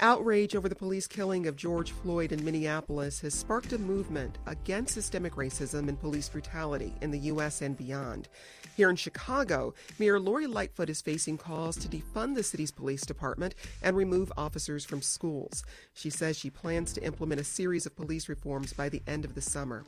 Outrage 0.00 0.54
over 0.54 0.68
the 0.68 0.74
police 0.74 1.06
killing 1.06 1.46
of 1.46 1.56
George 1.56 1.90
Floyd 1.90 2.30
in 2.30 2.44
Minneapolis 2.44 3.20
has 3.20 3.32
sparked 3.32 3.72
a 3.72 3.78
movement 3.78 4.36
against 4.46 4.92
systemic 4.92 5.36
racism 5.36 5.88
and 5.88 5.98
police 5.98 6.28
brutality 6.28 6.92
in 7.00 7.10
the 7.10 7.18
U.S. 7.20 7.62
and 7.62 7.78
beyond. 7.78 8.28
Here 8.76 8.90
in 8.90 8.96
Chicago, 8.96 9.72
Mayor 9.98 10.20
Lori 10.20 10.46
Lightfoot 10.46 10.90
is 10.90 11.00
facing 11.00 11.38
calls 11.38 11.76
to 11.78 11.88
defund 11.88 12.34
the 12.34 12.42
city's 12.42 12.70
police 12.70 13.06
department 13.06 13.54
and 13.82 13.96
remove 13.96 14.30
officers 14.36 14.84
from 14.84 15.00
schools. 15.00 15.64
She 15.94 16.10
says 16.10 16.36
she 16.36 16.50
plans 16.50 16.92
to 16.92 17.02
implement 17.02 17.40
a 17.40 17.44
series 17.44 17.86
of 17.86 17.96
police 17.96 18.28
reforms 18.28 18.74
by 18.74 18.90
the 18.90 19.02
end 19.06 19.24
of 19.24 19.34
the 19.34 19.40
summer. 19.40 19.82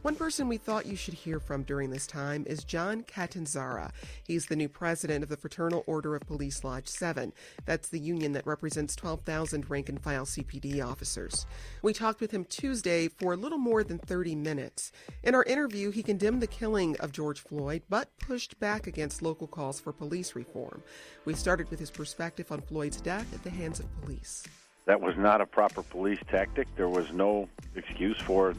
One 0.00 0.14
person 0.14 0.48
we 0.48 0.56
thought 0.56 0.86
you 0.86 0.96
should 0.96 1.12
hear 1.12 1.40
from 1.40 1.62
during 1.64 1.90
this 1.90 2.06
time 2.06 2.46
is 2.46 2.64
John 2.64 3.02
Catanzara. 3.02 3.90
He's 4.26 4.46
the 4.46 4.56
new 4.56 4.68
president 4.68 5.22
of 5.22 5.28
the 5.28 5.36
Fraternal 5.36 5.84
Order 5.86 6.16
of 6.16 6.26
Police 6.26 6.64
Lodge 6.64 6.88
7. 6.88 7.34
That's 7.66 7.88
the 7.88 7.98
union 7.98 8.32
that 8.32 8.46
represents 8.46 8.96
12,000 8.96 9.41
rank 9.68 9.88
and 9.88 10.00
file 10.00 10.24
CPD 10.24 10.84
officers. 10.84 11.46
We 11.82 11.92
talked 11.92 12.20
with 12.20 12.30
him 12.30 12.44
Tuesday 12.44 13.08
for 13.08 13.32
a 13.32 13.36
little 13.36 13.58
more 13.58 13.82
than 13.82 13.98
30 13.98 14.36
minutes. 14.36 14.92
In 15.22 15.34
our 15.34 15.42
interview, 15.44 15.90
he 15.90 16.02
condemned 16.02 16.40
the 16.40 16.46
killing 16.46 16.96
of 17.00 17.12
George 17.12 17.40
Floyd, 17.40 17.82
but 17.88 18.16
pushed 18.18 18.58
back 18.60 18.86
against 18.86 19.22
local 19.22 19.46
calls 19.46 19.80
for 19.80 19.92
police 19.92 20.34
reform. 20.36 20.82
We 21.24 21.34
started 21.34 21.70
with 21.70 21.80
his 21.80 21.90
perspective 21.90 22.52
on 22.52 22.60
Floyd's 22.60 23.00
death 23.00 23.32
at 23.34 23.42
the 23.42 23.50
hands 23.50 23.80
of 23.80 23.86
police. 24.00 24.44
That 24.84 25.00
was 25.00 25.16
not 25.16 25.40
a 25.40 25.46
proper 25.46 25.82
police 25.82 26.20
tactic. 26.28 26.68
There 26.76 26.88
was 26.88 27.12
no 27.12 27.48
excuse 27.74 28.18
for 28.18 28.54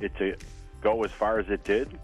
it 0.00 0.14
to 0.18 0.36
go 0.80 1.02
as 1.04 1.10
far 1.10 1.38
as 1.38 1.48
it 1.48 1.64
did. 1.64 1.98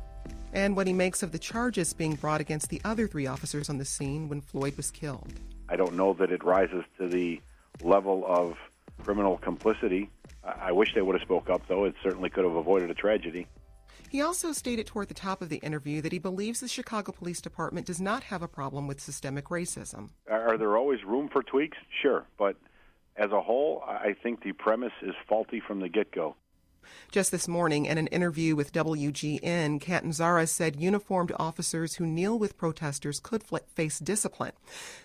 And 0.52 0.76
what 0.76 0.86
he 0.86 0.92
makes 0.92 1.22
of 1.22 1.32
the 1.32 1.38
charges 1.38 1.92
being 1.92 2.14
brought 2.14 2.40
against 2.40 2.68
the 2.68 2.80
other 2.84 3.08
three 3.08 3.26
officers 3.26 3.68
on 3.68 3.78
the 3.78 3.84
scene 3.84 4.28
when 4.28 4.40
Floyd 4.40 4.76
was 4.76 4.90
killed. 4.90 5.32
I 5.68 5.76
don't 5.76 5.94
know 5.94 6.12
that 6.14 6.30
it 6.30 6.44
rises 6.44 6.84
to 6.98 7.08
the 7.08 7.40
level 7.82 8.24
of 8.26 8.56
criminal 9.02 9.38
complicity. 9.38 10.10
I 10.44 10.72
wish 10.72 10.94
they 10.94 11.02
would 11.02 11.14
have 11.14 11.22
spoke 11.22 11.48
up, 11.48 11.62
though. 11.68 11.84
It 11.84 11.94
certainly 12.02 12.30
could 12.30 12.44
have 12.44 12.54
avoided 12.54 12.90
a 12.90 12.94
tragedy. 12.94 13.46
He 14.10 14.20
also 14.20 14.52
stated 14.52 14.86
toward 14.86 15.08
the 15.08 15.14
top 15.14 15.42
of 15.42 15.48
the 15.48 15.56
interview 15.56 16.00
that 16.02 16.12
he 16.12 16.18
believes 16.18 16.60
the 16.60 16.68
Chicago 16.68 17.10
Police 17.10 17.40
Department 17.40 17.86
does 17.86 18.00
not 18.00 18.24
have 18.24 18.42
a 18.42 18.48
problem 18.48 18.86
with 18.86 19.00
systemic 19.00 19.46
racism. 19.46 20.10
Are 20.30 20.56
there 20.56 20.76
always 20.76 21.02
room 21.04 21.28
for 21.28 21.42
tweaks? 21.42 21.78
Sure. 22.02 22.24
But 22.38 22.56
as 23.16 23.32
a 23.32 23.40
whole, 23.40 23.82
I 23.86 24.14
think 24.22 24.42
the 24.42 24.52
premise 24.52 24.92
is 25.02 25.14
faulty 25.28 25.60
from 25.66 25.80
the 25.80 25.88
get 25.88 26.12
go. 26.12 26.36
Just 27.10 27.30
this 27.30 27.48
morning, 27.48 27.86
in 27.86 27.98
an 27.98 28.06
interview 28.08 28.56
with 28.56 28.72
WGN, 28.72 29.80
Catanzara 29.80 30.48
said 30.48 30.80
uniformed 30.80 31.32
officers 31.38 31.94
who 31.94 32.06
kneel 32.06 32.38
with 32.38 32.56
protesters 32.56 33.20
could 33.20 33.42
face 33.42 33.98
discipline. 33.98 34.52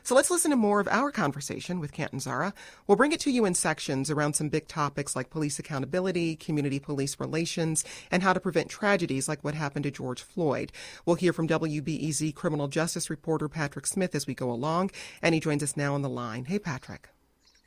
So 0.04 0.16
let's 0.16 0.32
listen 0.32 0.52
to 0.52 0.58
more 0.58 0.80
of 0.80 0.88
our 0.88 1.12
conversation 1.12 1.80
with 1.80 1.94
Catanzara. 1.94 2.54
We'll 2.88 2.96
bring 2.96 3.12
it 3.12 3.20
to 3.22 3.32
you 3.32 3.46
in 3.46 3.54
sections 3.54 4.10
around 4.10 4.34
some 4.34 4.50
big 4.50 4.68
topics 4.68 5.16
like 5.16 5.30
police 5.30 5.60
accountability, 5.60 6.36
community 6.36 6.80
police 6.80 7.20
relations, 7.20 7.84
and 8.12 8.24
how 8.24 8.34
to 8.34 8.40
prevent 8.40 8.70
tragedies 8.70 9.28
like 9.28 9.44
what 9.44 9.56
happened 9.56 9.84
to 9.84 9.92
George 9.92 10.22
Floyd. 10.22 10.72
We'll 11.06 11.16
hear 11.16 11.34
from 11.34 11.48
WBEZ 11.48 12.34
criminal 12.36 12.68
justice 12.68 13.10
reporter 13.10 13.48
Patrick 13.48 13.86
Smith 13.86 14.16
as 14.16 14.28
we 14.28 14.34
go 14.34 14.52
along, 14.52 14.92
and 15.22 15.34
he 15.34 15.42
joins 15.42 15.64
us 15.64 15.78
now 15.78 15.94
on 15.94 16.02
the 16.02 16.10
line. 16.10 16.46
Hey, 16.46 16.60
Patrick. 16.60 17.10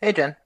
Hey, 0.00 0.12
Jen. 0.12 0.36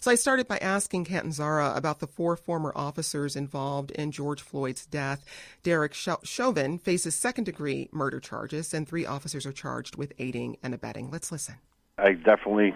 So 0.00 0.10
I 0.10 0.14
started 0.14 0.48
by 0.48 0.58
asking 0.58 1.04
Catanzara 1.04 1.76
about 1.76 2.00
the 2.00 2.06
four 2.06 2.36
former 2.36 2.72
officers 2.74 3.36
involved 3.36 3.90
in 3.90 4.10
George 4.10 4.42
Floyd's 4.42 4.86
death. 4.86 5.24
Derek 5.62 5.94
Chauvin 5.94 6.78
faces 6.78 7.14
second 7.14 7.44
degree 7.44 7.88
murder 7.92 8.20
charges, 8.20 8.72
and 8.72 8.88
three 8.88 9.06
officers 9.06 9.46
are 9.46 9.52
charged 9.52 9.96
with 9.96 10.12
aiding 10.18 10.56
and 10.62 10.74
abetting. 10.74 11.10
Let's 11.10 11.32
listen. 11.32 11.56
I 11.98 12.12
definitely 12.12 12.74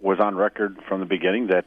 was 0.00 0.18
on 0.20 0.36
record 0.36 0.78
from 0.88 1.00
the 1.00 1.06
beginning 1.06 1.48
that 1.48 1.66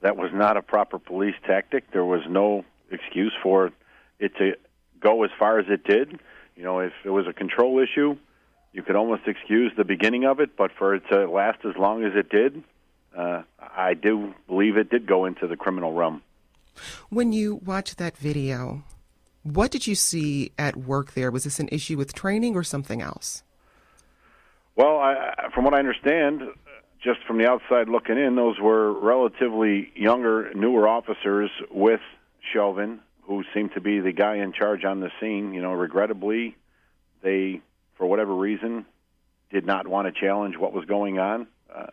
that 0.00 0.16
was 0.16 0.30
not 0.32 0.56
a 0.56 0.62
proper 0.62 0.98
police 0.98 1.34
tactic. 1.46 1.90
There 1.92 2.04
was 2.04 2.20
no 2.28 2.64
excuse 2.90 3.32
for 3.42 3.70
it 4.18 4.36
to 4.36 4.56
go 5.00 5.22
as 5.24 5.30
far 5.38 5.58
as 5.58 5.66
it 5.68 5.84
did. 5.84 6.18
You 6.56 6.62
know, 6.62 6.80
if 6.80 6.92
it 7.04 7.10
was 7.10 7.26
a 7.26 7.32
control 7.32 7.78
issue, 7.78 8.16
you 8.72 8.82
could 8.82 8.96
almost 8.96 9.22
excuse 9.26 9.72
the 9.76 9.84
beginning 9.84 10.24
of 10.24 10.40
it, 10.40 10.56
but 10.56 10.72
for 10.76 10.94
it 10.94 11.02
to 11.10 11.30
last 11.30 11.58
as 11.64 11.76
long 11.76 12.04
as 12.04 12.12
it 12.14 12.28
did, 12.28 12.62
uh, 13.16 13.42
I 13.58 13.94
do 13.94 14.34
believe 14.46 14.76
it 14.76 14.90
did 14.90 15.06
go 15.06 15.24
into 15.24 15.46
the 15.46 15.56
criminal 15.56 15.92
realm. 15.92 16.22
When 17.08 17.32
you 17.32 17.56
watched 17.56 17.98
that 17.98 18.16
video, 18.16 18.82
what 19.42 19.70
did 19.70 19.86
you 19.86 19.94
see 19.94 20.52
at 20.58 20.76
work 20.76 21.14
there? 21.14 21.30
Was 21.30 21.44
this 21.44 21.60
an 21.60 21.68
issue 21.70 21.96
with 21.96 22.14
training 22.14 22.56
or 22.56 22.64
something 22.64 23.00
else? 23.00 23.42
Well, 24.76 24.98
I, 24.98 25.50
from 25.54 25.64
what 25.64 25.74
I 25.74 25.78
understand, 25.78 26.42
just 27.02 27.20
from 27.26 27.38
the 27.38 27.48
outside 27.48 27.88
looking 27.88 28.18
in, 28.18 28.34
those 28.34 28.58
were 28.58 28.92
relatively 28.92 29.92
younger, 29.94 30.52
newer 30.54 30.88
officers 30.88 31.50
with 31.70 32.00
Chauvin, 32.52 33.00
who 33.22 33.44
seemed 33.54 33.72
to 33.74 33.80
be 33.80 34.00
the 34.00 34.12
guy 34.12 34.36
in 34.36 34.52
charge 34.52 34.84
on 34.84 35.00
the 35.00 35.10
scene. 35.20 35.54
You 35.54 35.62
know, 35.62 35.72
regrettably, 35.72 36.56
they, 37.22 37.60
for 37.96 38.06
whatever 38.06 38.34
reason, 38.34 38.86
did 39.50 39.64
not 39.64 39.86
want 39.86 40.12
to 40.12 40.20
challenge 40.20 40.56
what 40.56 40.72
was 40.72 40.86
going 40.86 41.18
on. 41.18 41.46
Uh, 41.72 41.86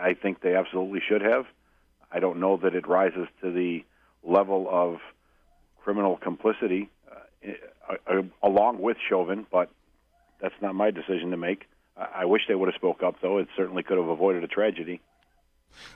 I 0.00 0.14
think 0.14 0.40
they 0.40 0.54
absolutely 0.54 1.00
should 1.06 1.22
have. 1.22 1.46
I 2.10 2.20
don't 2.20 2.40
know 2.40 2.56
that 2.58 2.74
it 2.74 2.88
rises 2.88 3.28
to 3.42 3.52
the 3.52 3.84
level 4.22 4.66
of 4.70 4.98
criminal 5.82 6.16
complicity 6.16 6.90
uh, 7.10 7.94
uh, 8.06 8.22
along 8.42 8.80
with 8.80 8.96
Chauvin, 9.08 9.46
but 9.50 9.70
that's 10.40 10.54
not 10.60 10.74
my 10.74 10.90
decision 10.90 11.30
to 11.30 11.36
make. 11.36 11.66
I 11.96 12.24
wish 12.24 12.42
they 12.48 12.54
would 12.54 12.68
have 12.68 12.74
spoke 12.74 13.02
up, 13.02 13.16
though. 13.20 13.38
It 13.38 13.48
certainly 13.56 13.82
could 13.82 13.98
have 13.98 14.08
avoided 14.08 14.42
a 14.42 14.48
tragedy. 14.48 15.00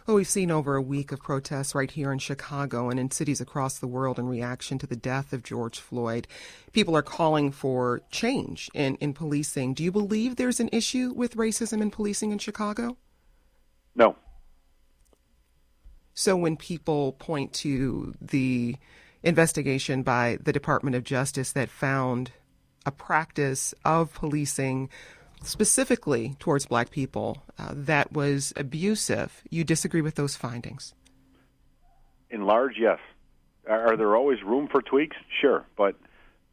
Well, 0.07 0.17
we've 0.17 0.29
seen 0.29 0.51
over 0.51 0.77
a 0.77 0.83
week 0.83 1.13
of 1.13 1.21
protests 1.21 1.75
right 1.75 1.91
here 1.91 2.13
in 2.13 2.19
Chicago 2.19 2.91
and 2.91 3.01
in 3.01 3.11
cities 3.11 3.41
across 3.41 3.79
the 3.79 3.87
world 3.87 4.19
in 4.19 4.29
reaction 4.29 4.79
to 4.79 4.87
the 4.87 4.97
death 4.97 5.33
of 5.33 5.43
George 5.43 5.81
Floyd. 5.81 6.29
People 6.73 6.97
are 6.97 7.03
calling 7.03 7.51
for 7.51 8.03
change 8.11 8.71
in, 8.75 8.97
in 8.97 9.15
policing. 9.15 9.75
Do 9.75 9.83
you 9.83 9.91
believe 9.91 10.37
there's 10.37 10.61
an 10.61 10.71
issue 10.73 11.13
with 11.15 11.37
racism 11.37 11.81
in 11.81 11.91
policing 11.91 12.33
in 12.33 12.39
Chicago? 12.39 12.97
No. 13.97 14.17
So 16.15 16.37
when 16.37 16.57
people 16.57 17.13
point 17.13 17.53
to 17.55 18.15
the 18.21 18.77
investigation 19.23 20.03
by 20.03 20.39
the 20.43 20.53
Department 20.53 20.97
of 20.97 21.03
Justice 21.03 21.53
that 21.53 21.69
found 21.69 22.31
a 22.87 22.93
practice 22.93 23.75
of 23.85 24.13
policing 24.15 24.91
specifically 25.43 26.37
towards 26.39 26.67
black 26.67 26.91
people 26.91 27.43
uh, 27.59 27.73
that 27.75 28.13
was 28.13 28.53
abusive, 28.57 29.43
you 29.51 29.65
disagree 29.65 30.01
with 30.01 30.15
those 30.15 30.37
findings? 30.37 30.95
In 32.31 32.47
large, 32.47 32.75
yes. 32.79 32.99
Are 33.69 33.97
there 33.97 34.15
always 34.15 34.43
room 34.43 34.69
for 34.71 34.83
tweaks? 34.83 35.17
Sure. 35.41 35.65
But 35.77 35.97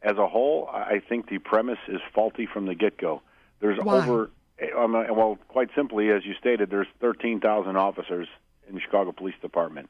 as 0.01 0.18
a 0.18 0.28
whole, 0.28 0.69
I 0.72 1.01
think 1.07 1.30
the 1.30 1.40
premise 1.40 1.80
is 1.88 2.00
faulty 2.16 2.47
from 2.51 2.66
the 2.66 2.75
get 2.75 2.97
go. 2.97 3.22
There's 3.59 3.80
Why? 3.80 3.97
over 3.97 4.31
well, 4.76 5.38
quite 5.48 5.70
simply, 5.76 6.10
as 6.10 6.26
you 6.26 6.34
stated, 6.40 6.70
there's 6.70 6.88
13,000 7.00 7.76
officers 7.76 8.28
in 8.68 8.76
the 8.76 8.82
Chicago 8.82 9.12
Police 9.12 9.36
Department, 9.42 9.90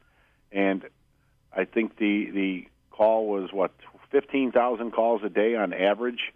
and 0.50 0.84
I 1.54 1.64
think 1.64 1.98
the 1.98 2.30
the 2.30 2.66
call 2.90 3.26
was 3.26 3.52
what 3.52 3.72
15,000 4.10 4.90
calls 4.92 5.22
a 5.24 5.28
day 5.28 5.54
on 5.56 5.72
average, 5.72 6.32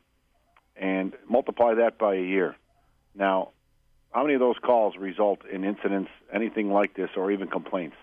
and 0.76 1.12
multiply 1.28 1.74
that 1.74 1.98
by 1.98 2.14
a 2.14 2.22
year. 2.22 2.56
Now, 3.14 3.50
how 4.10 4.22
many 4.22 4.34
of 4.34 4.40
those 4.40 4.56
calls 4.62 4.96
result 4.96 5.40
in 5.50 5.64
incidents, 5.64 6.10
anything 6.32 6.70
like 6.70 6.94
this, 6.94 7.10
or 7.16 7.30
even 7.30 7.48
complaints? 7.48 7.96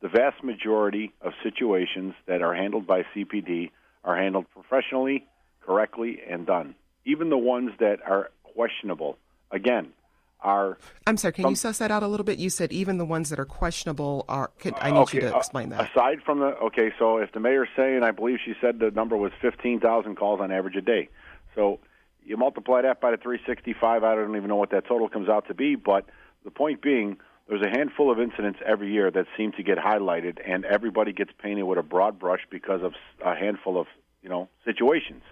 The 0.00 0.08
vast 0.08 0.44
majority 0.44 1.12
of 1.20 1.32
situations 1.42 2.14
that 2.26 2.42
are 2.42 2.54
handled 2.54 2.86
by 2.86 3.04
CPD 3.14 3.70
are 4.04 4.16
handled 4.16 4.46
professionally, 4.50 5.26
correctly, 5.60 6.20
and 6.28 6.46
done. 6.46 6.74
Even 7.04 7.30
the 7.30 7.38
ones 7.38 7.72
that 7.80 7.98
are 8.06 8.30
questionable 8.54 9.18
again, 9.50 9.92
are. 10.40 10.78
I'm 11.06 11.16
sorry. 11.16 11.32
Can 11.32 11.44
some, 11.44 11.50
you 11.50 11.56
suss 11.56 11.78
that 11.78 11.90
out 11.90 12.02
a 12.02 12.08
little 12.08 12.24
bit? 12.24 12.38
You 12.38 12.50
said 12.50 12.72
even 12.72 12.98
the 12.98 13.04
ones 13.04 13.30
that 13.30 13.38
are 13.38 13.44
questionable 13.44 14.24
are. 14.28 14.50
Could, 14.58 14.74
I 14.80 14.90
need 14.90 15.00
okay, 15.00 15.18
you 15.18 15.20
to 15.22 15.34
uh, 15.34 15.38
explain 15.38 15.70
that. 15.70 15.90
Aside 15.90 16.22
from 16.24 16.40
the 16.40 16.56
okay, 16.58 16.92
so 16.98 17.18
if 17.18 17.32
the 17.32 17.40
mayor's 17.40 17.68
saying, 17.76 18.02
I 18.02 18.10
believe 18.10 18.38
she 18.44 18.54
said 18.60 18.78
the 18.78 18.90
number 18.90 19.16
was 19.16 19.32
15,000 19.40 20.16
calls 20.16 20.40
on 20.40 20.52
average 20.52 20.76
a 20.76 20.80
day. 20.80 21.08
So 21.54 21.80
you 22.24 22.36
multiply 22.36 22.82
that 22.82 23.00
by 23.00 23.10
the 23.10 23.16
365. 23.16 24.04
I 24.04 24.14
don't 24.14 24.36
even 24.36 24.48
know 24.48 24.56
what 24.56 24.70
that 24.70 24.86
total 24.86 25.08
comes 25.08 25.28
out 25.28 25.48
to 25.48 25.54
be, 25.54 25.74
but 25.74 26.06
the 26.44 26.50
point 26.50 26.82
being, 26.82 27.16
there's 27.48 27.62
a 27.62 27.70
handful 27.70 28.10
of 28.10 28.20
incidents 28.20 28.58
every 28.64 28.92
year 28.92 29.10
that 29.10 29.26
seem 29.36 29.52
to 29.52 29.62
get 29.62 29.78
highlighted, 29.78 30.38
and 30.44 30.64
everybody 30.64 31.12
gets 31.12 31.30
painted 31.42 31.64
with 31.64 31.78
a 31.78 31.82
broad 31.82 32.18
brush 32.18 32.42
because 32.50 32.82
of 32.82 32.92
a 33.24 33.34
handful 33.34 33.80
of 33.80 33.86
you 34.22 34.28
know 34.28 34.48
situations. 34.64 35.22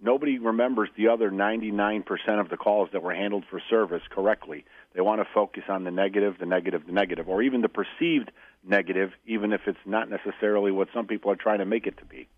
Nobody 0.00 0.38
remembers 0.38 0.90
the 0.96 1.08
other 1.08 1.30
99% 1.30 2.04
of 2.38 2.50
the 2.50 2.56
calls 2.56 2.90
that 2.92 3.02
were 3.02 3.14
handled 3.14 3.44
for 3.50 3.60
service 3.70 4.02
correctly. 4.10 4.64
They 4.94 5.00
want 5.00 5.20
to 5.22 5.26
focus 5.32 5.64
on 5.68 5.84
the 5.84 5.90
negative, 5.90 6.36
the 6.38 6.46
negative, 6.46 6.86
the 6.86 6.92
negative, 6.92 7.28
or 7.28 7.42
even 7.42 7.62
the 7.62 7.68
perceived 7.68 8.30
negative, 8.62 9.12
even 9.26 9.52
if 9.52 9.62
it's 9.66 9.78
not 9.86 10.10
necessarily 10.10 10.70
what 10.70 10.88
some 10.92 11.06
people 11.06 11.30
are 11.30 11.36
trying 11.36 11.60
to 11.60 11.64
make 11.64 11.86
it 11.86 11.96
to 11.98 12.04
be. 12.04 12.28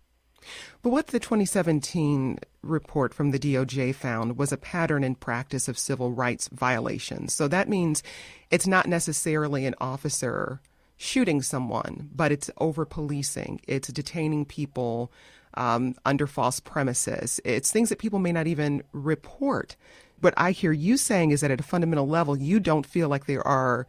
But 0.81 0.91
what 0.91 1.07
the 1.07 1.19
2017 1.19 2.39
report 2.61 3.13
from 3.13 3.31
the 3.31 3.39
DOJ 3.39 3.93
found 3.93 4.37
was 4.37 4.53
a 4.53 4.57
pattern 4.57 5.03
in 5.03 5.15
practice 5.15 5.67
of 5.67 5.77
civil 5.77 6.11
rights 6.11 6.47
violations. 6.53 7.33
So 7.33 7.49
that 7.49 7.67
means 7.67 8.03
it's 8.49 8.67
not 8.67 8.87
necessarily 8.87 9.65
an 9.65 9.75
officer 9.81 10.61
shooting 10.95 11.41
someone, 11.41 12.09
but 12.13 12.31
it's 12.31 12.49
over 12.57 12.85
policing, 12.85 13.61
it's 13.67 13.89
detaining 13.89 14.45
people 14.45 15.11
um, 15.59 15.93
under 16.05 16.25
false 16.25 16.59
premises, 16.59 17.39
it's 17.43 17.69
things 17.69 17.89
that 17.89 17.99
people 17.99 18.17
may 18.17 18.31
not 18.31 18.47
even 18.47 18.81
report. 18.93 19.75
What 20.21 20.33
I 20.37 20.51
hear 20.51 20.71
you 20.71 20.97
saying 20.97 21.31
is 21.31 21.41
that 21.41 21.51
at 21.51 21.59
a 21.59 21.63
fundamental 21.63 22.07
level, 22.07 22.37
you 22.37 22.59
don't 22.59 22.85
feel 22.85 23.09
like 23.09 23.25
there 23.25 23.45
are 23.45 23.85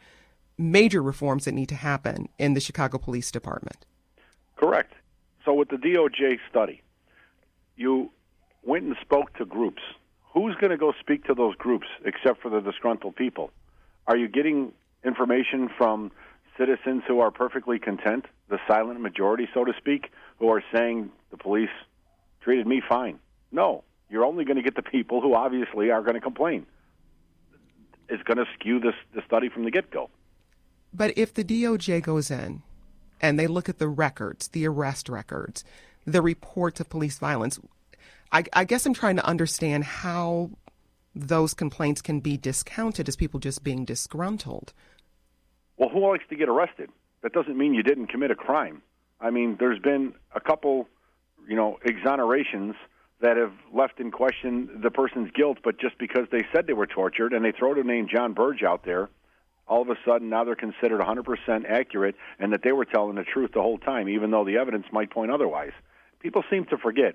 major 0.58 1.02
reforms 1.02 1.44
that 1.44 1.52
need 1.52 1.68
to 1.70 1.76
happen 1.76 2.28
in 2.38 2.54
the 2.54 2.60
Chicago 2.60 2.98
Police 2.98 3.30
Department. 3.30 3.86
Correct. 4.56 4.92
So 5.44 5.54
with 5.54 5.68
the 5.68 5.76
DOJ 5.76 6.38
study, 6.50 6.82
you 7.76 8.10
went 8.62 8.84
and 8.84 8.96
spoke 9.00 9.32
to 9.38 9.44
groups. 9.44 9.82
Who's 10.34 10.54
going 10.56 10.70
to 10.70 10.76
go 10.76 10.92
speak 11.00 11.24
to 11.24 11.34
those 11.34 11.54
groups 11.54 11.86
except 12.04 12.42
for 12.42 12.50
the 12.50 12.60
disgruntled 12.60 13.16
people? 13.16 13.52
Are 14.06 14.16
you 14.16 14.28
getting 14.28 14.72
information 15.04 15.70
from 15.78 16.10
citizens 16.60 17.02
who 17.08 17.20
are 17.20 17.30
perfectly 17.30 17.78
content, 17.78 18.26
the 18.50 18.58
silent 18.68 19.00
majority, 19.00 19.48
so 19.54 19.64
to 19.64 19.72
speak, 19.78 20.10
who 20.38 20.48
are 20.50 20.62
saying 20.74 21.10
the 21.30 21.38
police 21.38 21.70
treated 22.42 22.66
me 22.66 22.82
fine? 22.86 23.18
No. 23.50 23.82
You're 24.10 24.24
only 24.24 24.44
going 24.44 24.56
to 24.56 24.62
get 24.62 24.74
the 24.74 24.82
people 24.82 25.20
who 25.20 25.34
obviously 25.34 25.90
are 25.90 26.02
going 26.02 26.14
to 26.14 26.20
complain. 26.20 26.66
It's 28.08 28.22
going 28.24 28.38
to 28.38 28.44
skew 28.54 28.80
this 28.80 28.94
the 29.14 29.22
study 29.24 29.48
from 29.48 29.64
the 29.64 29.70
get 29.70 29.90
go. 29.90 30.10
But 30.92 31.16
if 31.16 31.32
the 31.32 31.44
DOJ 31.44 32.02
goes 32.02 32.30
in 32.30 32.62
and 33.20 33.38
they 33.38 33.46
look 33.46 33.68
at 33.68 33.78
the 33.78 33.88
records, 33.88 34.48
the 34.48 34.66
arrest 34.66 35.08
records, 35.08 35.64
the 36.04 36.20
reports 36.20 36.80
of 36.80 36.90
police 36.90 37.18
violence. 37.18 37.60
I, 38.32 38.44
I 38.52 38.64
guess 38.64 38.84
I'm 38.84 38.94
trying 38.94 39.16
to 39.16 39.24
understand 39.24 39.84
how 39.84 40.50
those 41.14 41.54
complaints 41.54 42.02
can 42.02 42.20
be 42.20 42.36
discounted 42.36 43.08
as 43.08 43.16
people 43.16 43.38
just 43.38 43.62
being 43.62 43.84
disgruntled. 43.84 44.72
Well, 45.80 45.88
who 45.88 46.06
likes 46.06 46.24
to 46.28 46.36
get 46.36 46.50
arrested? 46.50 46.90
That 47.22 47.32
doesn't 47.32 47.56
mean 47.56 47.72
you 47.72 47.82
didn't 47.82 48.08
commit 48.08 48.30
a 48.30 48.34
crime. 48.34 48.82
I 49.18 49.30
mean, 49.30 49.56
there's 49.58 49.78
been 49.78 50.12
a 50.34 50.40
couple, 50.40 50.86
you 51.48 51.56
know, 51.56 51.78
exonerations 51.86 52.74
that 53.22 53.38
have 53.38 53.52
left 53.72 53.98
in 53.98 54.10
question 54.10 54.80
the 54.82 54.90
person's 54.90 55.30
guilt, 55.32 55.58
but 55.64 55.80
just 55.80 55.96
because 55.98 56.26
they 56.30 56.46
said 56.52 56.66
they 56.66 56.74
were 56.74 56.86
tortured 56.86 57.32
and 57.32 57.42
they 57.42 57.52
throw 57.52 57.74
the 57.74 57.82
name 57.82 58.08
John 58.14 58.34
Burge 58.34 58.62
out 58.62 58.84
there, 58.84 59.08
all 59.66 59.80
of 59.80 59.88
a 59.88 59.96
sudden 60.06 60.28
now 60.28 60.44
they're 60.44 60.54
considered 60.54 61.00
100% 61.00 61.64
accurate 61.66 62.14
and 62.38 62.52
that 62.52 62.60
they 62.62 62.72
were 62.72 62.84
telling 62.84 63.14
the 63.14 63.24
truth 63.24 63.52
the 63.54 63.62
whole 63.62 63.78
time, 63.78 64.06
even 64.06 64.30
though 64.30 64.44
the 64.44 64.58
evidence 64.58 64.84
might 64.92 65.10
point 65.10 65.30
otherwise. 65.30 65.72
People 66.20 66.44
seem 66.50 66.66
to 66.66 66.76
forget 66.76 67.14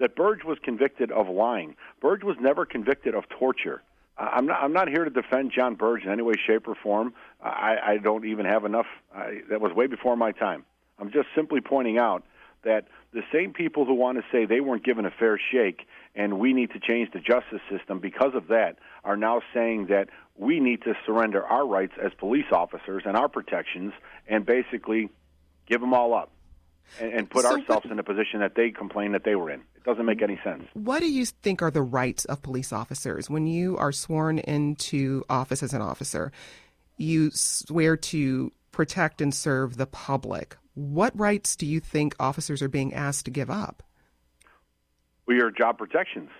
that 0.00 0.16
Burge 0.16 0.44
was 0.44 0.58
convicted 0.62 1.10
of 1.10 1.30
lying. 1.30 1.76
Burge 2.02 2.24
was 2.24 2.36
never 2.38 2.66
convicted 2.66 3.14
of 3.14 3.24
torture. 3.30 3.82
I'm 4.16 4.46
not. 4.46 4.62
I'm 4.62 4.72
not 4.72 4.88
here 4.88 5.04
to 5.04 5.10
defend 5.10 5.52
John 5.56 5.74
Burge 5.74 6.04
in 6.04 6.10
any 6.10 6.22
way, 6.22 6.34
shape, 6.46 6.68
or 6.68 6.74
form. 6.74 7.14
I, 7.42 7.76
I 7.84 7.96
don't 7.96 8.24
even 8.26 8.46
have 8.46 8.64
enough. 8.64 8.86
I, 9.14 9.40
that 9.50 9.60
was 9.60 9.72
way 9.72 9.86
before 9.86 10.16
my 10.16 10.32
time. 10.32 10.64
I'm 10.98 11.10
just 11.10 11.28
simply 11.34 11.60
pointing 11.60 11.98
out 11.98 12.24
that 12.64 12.86
the 13.12 13.22
same 13.32 13.52
people 13.52 13.84
who 13.84 13.94
want 13.94 14.18
to 14.18 14.24
say 14.30 14.46
they 14.46 14.60
weren't 14.60 14.84
given 14.84 15.04
a 15.04 15.10
fair 15.10 15.38
shake 15.50 15.86
and 16.14 16.38
we 16.38 16.52
need 16.52 16.70
to 16.72 16.78
change 16.78 17.10
the 17.12 17.18
justice 17.18 17.60
system 17.70 17.98
because 17.98 18.34
of 18.34 18.48
that 18.48 18.76
are 19.04 19.16
now 19.16 19.40
saying 19.52 19.86
that 19.86 20.08
we 20.36 20.60
need 20.60 20.82
to 20.82 20.94
surrender 21.04 21.44
our 21.44 21.66
rights 21.66 21.92
as 22.02 22.12
police 22.18 22.46
officers 22.52 23.02
and 23.04 23.16
our 23.16 23.28
protections 23.28 23.92
and 24.28 24.46
basically 24.46 25.08
give 25.66 25.80
them 25.80 25.92
all 25.92 26.14
up 26.14 26.30
and, 27.00 27.12
and 27.12 27.30
put 27.30 27.42
so 27.42 27.50
ourselves 27.52 27.84
what, 27.84 27.92
in 27.92 27.98
a 27.98 28.04
position 28.04 28.40
that 28.40 28.54
they 28.54 28.70
complain 28.70 29.12
that 29.12 29.24
they 29.24 29.34
were 29.34 29.50
in. 29.50 29.62
It 29.84 29.90
doesn't 29.90 30.06
make 30.06 30.22
any 30.22 30.38
sense. 30.44 30.62
What 30.74 31.00
do 31.00 31.10
you 31.10 31.26
think 31.26 31.60
are 31.60 31.70
the 31.70 31.82
rights 31.82 32.24
of 32.26 32.40
police 32.40 32.72
officers 32.72 33.28
when 33.28 33.48
you 33.48 33.76
are 33.78 33.90
sworn 33.90 34.38
into 34.38 35.24
office 35.28 35.60
as 35.60 35.74
an 35.74 35.82
officer? 35.82 36.30
You 36.98 37.30
swear 37.32 37.96
to 37.96 38.52
protect 38.70 39.20
and 39.20 39.34
serve 39.34 39.76
the 39.76 39.86
public. 39.86 40.56
What 40.74 41.18
rights 41.18 41.56
do 41.56 41.66
you 41.66 41.80
think 41.80 42.14
officers 42.20 42.62
are 42.62 42.68
being 42.68 42.94
asked 42.94 43.24
to 43.24 43.32
give 43.32 43.50
up? 43.50 43.82
Well, 45.26 45.36
your 45.36 45.50
job 45.50 45.78
protections 45.78 46.30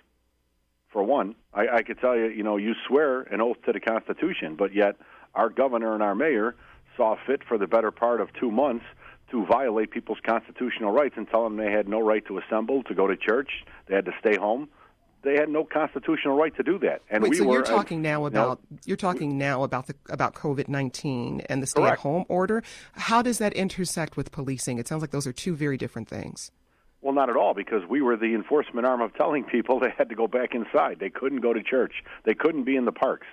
for 0.92 1.02
one. 1.02 1.34
I, 1.52 1.68
I 1.68 1.82
could 1.82 1.98
tell 1.98 2.16
you, 2.16 2.28
you 2.28 2.44
know, 2.44 2.58
you 2.58 2.74
swear 2.86 3.22
an 3.22 3.40
oath 3.40 3.56
to 3.66 3.72
the 3.72 3.80
Constitution, 3.80 4.54
but 4.54 4.72
yet 4.72 4.96
our 5.34 5.48
governor 5.48 5.94
and 5.94 6.02
our 6.02 6.14
mayor 6.14 6.54
saw 6.96 7.16
fit 7.26 7.42
for 7.42 7.58
the 7.58 7.66
better 7.66 7.90
part 7.90 8.20
of 8.20 8.32
two 8.34 8.52
months 8.52 8.84
to 9.32 9.44
violate 9.46 9.90
people's 9.90 10.18
constitutional 10.24 10.92
rights 10.92 11.14
and 11.16 11.28
tell 11.28 11.42
them 11.42 11.56
they 11.56 11.72
had 11.72 11.88
no 11.88 12.00
right 12.00 12.24
to 12.26 12.38
assemble, 12.38 12.82
to 12.84 12.94
go 12.94 13.06
to 13.06 13.16
church, 13.16 13.50
they 13.86 13.96
had 13.96 14.04
to 14.04 14.12
stay 14.20 14.36
home. 14.36 14.68
They 15.22 15.34
had 15.34 15.48
no 15.48 15.64
constitutional 15.64 16.36
right 16.36 16.54
to 16.56 16.64
do 16.64 16.78
that. 16.80 17.02
And 17.08 17.22
Wait, 17.22 17.30
we 17.30 17.36
so 17.36 17.44
were, 17.44 17.54
you're 17.54 17.62
talking 17.62 18.02
now 18.02 18.26
about 18.26 18.60
you're 18.84 18.96
talking 18.96 19.38
now 19.38 19.62
about 19.62 19.86
the 19.86 19.94
about 20.10 20.34
COVID 20.34 20.66
nineteen 20.66 21.42
and 21.42 21.62
the 21.62 21.66
stay 21.66 21.84
at 21.84 21.98
home 21.98 22.24
order. 22.28 22.64
How 22.94 23.22
does 23.22 23.38
that 23.38 23.52
intersect 23.52 24.16
with 24.16 24.32
policing? 24.32 24.78
It 24.78 24.88
sounds 24.88 25.00
like 25.00 25.12
those 25.12 25.28
are 25.28 25.32
two 25.32 25.54
very 25.54 25.76
different 25.76 26.08
things. 26.08 26.50
Well, 27.02 27.14
not 27.14 27.30
at 27.30 27.36
all, 27.36 27.54
because 27.54 27.82
we 27.88 28.02
were 28.02 28.16
the 28.16 28.34
enforcement 28.34 28.84
arm 28.84 29.00
of 29.00 29.14
telling 29.14 29.44
people 29.44 29.78
they 29.80 29.94
had 29.96 30.08
to 30.08 30.16
go 30.16 30.26
back 30.26 30.56
inside. 30.56 30.98
They 30.98 31.10
couldn't 31.10 31.40
go 31.40 31.52
to 31.52 31.62
church. 31.62 32.02
They 32.24 32.34
couldn't 32.34 32.64
be 32.64 32.74
in 32.74 32.84
the 32.84 32.92
parks. 32.92 33.28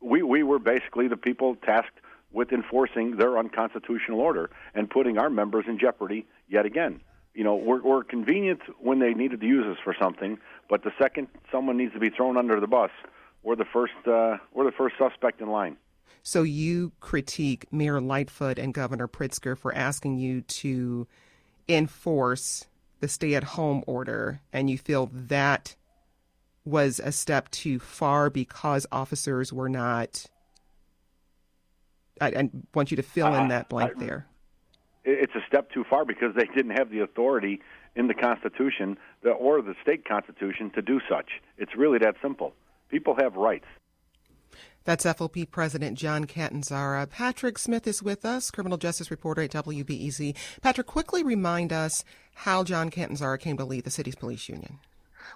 We 0.00 0.24
we 0.24 0.42
were 0.42 0.58
basically 0.58 1.06
the 1.06 1.16
people 1.16 1.54
tasked 1.54 2.00
with 2.32 2.52
enforcing 2.52 3.16
their 3.16 3.38
unconstitutional 3.38 4.20
order 4.20 4.50
and 4.74 4.88
putting 4.88 5.18
our 5.18 5.30
members 5.30 5.64
in 5.68 5.78
jeopardy 5.78 6.26
yet 6.48 6.66
again. 6.66 7.00
You 7.34 7.44
know, 7.44 7.54
we're, 7.54 7.82
we're 7.82 8.04
convenient 8.04 8.60
when 8.78 8.98
they 8.98 9.14
needed 9.14 9.40
to 9.40 9.46
use 9.46 9.66
us 9.66 9.78
for 9.82 9.94
something, 10.00 10.38
but 10.68 10.82
the 10.84 10.92
second 11.00 11.28
someone 11.50 11.76
needs 11.76 11.92
to 11.94 12.00
be 12.00 12.10
thrown 12.10 12.36
under 12.36 12.60
the 12.60 12.66
bus, 12.66 12.90
we're 13.42 13.56
the 13.56 13.64
first 13.64 13.94
uh, 14.06 14.36
we're 14.52 14.64
the 14.64 14.76
first 14.76 14.96
suspect 14.98 15.40
in 15.40 15.48
line. 15.48 15.76
So 16.22 16.42
you 16.42 16.92
critique 17.00 17.66
Mayor 17.72 18.00
Lightfoot 18.00 18.58
and 18.58 18.72
Governor 18.72 19.08
Pritzker 19.08 19.58
for 19.58 19.74
asking 19.74 20.18
you 20.18 20.42
to 20.42 21.08
enforce 21.68 22.66
the 23.00 23.08
stay 23.08 23.34
at 23.34 23.42
home 23.42 23.82
order 23.86 24.40
and 24.52 24.70
you 24.70 24.78
feel 24.78 25.10
that 25.12 25.74
was 26.64 27.00
a 27.00 27.10
step 27.10 27.50
too 27.50 27.78
far 27.80 28.30
because 28.30 28.86
officers 28.92 29.52
were 29.52 29.68
not. 29.68 30.26
I, 32.22 32.28
I 32.28 32.50
want 32.74 32.90
you 32.90 32.96
to 32.96 33.02
fill 33.02 33.34
in 33.34 33.48
that 33.48 33.68
blank 33.68 33.92
I, 33.96 34.04
there. 34.04 34.26
It's 35.04 35.34
a 35.34 35.44
step 35.48 35.70
too 35.72 35.84
far 35.88 36.04
because 36.04 36.34
they 36.36 36.46
didn't 36.54 36.76
have 36.76 36.90
the 36.90 37.00
authority 37.00 37.60
in 37.96 38.06
the 38.06 38.14
Constitution 38.14 38.96
or 39.24 39.60
the 39.60 39.74
state 39.82 40.04
Constitution 40.04 40.70
to 40.76 40.82
do 40.82 41.00
such. 41.08 41.42
It's 41.58 41.74
really 41.76 41.98
that 41.98 42.14
simple. 42.22 42.54
People 42.88 43.16
have 43.18 43.34
rights. 43.34 43.66
That's 44.84 45.04
FOP 45.04 45.50
President 45.50 45.96
John 45.98 46.26
Catanzara. 46.26 47.08
Patrick 47.08 47.58
Smith 47.58 47.86
is 47.86 48.02
with 48.02 48.24
us, 48.24 48.50
criminal 48.50 48.78
justice 48.78 49.10
reporter 49.10 49.42
at 49.42 49.50
WBEZ. 49.50 50.36
Patrick, 50.60 50.86
quickly 50.86 51.22
remind 51.22 51.72
us 51.72 52.04
how 52.34 52.64
John 52.64 52.90
Catanzara 52.90 53.38
came 53.38 53.56
to 53.56 53.64
lead 53.64 53.84
the 53.84 53.90
city's 53.90 54.16
police 54.16 54.48
union. 54.48 54.78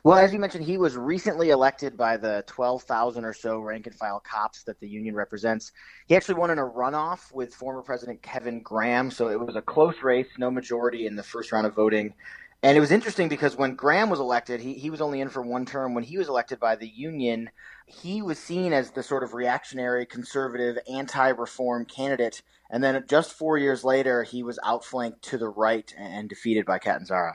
Well, 0.05 0.19
as 0.19 0.33
you 0.33 0.39
mentioned, 0.39 0.65
he 0.65 0.79
was 0.79 0.97
recently 0.97 1.51
elected 1.51 1.97
by 1.97 2.17
the 2.17 2.45
12,000 2.47 3.25
or 3.25 3.33
so 3.33 3.59
rank 3.59 3.87
and 3.87 3.95
file 3.95 4.21
cops 4.21 4.63
that 4.65 4.81
the 4.81 4.89
union 4.89 5.15
represents. 5.15 5.73
He 6.07 6.17
actually 6.17 6.37
won 6.37 6.51
in 6.51 6.59
a 6.59 6.67
runoff 6.67 7.33
with 7.33 7.55
former 7.55 7.83
President 7.83 8.23
Kevin 8.23 8.63
Graham, 8.63 9.11
so 9.11 9.29
it 9.29 9.41
was 9.41 9.57
a 9.57 9.63
close 9.63 10.03
race, 10.03 10.29
no 10.39 10.51
majority 10.51 11.07
in 11.07 11.17
the 11.17 11.23
first 11.23 11.53
round 11.53 11.67
of 11.67 11.75
voting. 11.75 12.15
And 12.63 12.77
it 12.77 12.81
was 12.81 12.91
interesting 12.91 13.29
because 13.29 13.55
when 13.57 13.75
Graham 13.75 14.11
was 14.11 14.19
elected, 14.19 14.61
he, 14.61 14.75
he 14.75 14.91
was 14.91 15.01
only 15.01 15.21
in 15.21 15.29
for 15.29 15.43
one 15.43 15.67
term. 15.67 15.95
When 15.95 16.05
he 16.05 16.19
was 16.19 16.29
elected 16.29 16.59
by 16.59 16.75
the 16.77 16.89
union, 16.89 17.51
he 17.87 18.23
was 18.23 18.39
seen 18.39 18.73
as 18.73 18.91
the 18.91 19.03
sort 19.03 19.23
of 19.23 19.35
reactionary, 19.35 20.07
conservative, 20.07 20.79
anti 20.91 21.29
reform 21.29 21.85
candidate. 21.85 22.43
And 22.71 22.83
then 22.83 23.05
just 23.09 23.35
four 23.35 23.59
years 23.59 23.85
later, 23.85 24.23
he 24.23 24.43
was 24.43 24.59
outflanked 24.65 25.23
to 25.25 25.39
the 25.39 25.49
right 25.49 25.93
and 25.97 26.29
defeated 26.29 26.65
by 26.67 26.79
Catanzara. 26.79 27.35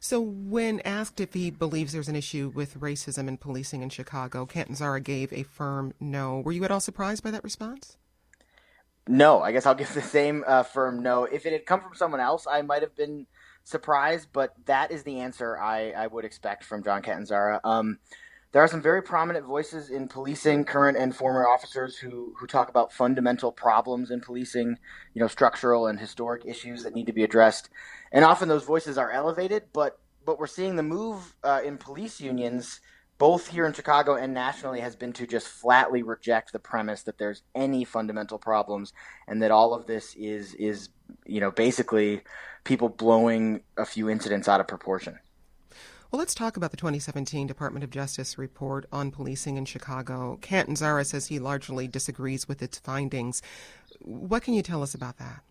So, 0.00 0.20
when 0.20 0.80
asked 0.80 1.20
if 1.20 1.34
he 1.34 1.50
believes 1.50 1.92
there's 1.92 2.08
an 2.08 2.16
issue 2.16 2.52
with 2.54 2.80
racism 2.80 3.28
and 3.28 3.40
policing 3.40 3.82
in 3.82 3.90
Chicago, 3.90 4.46
Catanzara 4.46 5.02
gave 5.02 5.32
a 5.32 5.42
firm 5.42 5.92
no. 6.00 6.40
Were 6.40 6.52
you 6.52 6.64
at 6.64 6.70
all 6.70 6.80
surprised 6.80 7.22
by 7.22 7.30
that 7.30 7.44
response? 7.44 7.96
No, 9.08 9.40
I 9.40 9.52
guess 9.52 9.66
I'll 9.66 9.74
give 9.74 9.92
the 9.94 10.02
same 10.02 10.44
uh, 10.46 10.64
firm 10.64 11.02
no. 11.02 11.24
If 11.24 11.46
it 11.46 11.52
had 11.52 11.66
come 11.66 11.80
from 11.80 11.94
someone 11.94 12.20
else, 12.20 12.46
I 12.50 12.62
might 12.62 12.82
have 12.82 12.96
been 12.96 13.26
surprised, 13.62 14.28
but 14.32 14.54
that 14.66 14.90
is 14.90 15.02
the 15.04 15.20
answer 15.20 15.58
I, 15.58 15.90
I 15.90 16.06
would 16.06 16.24
expect 16.24 16.64
from 16.64 16.82
John 16.82 17.02
Catanzara. 17.02 17.60
Um, 17.62 17.98
there 18.52 18.62
are 18.62 18.68
some 18.68 18.80
very 18.80 19.02
prominent 19.02 19.44
voices 19.44 19.90
in 19.90 20.08
policing, 20.08 20.64
current 20.64 20.96
and 20.96 21.14
former 21.14 21.46
officers 21.46 21.98
who 21.98 22.32
who 22.38 22.46
talk 22.46 22.68
about 22.68 22.92
fundamental 22.92 23.52
problems 23.52 24.10
in 24.10 24.20
policing, 24.20 24.78
you 25.14 25.20
know, 25.20 25.28
structural 25.28 25.86
and 25.86 26.00
historic 26.00 26.46
issues 26.46 26.82
that 26.84 26.94
need 26.94 27.06
to 27.06 27.12
be 27.12 27.22
addressed. 27.22 27.68
And 28.16 28.24
often 28.24 28.48
those 28.48 28.64
voices 28.64 28.96
are 28.96 29.10
elevated, 29.10 29.64
but 29.74 29.98
but 30.24 30.38
we're 30.38 30.46
seeing 30.46 30.76
the 30.76 30.82
move 30.82 31.36
uh, 31.44 31.60
in 31.62 31.76
police 31.76 32.18
unions 32.18 32.80
both 33.18 33.48
here 33.48 33.66
in 33.66 33.74
Chicago 33.74 34.14
and 34.14 34.32
nationally 34.32 34.80
has 34.80 34.96
been 34.96 35.12
to 35.12 35.26
just 35.26 35.46
flatly 35.46 36.02
reject 36.02 36.52
the 36.52 36.58
premise 36.58 37.02
that 37.02 37.18
there's 37.18 37.42
any 37.54 37.84
fundamental 37.84 38.38
problems 38.38 38.94
and 39.28 39.42
that 39.42 39.50
all 39.50 39.74
of 39.74 39.86
this 39.86 40.14
is 40.14 40.54
is 40.54 40.88
you 41.26 41.40
know 41.40 41.50
basically 41.50 42.22
people 42.64 42.88
blowing 42.88 43.60
a 43.76 43.84
few 43.84 44.08
incidents 44.08 44.48
out 44.48 44.60
of 44.60 44.66
proportion. 44.66 45.18
Well, 46.10 46.18
let's 46.18 46.34
talk 46.34 46.56
about 46.56 46.70
the 46.70 46.78
2017 46.78 47.46
Department 47.46 47.84
of 47.84 47.90
Justice 47.90 48.38
report 48.38 48.86
on 48.90 49.10
policing 49.10 49.58
in 49.58 49.66
Chicago. 49.66 50.38
Catanzara 50.40 51.04
says 51.04 51.26
he 51.26 51.38
largely 51.38 51.86
disagrees 51.86 52.48
with 52.48 52.62
its 52.62 52.78
findings. 52.78 53.42
What 54.00 54.42
can 54.42 54.54
you 54.54 54.62
tell 54.62 54.82
us 54.82 54.94
about 54.94 55.18
that? 55.18 55.42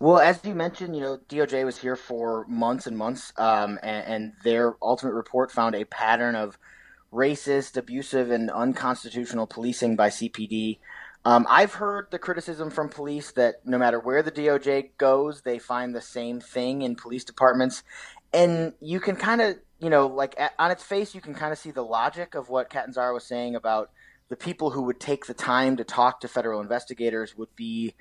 Well, 0.00 0.18
as 0.18 0.42
you 0.46 0.54
mentioned, 0.54 0.96
you 0.96 1.02
know, 1.02 1.18
DOJ 1.28 1.66
was 1.66 1.76
here 1.76 1.94
for 1.94 2.46
months 2.48 2.86
and 2.86 2.96
months, 2.96 3.34
um, 3.36 3.78
and, 3.82 4.06
and, 4.06 4.32
their 4.44 4.74
ultimate 4.80 5.12
report 5.12 5.52
found 5.52 5.74
a 5.74 5.84
pattern 5.84 6.34
of 6.34 6.56
racist, 7.12 7.76
abusive, 7.76 8.30
and 8.30 8.50
unconstitutional 8.50 9.46
policing 9.46 9.96
by 9.96 10.08
CPD. 10.08 10.78
Um, 11.26 11.46
I've 11.50 11.74
heard 11.74 12.06
the 12.10 12.18
criticism 12.18 12.70
from 12.70 12.88
police 12.88 13.32
that 13.32 13.56
no 13.66 13.76
matter 13.76 14.00
where 14.00 14.22
the 14.22 14.32
DOJ 14.32 14.92
goes, 14.96 15.42
they 15.42 15.58
find 15.58 15.94
the 15.94 16.00
same 16.00 16.40
thing 16.40 16.80
in 16.80 16.96
police 16.96 17.24
departments. 17.24 17.82
And 18.32 18.72
you 18.80 19.00
can 19.00 19.16
kind 19.16 19.42
of, 19.42 19.58
you 19.80 19.90
know, 19.90 20.06
like 20.06 20.34
at, 20.38 20.54
on 20.58 20.70
its 20.70 20.82
face, 20.82 21.14
you 21.14 21.20
can 21.20 21.34
kind 21.34 21.52
of 21.52 21.58
see 21.58 21.72
the 21.72 21.84
logic 21.84 22.34
of 22.34 22.48
what 22.48 22.70
Catanzara 22.70 23.12
was 23.12 23.24
saying 23.24 23.54
about 23.54 23.90
the 24.30 24.36
people 24.36 24.70
who 24.70 24.82
would 24.84 24.98
take 24.98 25.26
the 25.26 25.34
time 25.34 25.76
to 25.76 25.84
talk 25.84 26.20
to 26.20 26.28
federal 26.28 26.62
investigators 26.62 27.36
would 27.36 27.54
be 27.54 27.94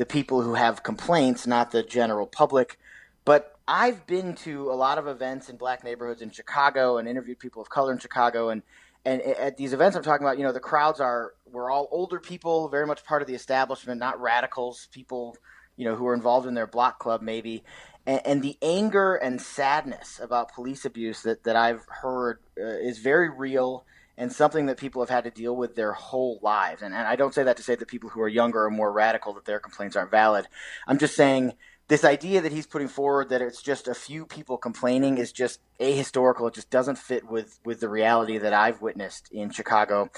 the 0.00 0.06
people 0.06 0.40
who 0.40 0.54
have 0.54 0.82
complaints, 0.82 1.46
not 1.46 1.72
the 1.72 1.82
general 1.82 2.26
public. 2.26 2.78
But 3.26 3.54
I've 3.68 4.06
been 4.06 4.34
to 4.36 4.70
a 4.70 4.72
lot 4.72 4.96
of 4.96 5.06
events 5.06 5.50
in 5.50 5.58
black 5.58 5.84
neighborhoods 5.84 6.22
in 6.22 6.30
Chicago 6.30 6.96
and 6.96 7.06
interviewed 7.06 7.38
people 7.38 7.60
of 7.60 7.68
color 7.68 7.92
in 7.92 7.98
Chicago 7.98 8.48
and 8.48 8.62
and 9.04 9.20
at 9.20 9.58
these 9.58 9.74
events 9.74 9.98
I'm 9.98 10.02
talking 10.02 10.26
about, 10.26 10.38
you 10.38 10.44
know, 10.44 10.52
the 10.52 10.60
crowds 10.60 11.00
are 11.00 11.34
we're 11.52 11.70
all 11.70 11.86
older 11.90 12.18
people, 12.18 12.70
very 12.70 12.86
much 12.86 13.04
part 13.04 13.20
of 13.20 13.28
the 13.28 13.34
establishment, 13.34 14.00
not 14.00 14.18
radicals, 14.18 14.88
people, 14.90 15.36
you 15.76 15.84
know, 15.84 15.94
who 15.94 16.06
are 16.06 16.14
involved 16.14 16.46
in 16.46 16.54
their 16.54 16.66
block 16.66 16.98
club 16.98 17.20
maybe. 17.20 17.62
And, 18.06 18.22
and 18.24 18.42
the 18.42 18.56
anger 18.62 19.16
and 19.16 19.38
sadness 19.38 20.18
about 20.18 20.54
police 20.54 20.86
abuse 20.86 21.24
that, 21.24 21.44
that 21.44 21.56
I've 21.56 21.84
heard 21.88 22.38
uh, 22.58 22.64
is 22.64 23.00
very 23.00 23.28
real 23.28 23.84
and 24.20 24.30
something 24.30 24.66
that 24.66 24.76
people 24.76 25.00
have 25.00 25.08
had 25.08 25.24
to 25.24 25.30
deal 25.30 25.56
with 25.56 25.74
their 25.74 25.94
whole 25.94 26.38
lives. 26.42 26.82
And, 26.82 26.94
and 26.94 27.08
I 27.08 27.16
don't 27.16 27.32
say 27.32 27.42
that 27.42 27.56
to 27.56 27.62
say 27.62 27.74
that 27.74 27.88
people 27.88 28.10
who 28.10 28.20
are 28.20 28.28
younger 28.28 28.66
are 28.66 28.70
more 28.70 28.92
radical 28.92 29.32
that 29.32 29.46
their 29.46 29.58
complaints 29.58 29.96
aren't 29.96 30.10
valid. 30.10 30.46
I'm 30.86 30.98
just 30.98 31.16
saying 31.16 31.54
this 31.88 32.04
idea 32.04 32.42
that 32.42 32.52
he's 32.52 32.66
putting 32.66 32.86
forward 32.86 33.30
that 33.30 33.40
it's 33.40 33.62
just 33.62 33.88
a 33.88 33.94
few 33.94 34.26
people 34.26 34.58
complaining 34.58 35.16
is 35.16 35.32
just 35.32 35.60
ahistorical. 35.80 36.48
It 36.48 36.54
just 36.54 36.68
doesn't 36.68 36.98
fit 36.98 37.28
with 37.30 37.60
with 37.64 37.80
the 37.80 37.88
reality 37.88 38.36
that 38.36 38.52
I've 38.52 38.82
witnessed 38.82 39.32
in 39.32 39.50
Chicago. 39.50 40.10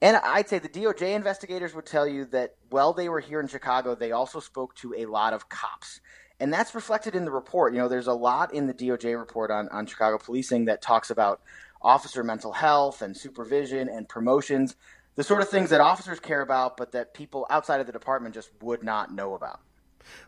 And 0.00 0.16
I'd 0.18 0.48
say 0.48 0.60
the 0.60 0.68
DOJ 0.68 1.16
investigators 1.16 1.74
would 1.74 1.84
tell 1.84 2.06
you 2.06 2.26
that 2.26 2.54
while 2.70 2.92
they 2.92 3.08
were 3.08 3.18
here 3.18 3.40
in 3.40 3.48
Chicago, 3.48 3.96
they 3.96 4.12
also 4.12 4.38
spoke 4.38 4.76
to 4.76 4.94
a 4.96 5.06
lot 5.06 5.32
of 5.32 5.48
cops. 5.48 6.00
And 6.38 6.52
that's 6.52 6.76
reflected 6.76 7.16
in 7.16 7.24
the 7.24 7.32
report. 7.32 7.72
You 7.74 7.80
know, 7.80 7.88
there's 7.88 8.06
a 8.06 8.12
lot 8.12 8.54
in 8.54 8.68
the 8.68 8.74
DOJ 8.74 9.18
report 9.18 9.50
on, 9.50 9.68
on 9.70 9.86
Chicago 9.86 10.18
policing 10.18 10.66
that 10.66 10.80
talks 10.80 11.10
about 11.10 11.40
officer 11.80 12.24
mental 12.24 12.52
health 12.52 13.02
and 13.02 13.16
supervision 13.16 13.88
and 13.88 14.08
promotions, 14.08 14.76
the 15.16 15.24
sort 15.24 15.42
of 15.42 15.48
things 15.48 15.70
that 15.70 15.80
officers 15.80 16.20
care 16.20 16.42
about, 16.42 16.76
but 16.76 16.92
that 16.92 17.14
people 17.14 17.46
outside 17.50 17.80
of 17.80 17.86
the 17.86 17.92
department 17.92 18.34
just 18.34 18.50
would 18.60 18.82
not 18.82 19.12
know 19.12 19.34
about. 19.34 19.60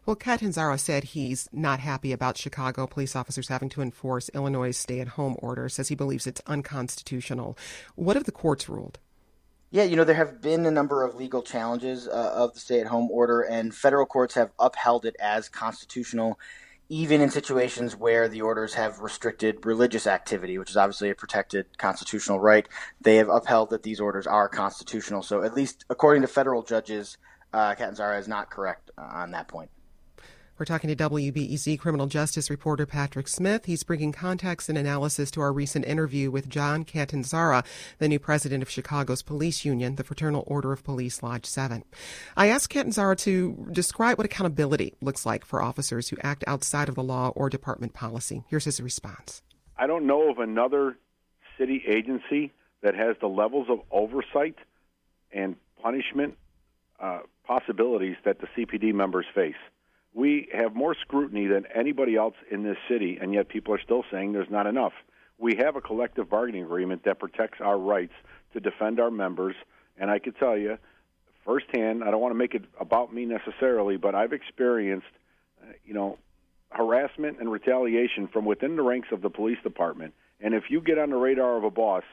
Well, 0.04 0.16
Catanzara 0.16 0.78
said 0.78 1.04
he's 1.04 1.48
not 1.52 1.80
happy 1.80 2.12
about 2.12 2.36
Chicago 2.36 2.86
police 2.86 3.16
officers 3.16 3.48
having 3.48 3.68
to 3.70 3.82
enforce 3.82 4.28
Illinois' 4.34 4.76
stay 4.76 5.00
at 5.00 5.08
home 5.08 5.36
order, 5.38 5.68
says 5.68 5.88
he 5.88 5.94
believes 5.94 6.26
it's 6.26 6.42
unconstitutional. 6.46 7.56
What 7.94 8.16
have 8.16 8.24
the 8.24 8.32
courts 8.32 8.68
ruled? 8.68 8.98
Yeah, 9.72 9.84
you 9.84 9.94
know, 9.94 10.02
there 10.02 10.16
have 10.16 10.42
been 10.42 10.66
a 10.66 10.70
number 10.70 11.04
of 11.04 11.14
legal 11.14 11.42
challenges 11.42 12.08
uh, 12.08 12.32
of 12.34 12.54
the 12.54 12.60
stay 12.60 12.80
at 12.80 12.88
home 12.88 13.08
order, 13.10 13.42
and 13.42 13.72
federal 13.72 14.04
courts 14.04 14.34
have 14.34 14.50
upheld 14.58 15.06
it 15.06 15.14
as 15.20 15.48
constitutional, 15.48 16.40
even 16.90 17.20
in 17.20 17.30
situations 17.30 17.94
where 17.94 18.28
the 18.28 18.42
orders 18.42 18.74
have 18.74 18.98
restricted 18.98 19.64
religious 19.64 20.08
activity, 20.08 20.58
which 20.58 20.70
is 20.70 20.76
obviously 20.76 21.08
a 21.08 21.14
protected 21.14 21.78
constitutional 21.78 22.40
right. 22.40 22.68
They 23.00 23.16
have 23.16 23.28
upheld 23.28 23.70
that 23.70 23.84
these 23.84 24.00
orders 24.00 24.26
are 24.26 24.48
constitutional. 24.48 25.22
So, 25.22 25.44
at 25.44 25.54
least 25.54 25.84
according 25.88 26.22
to 26.22 26.28
federal 26.28 26.64
judges, 26.64 27.16
uh, 27.52 27.76
is 27.78 28.28
not 28.28 28.50
correct 28.50 28.90
on 28.98 29.30
that 29.30 29.46
point. 29.46 29.70
We're 30.60 30.66
talking 30.66 30.94
to 30.94 31.08
WBEZ 31.08 31.78
criminal 31.78 32.06
justice 32.06 32.50
reporter 32.50 32.84
Patrick 32.84 33.28
Smith. 33.28 33.64
He's 33.64 33.82
bringing 33.82 34.12
context 34.12 34.68
and 34.68 34.76
analysis 34.76 35.30
to 35.30 35.40
our 35.40 35.54
recent 35.54 35.86
interview 35.86 36.30
with 36.30 36.50
John 36.50 36.84
Catanzara, 36.84 37.64
the 37.96 38.08
new 38.08 38.18
president 38.18 38.62
of 38.62 38.68
Chicago's 38.68 39.22
police 39.22 39.64
union, 39.64 39.94
the 39.96 40.04
Fraternal 40.04 40.44
Order 40.46 40.70
of 40.74 40.84
Police 40.84 41.22
Lodge 41.22 41.46
7. 41.46 41.82
I 42.36 42.48
asked 42.48 42.70
Catanzara 42.70 43.16
to 43.20 43.68
describe 43.72 44.18
what 44.18 44.26
accountability 44.26 44.92
looks 45.00 45.24
like 45.24 45.46
for 45.46 45.62
officers 45.62 46.10
who 46.10 46.18
act 46.22 46.44
outside 46.46 46.90
of 46.90 46.94
the 46.94 47.02
law 47.02 47.32
or 47.34 47.48
department 47.48 47.94
policy. 47.94 48.44
Here's 48.46 48.66
his 48.66 48.82
response. 48.82 49.40
I 49.78 49.86
don't 49.86 50.06
know 50.06 50.30
of 50.30 50.40
another 50.40 50.98
city 51.56 51.82
agency 51.88 52.52
that 52.82 52.94
has 52.94 53.16
the 53.22 53.28
levels 53.28 53.68
of 53.70 53.80
oversight 53.90 54.56
and 55.32 55.56
punishment 55.82 56.36
uh, 57.00 57.20
possibilities 57.46 58.16
that 58.26 58.40
the 58.40 58.46
CPD 58.48 58.92
members 58.92 59.24
face. 59.34 59.54
We 60.12 60.48
have 60.52 60.74
more 60.74 60.96
scrutiny 61.00 61.46
than 61.46 61.66
anybody 61.74 62.16
else 62.16 62.34
in 62.50 62.62
this 62.62 62.76
city, 62.88 63.18
and 63.20 63.32
yet 63.32 63.48
people 63.48 63.74
are 63.74 63.80
still 63.80 64.04
saying 64.10 64.32
there's 64.32 64.50
not 64.50 64.66
enough. 64.66 64.92
We 65.38 65.56
have 65.56 65.76
a 65.76 65.80
collective 65.80 66.28
bargaining 66.28 66.64
agreement 66.64 67.04
that 67.04 67.18
protects 67.18 67.60
our 67.60 67.78
rights 67.78 68.12
to 68.52 68.60
defend 68.60 69.00
our 69.00 69.10
members, 69.10 69.54
and 69.96 70.10
I 70.10 70.18
can 70.18 70.32
tell 70.32 70.56
you 70.56 70.78
firsthand, 71.44 72.04
I 72.04 72.10
don't 72.10 72.20
want 72.20 72.32
to 72.32 72.38
make 72.38 72.54
it 72.54 72.64
about 72.78 73.12
me 73.12 73.24
necessarily, 73.24 73.96
but 73.96 74.14
I've 74.14 74.32
experienced, 74.32 75.06
uh, 75.62 75.72
you 75.84 75.94
know, 75.94 76.18
harassment 76.70 77.38
and 77.40 77.50
retaliation 77.50 78.28
from 78.28 78.44
within 78.44 78.76
the 78.76 78.82
ranks 78.82 79.08
of 79.12 79.22
the 79.22 79.30
police 79.30 79.58
department. 79.62 80.14
And 80.40 80.54
if 80.54 80.64
you 80.70 80.80
get 80.80 80.98
on 80.98 81.10
the 81.10 81.16
radar 81.16 81.56
of 81.56 81.64
a 81.64 81.70
boss, 81.70 82.04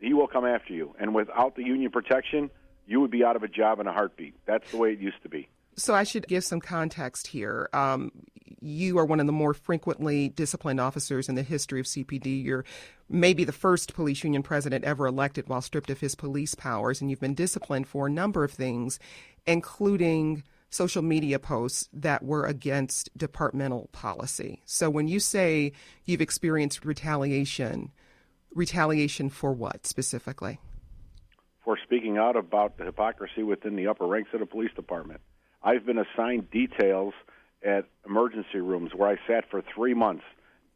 he 0.00 0.12
will 0.12 0.28
come 0.28 0.44
after 0.44 0.72
you. 0.72 0.94
And 0.98 1.14
without 1.14 1.56
the 1.56 1.64
union 1.64 1.90
protection, 1.90 2.50
you 2.86 3.00
would 3.00 3.10
be 3.10 3.24
out 3.24 3.36
of 3.36 3.42
a 3.42 3.48
job 3.48 3.80
in 3.80 3.86
a 3.86 3.92
heartbeat. 3.92 4.34
That's 4.46 4.70
the 4.70 4.76
way 4.76 4.92
it 4.92 4.98
used 4.98 5.22
to 5.22 5.28
be. 5.28 5.48
So 5.76 5.94
I 5.94 6.04
should 6.04 6.28
give 6.28 6.44
some 6.44 6.60
context 6.60 7.26
here. 7.26 7.68
Um, 7.72 8.12
you 8.60 8.98
are 8.98 9.04
one 9.04 9.20
of 9.20 9.26
the 9.26 9.32
more 9.32 9.54
frequently 9.54 10.28
disciplined 10.28 10.80
officers 10.80 11.28
in 11.28 11.34
the 11.34 11.42
history 11.42 11.80
of 11.80 11.86
CPD. 11.86 12.42
You're 12.42 12.64
maybe 13.08 13.44
the 13.44 13.52
first 13.52 13.94
police 13.94 14.22
union 14.24 14.42
president 14.42 14.84
ever 14.84 15.06
elected 15.06 15.48
while 15.48 15.60
stripped 15.60 15.90
of 15.90 16.00
his 16.00 16.14
police 16.14 16.54
powers, 16.54 17.00
and 17.00 17.10
you've 17.10 17.20
been 17.20 17.34
disciplined 17.34 17.88
for 17.88 18.06
a 18.06 18.10
number 18.10 18.44
of 18.44 18.52
things, 18.52 18.98
including 19.46 20.44
social 20.70 21.02
media 21.02 21.38
posts 21.38 21.88
that 21.92 22.22
were 22.22 22.46
against 22.46 23.16
departmental 23.16 23.88
policy. 23.92 24.62
So 24.64 24.88
when 24.90 25.08
you 25.08 25.20
say 25.20 25.72
you've 26.04 26.20
experienced 26.20 26.84
retaliation, 26.84 27.92
retaliation 28.54 29.28
for 29.28 29.52
what 29.52 29.86
specifically? 29.86 30.58
for 31.64 31.78
speaking 31.82 32.18
out 32.18 32.36
about 32.36 32.76
the 32.76 32.84
hypocrisy 32.84 33.42
within 33.42 33.74
the 33.74 33.86
upper 33.86 34.06
ranks 34.06 34.30
of 34.34 34.40
the 34.40 34.46
police 34.46 34.70
department. 34.76 35.20
I've 35.64 35.86
been 35.86 35.98
assigned 35.98 36.50
details 36.50 37.14
at 37.64 37.86
emergency 38.06 38.60
rooms 38.60 38.90
where 38.94 39.08
I 39.08 39.16
sat 39.26 39.50
for 39.50 39.62
three 39.74 39.94
months, 39.94 40.24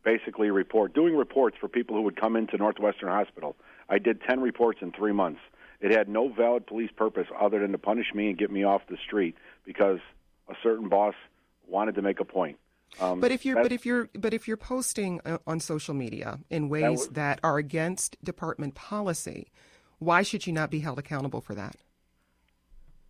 basically 0.03 0.51
report 0.51 0.95
doing 0.95 1.15
reports 1.15 1.57
for 1.61 1.69
people 1.69 1.95
who 1.95 2.03
would 2.03 2.19
come 2.19 2.35
into 2.35 2.57
Northwestern 2.57 3.11
Hospital. 3.11 3.55
I 3.91 3.99
did 3.99 4.21
ten 4.29 4.41
reports 4.41 4.79
in 4.81 4.93
three 4.93 5.13
months. 5.13 5.41
It 5.81 5.93
had 5.93 6.09
no 6.09 6.33
valid 6.33 6.67
police 6.67 6.91
purpose 6.97 7.27
other 7.39 7.61
than 7.61 7.73
to 7.73 7.79
punish 7.79 8.07
me 8.15 8.31
and 8.31 8.39
get 8.39 8.51
me 8.51 8.65
off 8.65 8.83
the 8.89 8.97
street 9.07 9.37
because 9.65 10.01
a 10.49 10.55
certain 10.63 10.89
boss 10.89 11.15
wanted 11.67 11.95
to 11.97 12.03
make 12.03 12.19
a 12.19 12.25
point. 12.25 12.57
Um, 13.01 13.21
but 13.21 13.31
if 13.31 13.45
you're 13.45 13.63
but 13.63 13.71
if 13.71 13.85
you're 13.85 14.09
but 14.15 14.33
if 14.33 14.49
you're 14.49 14.57
posting 14.57 15.21
uh, 15.27 15.39
on 15.47 15.61
social 15.61 15.95
media 15.95 16.41
in 16.49 16.71
ways 16.71 16.83
that, 16.83 16.91
was, 16.91 17.09
that 17.09 17.41
are 17.45 17.59
against 17.59 18.17
department 18.25 18.75
policy, 18.75 19.49
why 19.99 20.23
should 20.23 20.47
you 20.47 20.55
not 20.55 20.71
be 20.71 20.81
held 20.81 20.99
accountable 20.99 21.43
for 21.43 21.55
that? 21.55 21.77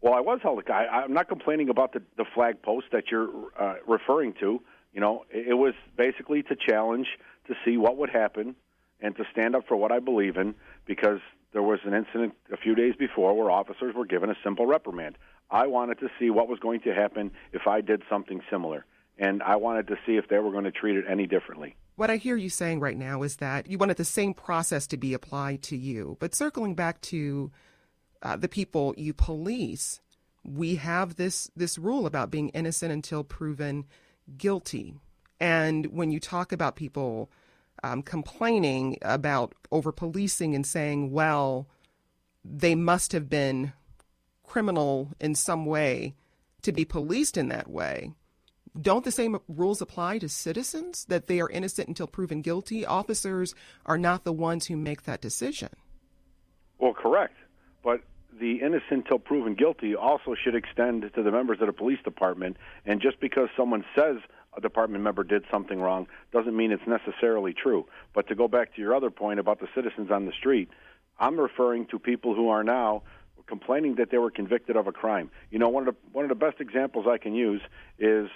Well, 0.01 0.15
I 0.15 0.21
was 0.21 0.41
held. 0.43 0.63
I, 0.69 0.87
I'm 0.87 1.13
not 1.13 1.29
complaining 1.29 1.69
about 1.69 1.93
the, 1.93 2.03
the 2.17 2.25
flag 2.35 2.63
post 2.63 2.87
that 2.93 3.05
you're 3.11 3.29
uh, 3.59 3.75
referring 3.87 4.35
to. 4.41 4.61
You 4.93 5.01
know, 5.01 5.25
it, 5.31 5.49
it 5.49 5.55
was 5.55 5.75
basically 5.97 6.43
to 6.45 6.57
challenge 6.57 7.07
to 7.49 7.55
see 7.65 7.77
what 7.77 7.97
would 7.97 8.11
happen 8.11 8.55
and 9.01 9.17
to 9.17 9.25
stand 9.33 9.57
up 9.57 9.67
for 9.67 9.77
what 9.77 9.93
I 9.93 9.99
believe 9.99 10.37
in 10.37 10.55
because 10.87 11.21
there 11.53 11.63
was 11.63 11.81
an 11.85 11.95
incident 11.95 12.35
a 12.53 12.57
few 12.57 12.75
days 12.75 12.95
before 12.99 13.37
where 13.37 13.51
officers 13.51 13.95
were 13.95 14.07
given 14.07 14.31
a 14.31 14.35
simple 14.45 14.67
reprimand. 14.67 15.17
I 15.51 15.67
wanted 15.67 15.99
to 16.01 16.09
see 16.19 16.31
what 16.31 16.49
was 16.49 16.59
going 16.59 16.81
to 16.83 16.95
happen 16.95 17.31
if 17.53 17.67
I 17.67 17.81
did 17.81 18.03
something 18.11 18.41
similar, 18.51 18.85
and 19.19 19.43
I 19.43 19.57
wanted 19.57 19.89
to 19.89 19.97
see 20.07 20.17
if 20.17 20.29
they 20.29 20.39
were 20.39 20.53
going 20.53 20.65
to 20.65 20.71
treat 20.71 20.97
it 20.97 21.07
any 21.09 21.27
differently. 21.27 21.77
What 21.97 22.11
I 22.11 22.17
hear 22.17 22.37
you 22.37 22.51
saying 22.51 22.81
right 22.81 22.97
now 22.97 23.23
is 23.23 23.37
that 23.37 23.69
you 23.69 23.79
wanted 23.79 23.97
the 23.97 24.05
same 24.05 24.35
process 24.35 24.87
to 24.89 24.97
be 24.97 25.15
applied 25.15 25.63
to 25.65 25.77
you. 25.77 26.17
But 26.21 26.35
circling 26.35 26.75
back 26.75 27.01
to 27.03 27.51
uh, 28.23 28.37
the 28.37 28.49
people 28.49 28.95
you 28.97 29.13
police, 29.13 30.01
we 30.45 30.77
have 30.77 31.17
this 31.17 31.51
this 31.57 31.79
rule 31.79 32.07
about 32.07 32.31
being 32.31 32.49
innocent 32.51 32.93
until 32.93 33.25
proven 33.25 33.85
guilty. 34.37 34.95
And 35.41 35.87
when 35.87 36.11
you 36.11 36.21
talk 36.21 36.53
about 36.53 36.77
people 36.77 37.31
um, 37.83 38.03
complaining 38.03 38.99
about 39.03 39.55
over 39.71 39.93
policing 39.93 40.55
and 40.55 40.67
saying, 40.67 41.13
well, 41.13 41.69
they 42.45 42.75
must 42.75 43.13
have 43.13 43.29
been 43.29 43.73
criminal 44.43 45.11
in 45.21 45.35
some 45.35 45.67
way 45.67 46.15
to 46.63 46.73
be 46.73 46.85
policed 46.85 47.37
in 47.37 47.49
that 47.49 47.71
way, 47.71 48.13
don't 48.81 49.05
the 49.05 49.13
same 49.13 49.39
rules 49.49 49.81
apply 49.81 50.19
to 50.19 50.29
citizens 50.29 51.05
that 51.07 51.27
they 51.27 51.41
are 51.41 51.51
innocent 51.51 51.89
until 51.89 52.07
proven 52.07 52.43
guilty? 52.43 52.85
Officers 52.85 53.55
are 53.87 53.99
not 53.99 54.25
the 54.25 54.33
ones 54.33 54.67
who 54.67 54.77
make 54.77 55.05
that 55.05 55.21
decision. 55.21 55.71
Well, 56.79 56.95
correct. 56.95 57.37
But 57.89 58.03
the 58.39 58.61
innocent 58.61 59.05
until 59.05 59.19
proven 59.19 59.55
guilty 59.55 59.97
also 59.97 60.35
should 60.35 60.55
extend 60.55 61.11
to 61.15 61.23
the 61.23 61.33
members 61.33 61.63
of 61.63 61.69
the 61.69 61.73
police 61.73 62.01
department. 62.05 62.59
And 62.85 63.01
just 63.01 63.19
because 63.19 63.49
someone 63.57 63.83
says 63.97 64.19
a 64.55 64.61
department 64.61 65.03
member 65.03 65.25
did 65.25 65.45
something 65.51 65.81
wrong 65.81 66.07
doesn't 66.31 66.55
mean 66.55 66.71
it's 66.71 66.87
necessarily 66.87 67.55
true. 67.55 67.87
But 68.13 68.29
to 68.29 68.35
go 68.35 68.47
back 68.47 68.75
to 68.75 68.83
your 68.83 68.95
other 68.95 69.09
point 69.09 69.41
about 69.41 69.59
the 69.59 69.69
citizens 69.75 70.11
on 70.11 70.27
the 70.27 70.33
street, 70.33 70.69
I'm 71.19 71.41
referring 71.41 71.87
to 71.87 71.99
people 71.99 72.35
who 72.35 72.51
are 72.51 72.63
now 72.63 73.05
complaining 73.47 73.95
that 73.95 74.11
they 74.11 74.19
were 74.19 74.31
convicted 74.31 74.77
of 74.77 74.87
a 74.87 74.93
crime. 74.93 75.31
You 75.51 75.59
know, 75.59 75.71
one 75.71 75.89
of 75.89 75.95
the 75.95 76.01
one 76.13 76.27
of 76.27 76.29
the 76.29 76.35
best 76.35 76.61
examples 76.61 77.07
I 77.09 77.17
can 77.17 77.35
use 77.35 77.63
is 77.99 78.29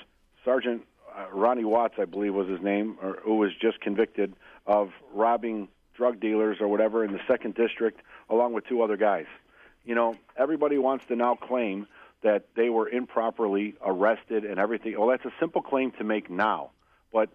Sergeant 0.46 0.86
uh, 1.14 1.26
Ronnie 1.30 1.66
Watts, 1.66 1.96
I 1.98 2.06
believe 2.06 2.32
was 2.32 2.48
his 2.48 2.62
name, 2.62 2.96
or, 3.02 3.18
who 3.22 3.36
was 3.36 3.50
just 3.60 3.82
convicted 3.82 4.32
of 4.66 4.92
robbing 5.12 5.68
drug 5.94 6.20
dealers 6.20 6.56
or 6.58 6.68
whatever 6.68 7.04
in 7.04 7.12
the 7.12 7.20
second 7.28 7.54
district, 7.54 8.00
along 8.30 8.54
with 8.54 8.66
two 8.66 8.80
other 8.80 8.96
guys. 8.96 9.26
You 9.84 9.94
know, 9.94 10.14
everybody 10.36 10.78
wants 10.78 11.06
to 11.06 11.16
now 11.16 11.34
claim 11.34 11.86
that 12.22 12.46
they 12.54 12.68
were 12.68 12.88
improperly 12.88 13.74
arrested 13.84 14.44
and 14.44 14.58
everything. 14.58 14.98
Well, 14.98 15.08
that's 15.08 15.24
a 15.24 15.32
simple 15.40 15.60
claim 15.60 15.90
to 15.92 16.04
make 16.04 16.30
now, 16.30 16.70
but 17.12 17.30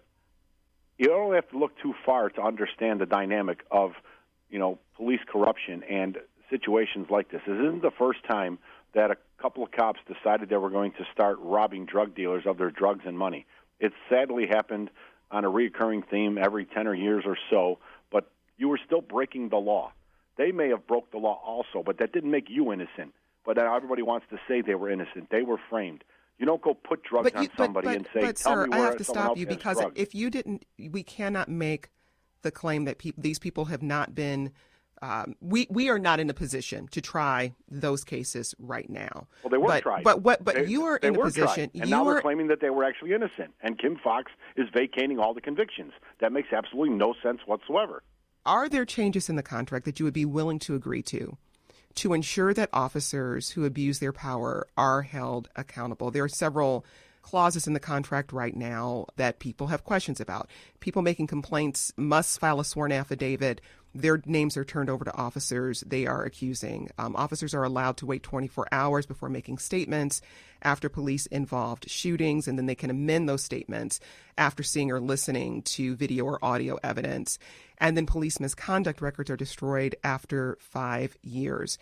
you 0.96 1.08
don't 1.08 1.34
have 1.34 1.48
to 1.50 1.58
look 1.58 1.72
too 1.82 1.94
far 2.04 2.30
to 2.30 2.42
understand 2.42 3.00
the 3.00 3.06
dynamic 3.06 3.64
of, 3.70 3.92
you 4.50 4.58
know, 4.58 4.78
police 4.96 5.20
corruption 5.30 5.82
and 5.84 6.18
situations 6.50 7.06
like 7.10 7.30
this. 7.30 7.42
This 7.46 7.54
isn't 7.54 7.82
the 7.82 7.92
first 7.98 8.24
time 8.24 8.58
that 8.94 9.10
a 9.10 9.16
couple 9.40 9.62
of 9.62 9.70
cops 9.70 10.00
decided 10.06 10.48
they 10.48 10.56
were 10.56 10.70
going 10.70 10.92
to 10.92 11.04
start 11.12 11.38
robbing 11.40 11.84
drug 11.84 12.14
dealers 12.14 12.44
of 12.46 12.58
their 12.58 12.70
drugs 12.70 13.04
and 13.06 13.16
money. 13.18 13.46
It 13.78 13.92
sadly 14.08 14.46
happened 14.46 14.90
on 15.30 15.44
a 15.44 15.48
recurring 15.48 16.02
theme 16.02 16.38
every 16.38 16.64
10 16.64 16.86
or 16.86 16.94
years 16.94 17.24
or 17.26 17.36
so, 17.50 17.78
but 18.10 18.30
you 18.56 18.68
were 18.68 18.80
still 18.84 19.02
breaking 19.02 19.50
the 19.50 19.56
law. 19.56 19.92
They 20.38 20.52
may 20.52 20.68
have 20.70 20.86
broke 20.86 21.10
the 21.10 21.18
law 21.18 21.42
also, 21.44 21.82
but 21.84 21.98
that 21.98 22.12
didn't 22.12 22.30
make 22.30 22.46
you 22.48 22.72
innocent. 22.72 23.12
But 23.44 23.58
everybody 23.58 24.02
wants 24.02 24.26
to 24.30 24.38
say 24.48 24.62
they 24.62 24.74
were 24.74 24.90
innocent. 24.90 25.28
They 25.30 25.42
were 25.42 25.58
framed. 25.68 26.04
You 26.38 26.46
don't 26.46 26.62
go 26.62 26.74
put 26.74 27.02
drugs 27.02 27.32
but 27.32 27.42
you, 27.42 27.48
on 27.48 27.56
somebody 27.56 27.86
but, 27.86 27.90
but, 27.90 27.96
and 27.96 28.06
say, 28.14 28.20
but, 28.20 28.36
"Tell 28.36 28.54
sir, 28.54 28.66
me 28.66 28.70
where 28.70 28.80
I 28.80 28.84
have 28.84 28.96
to 28.98 29.04
stop 29.04 29.36
you 29.36 29.46
because 29.46 29.78
drugs. 29.78 29.94
if 29.96 30.14
you 30.14 30.30
didn't, 30.30 30.64
we 30.78 31.02
cannot 31.02 31.48
make 31.48 31.90
the 32.42 32.52
claim 32.52 32.84
that 32.84 32.98
pe- 32.98 33.12
these 33.18 33.40
people 33.40 33.64
have 33.66 33.82
not 33.82 34.14
been 34.14 34.52
um, 35.02 35.36
we 35.40 35.66
we 35.70 35.88
are 35.88 35.98
not 35.98 36.20
in 36.20 36.28
a 36.28 36.34
position 36.34 36.88
to 36.88 37.00
try 37.00 37.54
those 37.70 38.04
cases 38.04 38.54
right 38.58 38.88
now. 38.88 39.28
Well, 39.42 39.50
they 39.50 39.58
were 39.58 39.68
but, 39.68 39.82
tried. 39.82 40.04
But 40.04 40.22
what? 40.22 40.44
But 40.44 40.56
they, 40.56 40.66
you 40.66 40.84
are 40.84 40.96
in 40.96 41.14
a 41.14 41.18
position. 41.20 41.46
Tried. 41.46 41.70
And 41.74 41.84
you 41.84 41.90
now 41.90 42.06
are, 42.06 42.14
they're 42.14 42.22
claiming 42.22 42.48
that 42.48 42.60
they 42.60 42.70
were 42.70 42.84
actually 42.84 43.12
innocent. 43.12 43.54
And 43.62 43.78
Kim 43.78 43.96
Foxx 44.02 44.32
is 44.56 44.66
vacating 44.74 45.18
all 45.18 45.34
the 45.34 45.40
convictions. 45.40 45.92
That 46.20 46.32
makes 46.32 46.48
absolutely 46.52 46.96
no 46.96 47.14
sense 47.22 47.40
whatsoever. 47.46 48.02
Are 48.48 48.66
there 48.66 48.86
changes 48.86 49.28
in 49.28 49.36
the 49.36 49.42
contract 49.42 49.84
that 49.84 50.00
you 50.00 50.06
would 50.06 50.14
be 50.14 50.24
willing 50.24 50.58
to 50.60 50.74
agree 50.74 51.02
to? 51.02 51.36
To 51.96 52.14
ensure 52.14 52.54
that 52.54 52.70
officers 52.72 53.50
who 53.50 53.66
abuse 53.66 53.98
their 53.98 54.10
power 54.10 54.66
are 54.74 55.02
held 55.02 55.50
accountable. 55.54 56.10
There 56.10 56.24
are 56.24 56.30
several 56.30 56.82
clauses 57.20 57.66
in 57.66 57.74
the 57.74 57.78
contract 57.78 58.32
right 58.32 58.56
now 58.56 59.04
that 59.16 59.38
people 59.38 59.66
have 59.66 59.84
questions 59.84 60.18
about. 60.18 60.48
People 60.80 61.02
making 61.02 61.26
complaints 61.26 61.92
must 61.98 62.40
file 62.40 62.58
a 62.58 62.64
sworn 62.64 62.90
affidavit 62.90 63.60
their 64.00 64.22
names 64.26 64.56
are 64.56 64.64
turned 64.64 64.88
over 64.88 65.04
to 65.04 65.16
officers 65.16 65.82
they 65.86 66.06
are 66.06 66.24
accusing. 66.24 66.88
Um, 66.98 67.16
officers 67.16 67.52
are 67.52 67.64
allowed 67.64 67.96
to 67.98 68.06
wait 68.06 68.22
24 68.22 68.68
hours 68.70 69.06
before 69.06 69.28
making 69.28 69.58
statements 69.58 70.20
after 70.62 70.88
police 70.88 71.26
involved 71.26 71.90
shootings, 71.90 72.46
and 72.46 72.56
then 72.56 72.66
they 72.66 72.74
can 72.74 72.90
amend 72.90 73.28
those 73.28 73.42
statements 73.42 73.98
after 74.36 74.62
seeing 74.62 74.90
or 74.92 75.00
listening 75.00 75.62
to 75.62 75.96
video 75.96 76.24
or 76.24 76.44
audio 76.44 76.78
evidence. 76.82 77.38
And 77.78 77.96
then 77.96 78.06
police 78.06 78.38
misconduct 78.38 79.00
records 79.00 79.30
are 79.30 79.36
destroyed 79.36 79.96
after 80.04 80.56
five 80.60 81.16
years. 81.22 81.78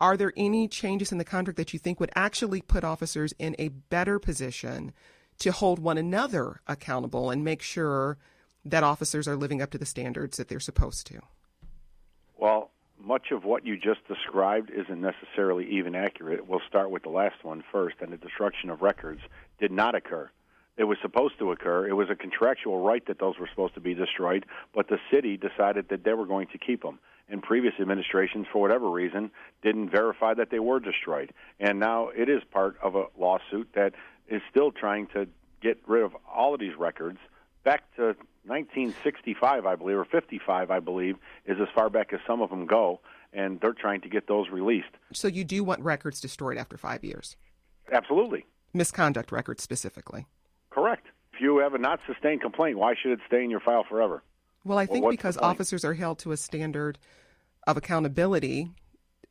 Are 0.00 0.16
there 0.16 0.32
any 0.36 0.66
changes 0.66 1.12
in 1.12 1.18
the 1.18 1.24
contract 1.24 1.58
that 1.58 1.74
you 1.74 1.78
think 1.78 2.00
would 2.00 2.12
actually 2.14 2.62
put 2.62 2.84
officers 2.84 3.34
in 3.38 3.54
a 3.58 3.68
better 3.68 4.18
position 4.18 4.92
to 5.40 5.52
hold 5.52 5.78
one 5.78 5.98
another 5.98 6.62
accountable 6.66 7.30
and 7.30 7.44
make 7.44 7.60
sure 7.60 8.16
that 8.64 8.82
officers 8.82 9.28
are 9.28 9.36
living 9.36 9.60
up 9.60 9.70
to 9.70 9.78
the 9.78 9.86
standards 9.86 10.38
that 10.38 10.48
they're 10.48 10.58
supposed 10.58 11.06
to? 11.08 11.20
Well, 12.40 12.70
much 12.98 13.32
of 13.32 13.44
what 13.44 13.66
you 13.66 13.76
just 13.76 14.00
described 14.08 14.70
isn't 14.70 15.00
necessarily 15.00 15.66
even 15.72 15.94
accurate. 15.94 16.48
We'll 16.48 16.62
start 16.66 16.90
with 16.90 17.02
the 17.02 17.10
last 17.10 17.44
one 17.44 17.62
first, 17.70 17.96
and 18.00 18.10
the 18.10 18.16
destruction 18.16 18.70
of 18.70 18.80
records 18.80 19.20
did 19.60 19.70
not 19.70 19.94
occur. 19.94 20.30
It 20.78 20.84
was 20.84 20.96
supposed 21.02 21.38
to 21.40 21.52
occur. 21.52 21.86
It 21.86 21.92
was 21.92 22.08
a 22.08 22.14
contractual 22.16 22.80
right 22.80 23.06
that 23.08 23.18
those 23.18 23.38
were 23.38 23.46
supposed 23.46 23.74
to 23.74 23.80
be 23.80 23.92
destroyed, 23.92 24.46
but 24.74 24.88
the 24.88 24.96
city 25.10 25.36
decided 25.36 25.90
that 25.90 26.02
they 26.02 26.14
were 26.14 26.24
going 26.24 26.46
to 26.52 26.58
keep 26.58 26.82
them. 26.82 26.98
And 27.28 27.42
previous 27.42 27.74
administrations, 27.78 28.46
for 28.50 28.62
whatever 28.62 28.90
reason, 28.90 29.30
didn't 29.62 29.90
verify 29.90 30.32
that 30.32 30.50
they 30.50 30.60
were 30.60 30.80
destroyed. 30.80 31.34
And 31.60 31.78
now 31.78 32.08
it 32.08 32.30
is 32.30 32.42
part 32.50 32.78
of 32.82 32.94
a 32.94 33.04
lawsuit 33.18 33.68
that 33.74 33.92
is 34.28 34.40
still 34.50 34.72
trying 34.72 35.08
to 35.08 35.28
get 35.60 35.78
rid 35.86 36.04
of 36.04 36.16
all 36.26 36.54
of 36.54 36.60
these 36.60 36.74
records 36.78 37.18
back 37.64 37.84
to 37.96 38.16
1965, 38.44 39.66
I 39.66 39.74
believe, 39.76 39.96
or 39.96 40.04
55, 40.04 40.70
I 40.70 40.80
believe, 40.80 41.16
is 41.46 41.58
as 41.60 41.68
far 41.74 41.90
back 41.90 42.12
as 42.12 42.20
some 42.26 42.40
of 42.40 42.50
them 42.50 42.66
go, 42.66 43.00
and 43.32 43.60
they're 43.60 43.74
trying 43.74 44.00
to 44.02 44.08
get 44.08 44.26
those 44.26 44.48
released. 44.50 44.88
So 45.12 45.28
you 45.28 45.44
do 45.44 45.62
want 45.62 45.80
records 45.80 46.20
destroyed 46.20 46.56
after 46.56 46.76
five 46.76 47.04
years? 47.04 47.36
Absolutely. 47.92 48.46
Misconduct 48.72 49.32
records 49.32 49.62
specifically? 49.62 50.26
Correct. 50.70 51.06
If 51.34 51.40
you 51.40 51.58
have 51.58 51.74
a 51.74 51.78
not 51.78 52.00
sustained 52.06 52.40
complaint, 52.40 52.78
why 52.78 52.94
should 53.00 53.12
it 53.12 53.20
stay 53.26 53.42
in 53.44 53.50
your 53.50 53.60
file 53.60 53.84
forever? 53.88 54.22
Well, 54.64 54.78
I 54.78 54.86
think 54.86 55.04
well, 55.04 55.10
because 55.10 55.36
officers 55.38 55.84
are 55.84 55.94
held 55.94 56.18
to 56.20 56.32
a 56.32 56.36
standard 56.36 56.98
of 57.66 57.76
accountability 57.76 58.70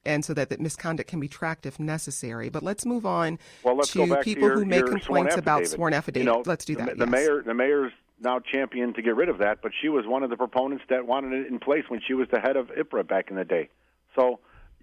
and 0.05 0.23
so 0.23 0.33
that, 0.33 0.49
that 0.49 0.59
misconduct 0.59 1.09
can 1.09 1.19
be 1.19 1.27
tracked 1.27 1.65
if 1.65 1.79
necessary. 1.79 2.49
But 2.49 2.63
let's 2.63 2.85
move 2.85 3.05
on 3.05 3.37
well, 3.63 3.75
let's 3.75 3.91
to 3.91 3.99
people 4.23 4.47
to 4.47 4.47
your, 4.47 4.55
who 4.55 4.65
make 4.65 4.85
complaints 4.85 5.05
sworn 5.05 5.39
about 5.39 5.67
sworn 5.67 5.93
affidavit. 5.93 6.25
You 6.25 6.31
know, 6.31 6.43
let's 6.45 6.65
do 6.65 6.75
that. 6.75 6.97
The, 6.97 7.05
yes. 7.05 7.09
mayor, 7.09 7.43
the 7.43 7.53
mayor's 7.53 7.91
now 8.21 8.39
championed 8.39 8.95
to 8.95 9.01
get 9.01 9.15
rid 9.15 9.29
of 9.29 9.39
that, 9.39 9.59
but 9.61 9.71
she 9.81 9.89
was 9.89 10.05
one 10.05 10.23
of 10.23 10.29
the 10.29 10.37
proponents 10.37 10.83
that 10.89 11.05
wanted 11.05 11.33
it 11.33 11.47
in 11.47 11.59
place 11.59 11.83
when 11.87 12.01
she 12.05 12.13
was 12.13 12.27
the 12.31 12.39
head 12.39 12.55
of 12.55 12.67
IPRA 12.67 13.07
back 13.07 13.29
in 13.29 13.35
the 13.35 13.45
day. 13.45 13.69
So 14.15 14.39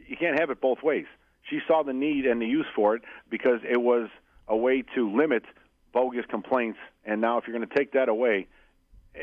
you 0.07 0.17
can't 0.17 0.39
have 0.39 0.51
it 0.51 0.61
both 0.61 0.83
ways. 0.83 1.07
She 1.51 1.61
saw 1.67 1.83
the 1.83 1.93
need 1.93 2.27
and 2.27 2.41
the 2.41 2.47
use 2.47 2.67
for 2.75 2.97
it 2.97 3.03
because 3.31 3.61
it 3.69 3.81
was 3.81 4.09
a 4.49 4.57
way 4.57 4.83
to 4.95 5.15
limit 5.15 5.45
bogus 5.93 6.25
complaints. 6.29 6.79
And 7.05 7.21
now, 7.21 7.39
if 7.39 7.47
you're 7.47 7.57
going 7.57 7.69
to 7.69 7.75
take 7.75 7.93
that 7.93 8.09
away, 8.09 8.49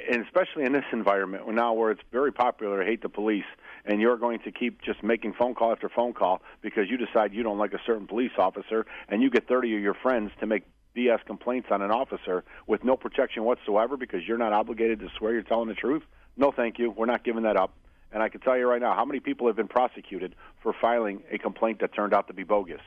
and 0.09 0.25
especially 0.25 0.63
in 0.63 0.73
this 0.73 0.85
environment 0.91 1.47
now 1.53 1.73
where 1.73 1.91
it's 1.91 2.01
very 2.11 2.31
popular 2.31 2.79
to 2.79 2.85
hate 2.85 3.01
the 3.01 3.09
police, 3.09 3.45
and 3.85 4.01
you're 4.01 4.17
going 4.17 4.39
to 4.39 4.51
keep 4.51 4.81
just 4.81 5.03
making 5.03 5.33
phone 5.33 5.53
call 5.53 5.71
after 5.71 5.89
phone 5.89 6.13
call 6.13 6.41
because 6.61 6.89
you 6.89 6.97
decide 6.97 7.33
you 7.33 7.43
don't 7.43 7.57
like 7.57 7.73
a 7.73 7.81
certain 7.85 8.07
police 8.07 8.31
officer, 8.37 8.85
and 9.09 9.21
you 9.21 9.29
get 9.29 9.47
30 9.47 9.75
of 9.75 9.81
your 9.81 9.93
friends 9.93 10.31
to 10.39 10.47
make 10.47 10.63
BS 10.95 11.25
complaints 11.25 11.69
on 11.71 11.81
an 11.81 11.91
officer 11.91 12.43
with 12.67 12.83
no 12.83 12.95
protection 12.95 13.43
whatsoever 13.43 13.97
because 13.97 14.21
you're 14.27 14.37
not 14.37 14.53
obligated 14.53 14.99
to 14.99 15.09
swear 15.17 15.33
you're 15.33 15.41
telling 15.41 15.67
the 15.67 15.75
truth? 15.75 16.03
No, 16.37 16.51
thank 16.51 16.79
you. 16.79 16.91
We're 16.91 17.05
not 17.05 17.23
giving 17.23 17.43
that 17.43 17.57
up. 17.57 17.73
And 18.11 18.21
I 18.21 18.29
can 18.29 18.41
tell 18.41 18.57
you 18.57 18.67
right 18.67 18.81
now, 18.81 18.93
how 18.93 19.05
many 19.05 19.19
people 19.19 19.47
have 19.47 19.55
been 19.55 19.67
prosecuted 19.67 20.35
for 20.61 20.73
filing 20.79 21.23
a 21.31 21.37
complaint 21.37 21.79
that 21.81 21.93
turned 21.93 22.13
out 22.13 22.27
to 22.27 22.33
be 22.33 22.43
bogus? 22.43 22.81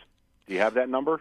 Do 0.47 0.55
you 0.55 0.61
have 0.61 0.75
that 0.75 0.89
number? 0.89 1.21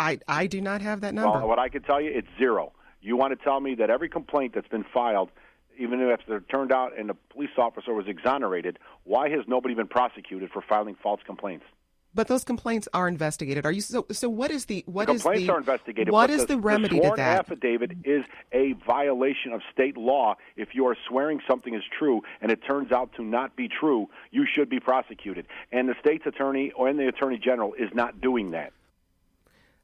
I, 0.00 0.18
I 0.26 0.46
do 0.46 0.60
not 0.60 0.80
have 0.80 1.02
that 1.02 1.14
number. 1.14 1.38
Well, 1.38 1.48
what 1.48 1.58
I 1.58 1.68
can 1.68 1.82
tell 1.82 2.00
you, 2.00 2.10
it's 2.12 2.28
zero. 2.38 2.72
You 3.02 3.16
want 3.16 3.38
to 3.38 3.44
tell 3.44 3.60
me 3.60 3.74
that 3.74 3.90
every 3.90 4.08
complaint 4.08 4.54
that's 4.54 4.68
been 4.68 4.84
filed, 4.84 5.30
even 5.78 6.00
if 6.00 6.20
it 6.28 6.48
turned 6.48 6.72
out 6.72 6.98
and 6.98 7.10
the 7.10 7.14
police 7.30 7.50
officer 7.58 7.92
was 7.92 8.06
exonerated, 8.08 8.78
why 9.04 9.28
has 9.28 9.40
nobody 9.46 9.74
been 9.74 9.86
prosecuted 9.86 10.50
for 10.50 10.62
filing 10.62 10.96
false 11.02 11.20
complaints? 11.26 11.66
But 12.14 12.28
those 12.28 12.44
complaints 12.44 12.88
are 12.92 13.08
investigated. 13.08 13.64
Are 13.64 13.72
you 13.72 13.80
so? 13.80 14.06
So 14.12 14.28
what 14.28 14.50
is 14.50 14.66
the 14.66 14.84
what 14.86 15.06
the 15.06 15.14
is 15.14 15.22
complaints 15.22 15.46
the 15.46 15.52
are 15.52 15.58
investigated? 15.58 16.12
What 16.12 16.28
is 16.28 16.42
the, 16.42 16.54
the 16.54 16.58
remedy 16.58 17.00
the 17.00 17.10
to 17.10 17.16
that? 17.16 17.38
affidavit 17.40 17.92
is 18.04 18.24
a 18.52 18.74
violation 18.86 19.52
of 19.52 19.62
state 19.72 19.96
law. 19.96 20.34
If 20.56 20.74
you 20.74 20.86
are 20.86 20.96
swearing 21.08 21.40
something 21.48 21.74
is 21.74 21.82
true 21.98 22.20
and 22.42 22.52
it 22.52 22.60
turns 22.66 22.92
out 22.92 23.12
to 23.16 23.24
not 23.24 23.56
be 23.56 23.68
true, 23.68 24.08
you 24.30 24.46
should 24.46 24.68
be 24.68 24.78
prosecuted. 24.78 25.46
And 25.70 25.88
the 25.88 25.94
state's 26.00 26.26
attorney 26.26 26.70
or 26.76 26.92
the 26.92 27.08
attorney 27.08 27.38
general 27.38 27.72
is 27.74 27.88
not 27.94 28.20
doing 28.20 28.50
that. 28.50 28.72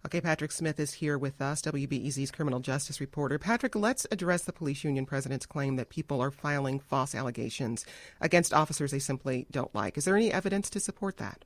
Okay, 0.06 0.20
Patrick 0.20 0.52
Smith 0.52 0.78
is 0.78 0.94
here 0.94 1.18
with 1.18 1.42
us, 1.42 1.60
WBEZ's 1.62 2.30
criminal 2.30 2.60
justice 2.60 3.00
reporter. 3.00 3.38
Patrick, 3.38 3.74
let's 3.74 4.06
address 4.12 4.44
the 4.44 4.52
police 4.52 4.84
union 4.84 5.04
president's 5.04 5.44
claim 5.44 5.74
that 5.76 5.88
people 5.88 6.20
are 6.20 6.30
filing 6.30 6.78
false 6.78 7.14
allegations 7.14 7.84
against 8.20 8.54
officers 8.54 8.92
they 8.92 9.00
simply 9.00 9.46
don't 9.50 9.74
like. 9.74 9.98
Is 9.98 10.04
there 10.04 10.16
any 10.16 10.32
evidence 10.32 10.70
to 10.70 10.80
support 10.80 11.16
that? 11.16 11.44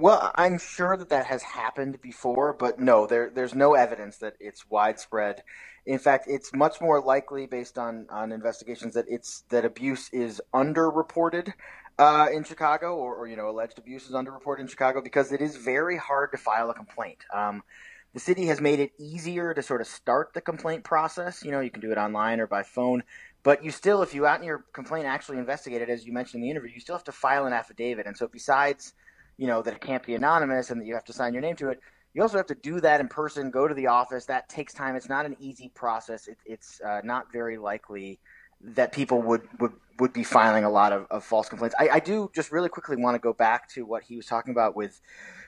Well, 0.00 0.30
I'm 0.36 0.58
sure 0.58 0.96
that 0.96 1.08
that 1.08 1.26
has 1.26 1.42
happened 1.42 2.00
before, 2.00 2.52
but 2.52 2.78
no, 2.78 3.08
there, 3.08 3.30
there's 3.34 3.52
no 3.56 3.74
evidence 3.74 4.18
that 4.18 4.34
it's 4.38 4.70
widespread. 4.70 5.42
In 5.86 5.98
fact, 5.98 6.26
it's 6.28 6.54
much 6.54 6.80
more 6.80 7.00
likely, 7.00 7.46
based 7.46 7.76
on, 7.78 8.06
on 8.08 8.30
investigations, 8.30 8.94
that 8.94 9.06
it's 9.08 9.42
that 9.48 9.64
abuse 9.64 10.08
is 10.12 10.40
underreported 10.54 11.52
uh, 11.98 12.28
in 12.32 12.44
Chicago, 12.44 12.94
or, 12.94 13.16
or, 13.16 13.26
you 13.26 13.34
know, 13.34 13.48
alleged 13.48 13.76
abuse 13.76 14.06
is 14.06 14.12
underreported 14.12 14.60
in 14.60 14.68
Chicago 14.68 15.00
because 15.02 15.32
it 15.32 15.40
is 15.40 15.56
very 15.56 15.96
hard 15.96 16.30
to 16.30 16.38
file 16.38 16.70
a 16.70 16.74
complaint. 16.74 17.24
Um, 17.34 17.64
the 18.14 18.20
city 18.20 18.46
has 18.46 18.60
made 18.60 18.78
it 18.78 18.92
easier 18.98 19.52
to 19.52 19.62
sort 19.64 19.80
of 19.80 19.88
start 19.88 20.32
the 20.32 20.40
complaint 20.40 20.84
process. 20.84 21.42
You 21.42 21.50
know, 21.50 21.58
you 21.58 21.70
can 21.70 21.80
do 21.80 21.90
it 21.90 21.98
online 21.98 22.38
or 22.38 22.46
by 22.46 22.62
phone, 22.62 23.02
but 23.42 23.64
you 23.64 23.72
still, 23.72 24.02
if 24.02 24.14
you 24.14 24.26
out 24.26 24.38
in 24.38 24.46
your 24.46 24.64
complaint 24.72 25.06
actually 25.06 25.38
investigated, 25.38 25.90
as 25.90 26.06
you 26.06 26.12
mentioned 26.12 26.36
in 26.36 26.42
the 26.42 26.50
interview, 26.52 26.70
you 26.72 26.80
still 26.80 26.94
have 26.94 27.02
to 27.04 27.12
file 27.12 27.46
an 27.46 27.52
affidavit. 27.52 28.06
And 28.06 28.16
so, 28.16 28.28
besides, 28.28 28.94
you 29.38 29.46
know, 29.46 29.62
that 29.62 29.74
it 29.74 29.80
can't 29.80 30.02
be 30.02 30.14
anonymous 30.14 30.70
and 30.70 30.80
that 30.80 30.86
you 30.86 30.94
have 30.94 31.04
to 31.04 31.12
sign 31.12 31.32
your 31.32 31.40
name 31.40 31.56
to 31.56 31.70
it, 31.70 31.80
you 32.12 32.22
also 32.22 32.36
have 32.36 32.46
to 32.46 32.54
do 32.56 32.80
that 32.80 33.00
in 33.00 33.08
person. 33.08 33.50
Go 33.50 33.68
to 33.68 33.74
the 33.74 33.86
office. 33.86 34.26
That 34.26 34.48
takes 34.48 34.74
time. 34.74 34.96
It's 34.96 35.08
not 35.08 35.24
an 35.24 35.36
easy 35.38 35.70
process. 35.74 36.26
It, 36.26 36.38
it's 36.44 36.80
uh, 36.80 37.00
not 37.04 37.32
very 37.32 37.56
likely 37.56 38.18
that 38.60 38.92
people 38.92 39.22
would 39.22 39.42
would 39.60 39.72
would 40.00 40.12
be 40.12 40.24
filing 40.24 40.64
a 40.64 40.70
lot 40.70 40.92
of, 40.92 41.06
of 41.10 41.24
false 41.24 41.48
complaints. 41.48 41.74
I, 41.78 41.88
I, 41.88 42.00
do 42.00 42.30
just 42.32 42.52
really 42.52 42.68
quickly 42.68 42.96
want 42.96 43.16
to 43.16 43.18
go 43.18 43.32
back 43.32 43.68
to 43.70 43.84
what 43.84 44.04
he 44.04 44.16
was 44.16 44.26
talking 44.26 44.52
about 44.52 44.76
with 44.76 45.00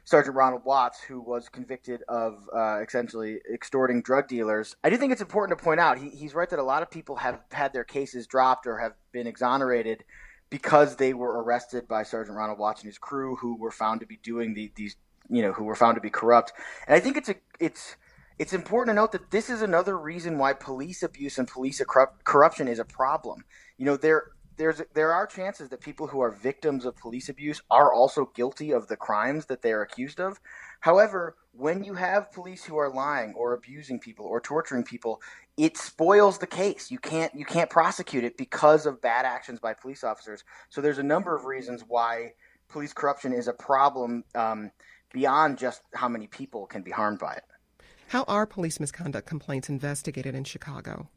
Sergeant 0.05 0.35
Ronald 0.35 0.65
Watts, 0.65 1.01
who 1.01 1.21
was 1.21 1.49
convicted 1.49 2.03
of 2.09 2.49
uh, 2.53 2.81
essentially 2.81 3.39
extorting 3.53 4.03
drug 4.03 4.27
dealers. 4.27 4.75
I 4.83 4.91
do 4.91 4.97
think 4.97 5.13
it's 5.13 5.21
important 5.21 5.57
to 5.57 5.65
point 5.65 5.79
out 5.79 5.99
he, 5.99 6.11
he's 6.11 6.35
right 6.35 6.51
that 6.51 6.59
a 6.59 6.65
lot 6.65 6.83
of 6.83 6.91
people 6.91 7.17
have 7.17 7.41
had 7.53 7.73
their 7.73 7.85
cases 7.85 8.27
dropped 8.27 8.67
or 8.67 8.79
have 8.79 8.95
been 9.13 9.29
exonerated 9.29 10.05
because 10.51 10.97
they 10.97 11.15
were 11.15 11.43
arrested 11.43 11.89
by 11.89 12.03
Sergeant 12.03 12.37
Ronald 12.37 12.59
Watts 12.59 12.83
and 12.83 12.89
his 12.89 12.99
crew, 12.99 13.37
who 13.37 13.57
were 13.57 13.71
found 13.71 14.01
to 14.01 14.07
be 14.07 14.19
doing 14.23 14.53
the, 14.53 14.71
these, 14.75 14.97
you 15.29 15.43
know, 15.43 15.53
who 15.53 15.65
were 15.65 15.77
found 15.77 15.95
to 15.95 16.01
be 16.01 16.11
corrupt. 16.11 16.53
And 16.87 16.97
I 16.97 17.01
think 17.01 17.17
it's 17.17 17.29
a 17.29 17.37
it's 17.61 17.97
it's 18.39 18.53
important 18.53 18.95
to 18.95 19.01
note 19.01 19.13
that 19.13 19.31
this 19.31 19.49
is 19.49 19.63
another 19.63 19.97
reason 19.99 20.39
why 20.39 20.55
police 20.55 21.03
abuse 21.03 21.39
and 21.39 21.47
police 21.47 21.81
corruption 22.25 22.69
is 22.69 22.79
a 22.79 22.85
problem. 22.85 23.45
You 23.79 23.87
know, 23.87 23.97
there 23.97 24.25
there's 24.57 24.83
there 24.93 25.13
are 25.13 25.27
chances 25.27 25.71
that 25.71 25.81
people 25.81 26.07
who 26.07 26.21
are 26.21 26.31
victims 26.31 26.85
of 26.85 26.97
police 26.97 27.29
abuse 27.29 27.63
are 27.71 27.93
also 27.93 28.31
guilty 28.35 28.73
of 28.73 28.89
the 28.89 28.97
crimes 28.97 29.47
that 29.47 29.63
they 29.63 29.73
are 29.73 29.83
accused 29.83 30.21
of. 30.21 30.41
However, 30.81 31.37
when 31.53 31.83
you 31.83 31.95
have 31.95 32.33
police 32.33 32.65
who 32.65 32.77
are 32.77 32.91
lying 32.91 33.35
or 33.35 33.55
abusing 33.55 33.99
people 34.01 34.27
or 34.27 34.41
torturing 34.41 34.85
people, 34.85 35.23
it 35.61 35.77
spoils 35.77 36.39
the 36.39 36.47
case. 36.47 36.91
You 36.91 36.99
can't 36.99 37.35
you 37.35 37.45
can't 37.45 37.69
prosecute 37.69 38.25
it 38.25 38.39
because 38.39 38.87
of 38.87 39.03
bad 39.03 39.27
actions 39.27 39.61
by 39.61 39.75
police 39.75 40.03
officers. 40.03 40.43
So 40.71 40.81
there's 40.81 40.97
a 40.97 41.03
number 41.03 41.37
of 41.37 41.45
reasons 41.45 41.85
why 41.87 42.33
police 42.71 42.95
corruption 42.95 43.35
is 43.35 43.47
a 43.47 43.53
problem 43.53 44.25
um, 44.35 44.71
beyond 45.13 45.59
just 45.59 45.83
how 45.95 46.09
many 46.09 46.27
people 46.27 46.67
can 46.67 46.81
be 46.81 46.91
harmed 46.91 47.19
by 47.19 47.35
it. 47.35 47.43
How 48.09 48.25
are 48.25 48.47
police 48.47 48.81
misconduct 48.81 49.27
complaints 49.27 49.69
investigated 49.69 50.35
in 50.35 50.45
Chicago? 50.45 51.11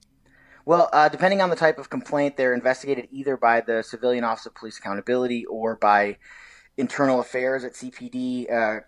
Well, 0.66 0.90
uh, 0.92 1.08
depending 1.08 1.42
on 1.42 1.50
the 1.50 1.56
type 1.56 1.80
of 1.80 1.90
complaint, 1.90 2.36
they're 2.36 2.54
investigated 2.54 3.08
either 3.12 3.38
by 3.38 3.62
the 3.62 3.82
Civilian 3.82 4.26
Office 4.26 4.46
of 4.46 4.56
Police 4.56 4.78
Accountability 4.78 5.46
or 5.46 5.78
by 5.78 6.18
Internal 6.76 7.22
Affairs 7.22 7.64
at 7.64 7.74
CPD. 7.74 8.52
Uh, 8.52 8.82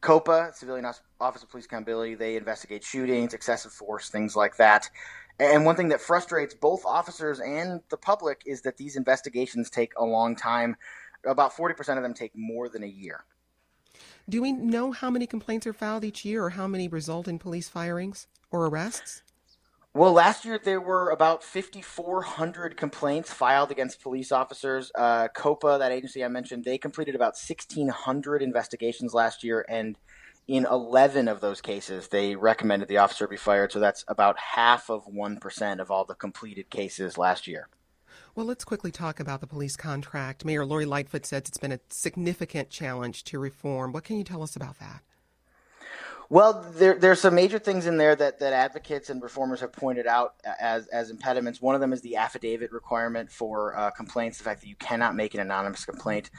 COPA, 0.00 0.52
Civilian 0.54 0.86
Office 1.20 1.42
of 1.42 1.50
Police 1.50 1.66
Accountability, 1.66 2.14
they 2.14 2.36
investigate 2.36 2.82
shootings, 2.82 3.34
excessive 3.34 3.72
force, 3.72 4.08
things 4.08 4.34
like 4.34 4.56
that. 4.56 4.88
And 5.38 5.64
one 5.64 5.76
thing 5.76 5.88
that 5.88 6.00
frustrates 6.00 6.54
both 6.54 6.84
officers 6.84 7.38
and 7.40 7.80
the 7.90 7.96
public 7.96 8.42
is 8.46 8.62
that 8.62 8.76
these 8.76 8.96
investigations 8.96 9.70
take 9.70 9.92
a 9.96 10.04
long 10.04 10.34
time. 10.34 10.76
About 11.26 11.52
40% 11.52 11.96
of 11.96 12.02
them 12.02 12.14
take 12.14 12.32
more 12.34 12.68
than 12.68 12.82
a 12.82 12.88
year. 12.88 13.24
Do 14.28 14.42
we 14.42 14.52
know 14.52 14.92
how 14.92 15.10
many 15.10 15.26
complaints 15.26 15.66
are 15.66 15.72
filed 15.72 16.04
each 16.04 16.24
year 16.24 16.44
or 16.44 16.50
how 16.50 16.66
many 16.66 16.88
result 16.88 17.28
in 17.28 17.38
police 17.38 17.68
firings 17.68 18.26
or 18.50 18.66
arrests? 18.66 19.22
Well, 19.94 20.12
last 20.12 20.44
year 20.44 20.60
there 20.62 20.80
were 20.80 21.10
about 21.10 21.42
5,400 21.42 22.76
complaints 22.76 23.32
filed 23.32 23.70
against 23.70 24.02
police 24.02 24.30
officers. 24.30 24.92
Uh, 24.94 25.28
COPA, 25.28 25.78
that 25.80 25.92
agency 25.92 26.24
I 26.24 26.28
mentioned, 26.28 26.64
they 26.64 26.78
completed 26.78 27.14
about 27.14 27.34
1,600 27.34 28.42
investigations 28.42 29.14
last 29.14 29.42
year, 29.42 29.64
and 29.68 29.96
in 30.46 30.66
11 30.70 31.28
of 31.28 31.40
those 31.40 31.60
cases, 31.60 32.08
they 32.08 32.36
recommended 32.36 32.88
the 32.88 32.98
officer 32.98 33.26
be 33.26 33.36
fired. 33.36 33.72
So 33.72 33.80
that's 33.80 34.04
about 34.08 34.38
half 34.38 34.88
of 34.88 35.06
1% 35.06 35.80
of 35.80 35.90
all 35.90 36.04
the 36.04 36.14
completed 36.14 36.70
cases 36.70 37.18
last 37.18 37.46
year. 37.46 37.68
Well, 38.34 38.46
let's 38.46 38.64
quickly 38.64 38.90
talk 38.90 39.20
about 39.20 39.40
the 39.40 39.46
police 39.46 39.76
contract. 39.76 40.44
Mayor 40.44 40.64
Lori 40.64 40.86
Lightfoot 40.86 41.26
says 41.26 41.42
it's 41.46 41.58
been 41.58 41.72
a 41.72 41.80
significant 41.90 42.70
challenge 42.70 43.24
to 43.24 43.38
reform. 43.38 43.92
What 43.92 44.04
can 44.04 44.16
you 44.16 44.24
tell 44.24 44.42
us 44.42 44.54
about 44.54 44.78
that? 44.78 45.02
Well, 46.30 46.66
there, 46.74 46.98
there's 46.98 47.22
some 47.22 47.34
major 47.34 47.58
things 47.58 47.86
in 47.86 47.96
there 47.96 48.14
that, 48.14 48.40
that 48.40 48.52
advocates 48.52 49.08
and 49.08 49.22
reformers 49.22 49.60
have 49.60 49.72
pointed 49.72 50.06
out 50.06 50.34
as, 50.60 50.86
as 50.88 51.08
impediments. 51.08 51.62
One 51.62 51.74
of 51.74 51.80
them 51.80 51.94
is 51.94 52.02
the 52.02 52.16
affidavit 52.16 52.70
requirement 52.70 53.32
for 53.32 53.74
uh, 53.74 53.90
complaints, 53.92 54.36
the 54.36 54.44
fact 54.44 54.60
that 54.60 54.68
you 54.68 54.76
cannot 54.76 55.16
make 55.16 55.32
an 55.32 55.40
anonymous 55.40 55.86
complaint. 55.86 56.30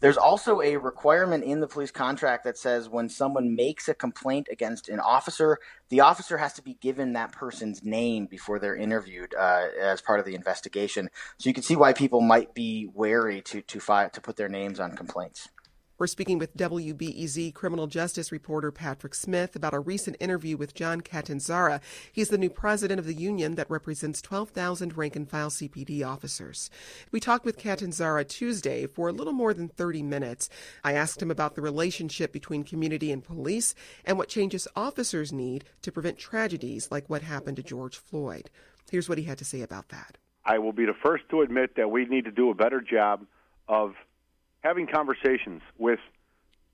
There's 0.00 0.16
also 0.16 0.62
a 0.62 0.78
requirement 0.78 1.44
in 1.44 1.60
the 1.60 1.66
police 1.66 1.90
contract 1.90 2.44
that 2.44 2.56
says 2.56 2.88
when 2.88 3.10
someone 3.10 3.54
makes 3.54 3.86
a 3.86 3.94
complaint 3.94 4.48
against 4.50 4.88
an 4.88 4.98
officer, 4.98 5.58
the 5.90 6.00
officer 6.00 6.38
has 6.38 6.54
to 6.54 6.62
be 6.62 6.74
given 6.74 7.12
that 7.12 7.32
person's 7.32 7.84
name 7.84 8.26
before 8.26 8.58
they're 8.58 8.76
interviewed 8.76 9.34
uh, 9.34 9.66
as 9.78 10.00
part 10.00 10.20
of 10.20 10.26
the 10.26 10.34
investigation. 10.34 11.10
So 11.38 11.48
you 11.50 11.54
can 11.54 11.62
see 11.62 11.76
why 11.76 11.92
people 11.92 12.22
might 12.22 12.54
be 12.54 12.88
wary 12.92 13.42
to 13.42 13.60
to, 13.60 13.80
fi- 13.80 14.08
to 14.08 14.20
put 14.22 14.36
their 14.36 14.48
names 14.48 14.80
on 14.80 14.96
complaints. 14.96 15.48
We're 15.96 16.08
speaking 16.08 16.38
with 16.38 16.56
WBEZ 16.56 17.54
criminal 17.54 17.86
justice 17.86 18.32
reporter 18.32 18.72
Patrick 18.72 19.14
Smith 19.14 19.54
about 19.54 19.74
a 19.74 19.78
recent 19.78 20.16
interview 20.18 20.56
with 20.56 20.74
John 20.74 21.02
Catanzara. 21.02 21.80
He's 22.10 22.30
the 22.30 22.38
new 22.38 22.50
president 22.50 22.98
of 22.98 23.06
the 23.06 23.14
union 23.14 23.54
that 23.54 23.70
represents 23.70 24.20
12,000 24.20 24.96
rank 24.96 25.14
and 25.14 25.30
file 25.30 25.50
CPD 25.50 26.04
officers. 26.04 26.68
We 27.12 27.20
talked 27.20 27.44
with 27.44 27.60
Catanzara 27.60 28.26
Tuesday 28.26 28.88
for 28.88 29.06
a 29.06 29.12
little 29.12 29.32
more 29.32 29.54
than 29.54 29.68
30 29.68 30.02
minutes. 30.02 30.50
I 30.82 30.94
asked 30.94 31.22
him 31.22 31.30
about 31.30 31.54
the 31.54 31.62
relationship 31.62 32.32
between 32.32 32.64
community 32.64 33.12
and 33.12 33.22
police 33.22 33.76
and 34.04 34.18
what 34.18 34.28
changes 34.28 34.66
officers 34.74 35.32
need 35.32 35.62
to 35.82 35.92
prevent 35.92 36.18
tragedies 36.18 36.88
like 36.90 37.08
what 37.08 37.22
happened 37.22 37.56
to 37.58 37.62
George 37.62 37.98
Floyd. 37.98 38.50
Here's 38.90 39.08
what 39.08 39.18
he 39.18 39.24
had 39.24 39.38
to 39.38 39.44
say 39.44 39.60
about 39.60 39.90
that. 39.90 40.18
I 40.44 40.58
will 40.58 40.72
be 40.72 40.86
the 40.86 40.94
first 41.04 41.28
to 41.30 41.42
admit 41.42 41.76
that 41.76 41.92
we 41.92 42.04
need 42.06 42.24
to 42.24 42.32
do 42.32 42.50
a 42.50 42.54
better 42.54 42.80
job 42.80 43.26
of 43.68 43.94
having 44.64 44.86
conversations 44.86 45.60
with 45.78 46.00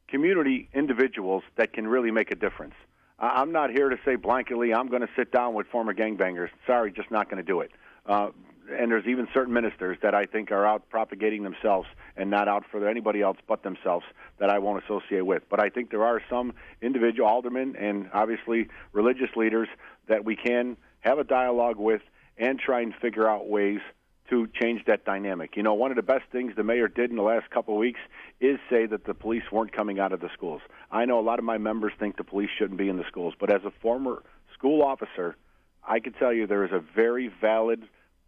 community 0.08 0.68
individuals 0.72 1.42
that 1.56 1.72
can 1.72 1.86
really 1.86 2.10
make 2.10 2.30
a 2.30 2.36
difference. 2.36 2.74
I'm 3.18 3.52
not 3.52 3.70
here 3.70 3.90
to 3.90 3.96
say 4.04 4.16
blanketly, 4.16 4.74
I'm 4.74 4.88
going 4.88 5.02
to 5.02 5.08
sit 5.16 5.30
down 5.30 5.54
with 5.54 5.66
former 5.66 5.92
gangbangers. 5.92 6.48
Sorry, 6.66 6.90
just 6.90 7.10
not 7.10 7.28
going 7.28 7.44
to 7.44 7.46
do 7.46 7.60
it. 7.60 7.70
Uh, 8.06 8.28
and 8.72 8.90
there's 8.90 9.06
even 9.06 9.26
certain 9.34 9.52
ministers 9.52 9.98
that 10.02 10.14
I 10.14 10.26
think 10.26 10.52
are 10.52 10.64
out 10.64 10.88
propagating 10.88 11.42
themselves 11.42 11.88
and 12.16 12.30
not 12.30 12.46
out 12.46 12.64
for 12.70 12.88
anybody 12.88 13.20
else 13.20 13.36
but 13.48 13.64
themselves 13.64 14.04
that 14.38 14.48
I 14.48 14.60
won't 14.60 14.82
associate 14.84 15.26
with. 15.26 15.42
But 15.50 15.60
I 15.60 15.68
think 15.68 15.90
there 15.90 16.04
are 16.04 16.22
some 16.30 16.54
individual 16.80 17.28
aldermen 17.28 17.74
and 17.76 18.08
obviously 18.14 18.68
religious 18.92 19.30
leaders 19.34 19.68
that 20.08 20.24
we 20.24 20.36
can 20.36 20.76
have 21.00 21.18
a 21.18 21.24
dialogue 21.24 21.76
with 21.76 22.02
and 22.38 22.58
try 22.58 22.80
and 22.80 22.94
figure 22.94 23.28
out 23.28 23.48
ways 23.48 23.80
to 24.30 24.48
change 24.60 24.84
that 24.86 25.04
dynamic. 25.04 25.56
You 25.56 25.62
know, 25.62 25.74
one 25.74 25.90
of 25.90 25.96
the 25.96 26.02
best 26.02 26.24
things 26.32 26.54
the 26.56 26.62
mayor 26.62 26.88
did 26.88 27.10
in 27.10 27.16
the 27.16 27.22
last 27.22 27.50
couple 27.50 27.74
of 27.74 27.80
weeks 27.80 28.00
is 28.40 28.58
say 28.70 28.86
that 28.86 29.04
the 29.04 29.14
police 29.14 29.42
weren't 29.52 29.72
coming 29.72 30.00
out 30.00 30.12
of 30.12 30.20
the 30.20 30.30
schools. 30.32 30.62
I 30.90 31.04
know 31.04 31.18
a 31.18 31.22
lot 31.22 31.38
of 31.38 31.44
my 31.44 31.58
members 31.58 31.92
think 31.98 32.16
the 32.16 32.24
police 32.24 32.50
shouldn't 32.56 32.78
be 32.78 32.88
in 32.88 32.96
the 32.96 33.04
schools, 33.08 33.34
but 33.38 33.52
as 33.52 33.62
a 33.64 33.72
former 33.82 34.22
school 34.54 34.82
officer, 34.82 35.36
I 35.86 36.00
can 36.00 36.12
tell 36.12 36.32
you 36.32 36.46
there 36.46 36.64
is 36.64 36.72
a 36.72 36.82
very 36.94 37.30
valid 37.40 37.82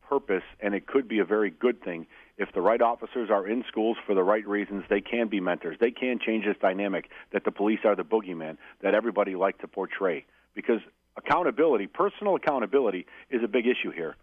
purpose, 0.08 0.42
and 0.60 0.74
it 0.74 0.86
could 0.86 1.08
be 1.08 1.20
a 1.20 1.24
very 1.24 1.50
good 1.50 1.82
thing. 1.82 2.06
If 2.36 2.52
the 2.52 2.60
right 2.60 2.82
officers 2.82 3.30
are 3.30 3.46
in 3.46 3.64
schools 3.68 3.96
for 4.06 4.14
the 4.14 4.22
right 4.22 4.46
reasons, 4.46 4.84
they 4.90 5.00
can 5.00 5.28
be 5.28 5.40
mentors. 5.40 5.76
They 5.80 5.90
can 5.90 6.18
change 6.18 6.44
this 6.44 6.56
dynamic 6.60 7.10
that 7.32 7.44
the 7.44 7.52
police 7.52 7.80
are 7.84 7.94
the 7.94 8.04
boogeyman 8.04 8.56
that 8.82 8.94
everybody 8.94 9.36
likes 9.36 9.60
to 9.60 9.68
portray. 9.68 10.26
Because 10.54 10.80
accountability, 11.16 11.86
personal 11.86 12.34
accountability, 12.34 13.06
is 13.30 13.42
a 13.44 13.48
big 13.48 13.66
issue 13.66 13.90
here. 13.90 14.16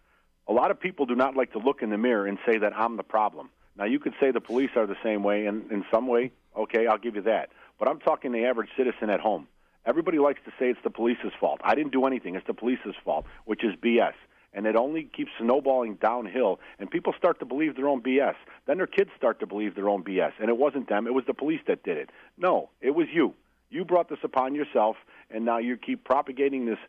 A 0.49 0.53
lot 0.53 0.71
of 0.71 0.79
people 0.79 1.05
do 1.05 1.15
not 1.15 1.35
like 1.35 1.51
to 1.51 1.59
look 1.59 1.83
in 1.83 1.91
the 1.91 1.97
mirror 1.97 2.25
and 2.25 2.39
say 2.43 2.57
that 2.57 2.75
I'm 2.75 2.97
the 2.97 3.03
problem. 3.03 3.51
Now, 3.77 3.85
you 3.85 3.99
could 3.99 4.15
say 4.19 4.31
the 4.31 4.41
police 4.41 4.71
are 4.75 4.87
the 4.87 4.97
same 5.03 5.21
way, 5.21 5.45
and 5.45 5.71
in 5.71 5.85
some 5.91 6.07
way, 6.07 6.31
okay, 6.57 6.87
I'll 6.87 6.97
give 6.97 7.15
you 7.15 7.21
that. 7.21 7.49
But 7.77 7.87
I'm 7.87 7.99
talking 7.99 8.31
the 8.31 8.45
average 8.45 8.69
citizen 8.75 9.11
at 9.11 9.19
home. 9.19 9.47
Everybody 9.85 10.17
likes 10.17 10.39
to 10.45 10.51
say 10.59 10.71
it's 10.71 10.79
the 10.83 10.89
police's 10.89 11.33
fault. 11.39 11.61
I 11.63 11.75
didn't 11.75 11.91
do 11.91 12.05
anything. 12.07 12.33
It's 12.33 12.47
the 12.47 12.55
police's 12.55 12.95
fault, 13.05 13.25
which 13.45 13.63
is 13.63 13.75
BS. 13.75 14.13
And 14.51 14.65
it 14.65 14.75
only 14.75 15.03
keeps 15.03 15.29
snowballing 15.39 15.95
downhill, 16.01 16.59
and 16.79 16.89
people 16.89 17.13
start 17.15 17.39
to 17.39 17.45
believe 17.45 17.75
their 17.75 17.87
own 17.87 18.01
BS. 18.01 18.35
Then 18.65 18.77
their 18.77 18.87
kids 18.87 19.11
start 19.15 19.39
to 19.41 19.45
believe 19.45 19.75
their 19.75 19.87
own 19.87 20.03
BS. 20.03 20.31
And 20.39 20.49
it 20.49 20.57
wasn't 20.57 20.89
them, 20.89 21.05
it 21.05 21.13
was 21.13 21.25
the 21.27 21.35
police 21.35 21.61
that 21.67 21.83
did 21.83 21.97
it. 21.97 22.09
No, 22.39 22.69
it 22.81 22.95
was 22.95 23.07
you. 23.13 23.35
You 23.69 23.85
brought 23.85 24.09
this 24.09 24.23
upon 24.23 24.55
yourself, 24.55 24.97
and 25.29 25.45
now 25.45 25.59
you 25.59 25.77
keep 25.77 26.03
propagating 26.03 26.65
this 26.65 26.79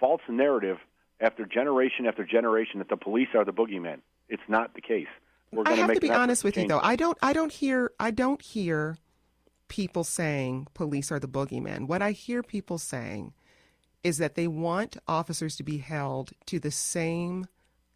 false 0.00 0.22
narrative 0.30 0.78
after 1.20 1.44
generation 1.44 2.06
after 2.06 2.24
generation 2.24 2.78
that 2.78 2.88
the 2.88 2.96
police 2.96 3.28
are 3.34 3.44
the 3.44 3.52
boogeyman. 3.52 4.00
It's 4.28 4.42
not 4.48 4.74
the 4.74 4.80
case. 4.80 5.08
We're 5.52 5.64
I 5.66 5.72
have 5.72 5.92
to 5.92 6.00
be 6.00 6.10
honest 6.10 6.44
with 6.44 6.56
you, 6.56 6.68
though. 6.68 6.80
I 6.82 6.96
don't. 6.96 7.18
I 7.20 7.32
don't 7.32 7.52
hear. 7.52 7.90
I 7.98 8.10
don't 8.10 8.40
hear 8.40 8.96
people 9.68 10.04
saying 10.04 10.68
police 10.74 11.10
are 11.10 11.18
the 11.18 11.28
boogeyman. 11.28 11.86
What 11.86 12.02
I 12.02 12.12
hear 12.12 12.42
people 12.42 12.78
saying 12.78 13.32
is 14.02 14.18
that 14.18 14.34
they 14.34 14.46
want 14.46 14.96
officers 15.06 15.56
to 15.56 15.62
be 15.62 15.78
held 15.78 16.30
to 16.46 16.58
the 16.58 16.70
same 16.70 17.46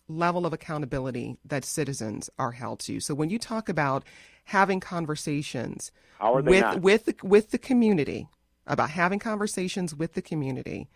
level 0.09 0.45
of 0.45 0.53
accountability 0.53 1.37
that 1.45 1.65
citizens 1.65 2.29
are 2.39 2.53
held 2.53 2.79
to. 2.79 3.01
So 3.01 3.15
when 3.15 3.31
you 3.31 3.39
talk 3.39 3.69
about 3.69 4.05
having 4.45 4.81
conversations 4.81 5.91
with 6.21 6.61
not? 6.61 6.81
with 6.81 7.07
the, 7.07 7.15
with 7.23 7.51
the 7.51 7.59
community 7.59 8.29
about 8.67 8.91
having 8.91 9.19
conversations 9.19 9.95
with 9.95 10.13
the 10.13 10.23
community, 10.23 10.89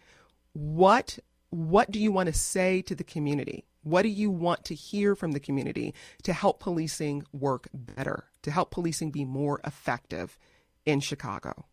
what 0.52 1.18
what 1.50 1.90
do 1.90 1.98
you 1.98 2.12
want 2.12 2.26
to 2.28 2.32
say 2.32 2.82
to 2.82 2.94
the 2.94 3.04
community? 3.04 3.64
What 3.82 4.02
do 4.02 4.08
you 4.08 4.30
want 4.30 4.64
to 4.66 4.74
hear 4.74 5.14
from 5.14 5.32
the 5.32 5.40
community 5.40 5.94
to 6.24 6.32
help 6.32 6.60
policing 6.60 7.24
work 7.32 7.68
better, 7.72 8.24
to 8.42 8.50
help 8.50 8.70
policing 8.70 9.10
be 9.10 9.24
more 9.24 9.60
effective 9.64 10.38
in 10.84 11.00
Chicago? 11.00 11.66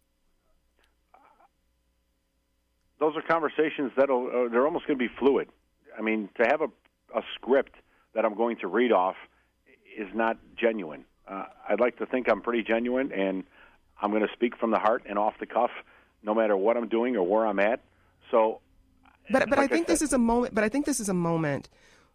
Those 2.99 3.15
are 3.17 3.21
conversations 3.21 3.91
that 3.97 4.09
uh, 4.09 4.49
they're 4.49 4.65
almost 4.65 4.87
going 4.87 4.97
to 4.97 5.03
be 5.03 5.13
fluid. 5.19 5.49
I 5.97 6.01
mean, 6.01 6.29
to 6.37 6.47
have 6.47 6.61
a, 6.61 6.69
a 7.17 7.21
script 7.35 7.75
that 8.13 8.23
I'm 8.23 8.35
going 8.35 8.57
to 8.57 8.67
read 8.67 8.91
off 8.91 9.15
is 9.97 10.07
not 10.13 10.37
genuine. 10.55 11.03
Uh, 11.27 11.45
I'd 11.67 11.79
like 11.79 11.97
to 11.97 12.05
think 12.05 12.27
I'm 12.29 12.41
pretty 12.41 12.63
genuine, 12.63 13.11
and 13.11 13.43
I'm 14.01 14.11
going 14.11 14.25
to 14.25 14.33
speak 14.33 14.57
from 14.57 14.71
the 14.71 14.79
heart 14.79 15.03
and 15.07 15.19
off 15.19 15.33
the 15.39 15.45
cuff, 15.45 15.71
no 16.23 16.33
matter 16.33 16.55
what 16.55 16.77
I'm 16.77 16.87
doing 16.87 17.17
or 17.17 17.23
where 17.27 17.45
I'm 17.45 17.59
at. 17.59 17.81
So, 18.31 18.61
but 19.29 19.49
but 19.49 19.57
like 19.57 19.71
I 19.71 19.73
think 19.73 19.87
I 19.87 19.93
this 19.93 20.01
is 20.01 20.13
a 20.13 20.17
moment. 20.17 20.55
But 20.55 20.63
I 20.63 20.69
think 20.69 20.85
this 20.85 20.99
is 20.99 21.09
a 21.09 21.13
moment 21.13 21.69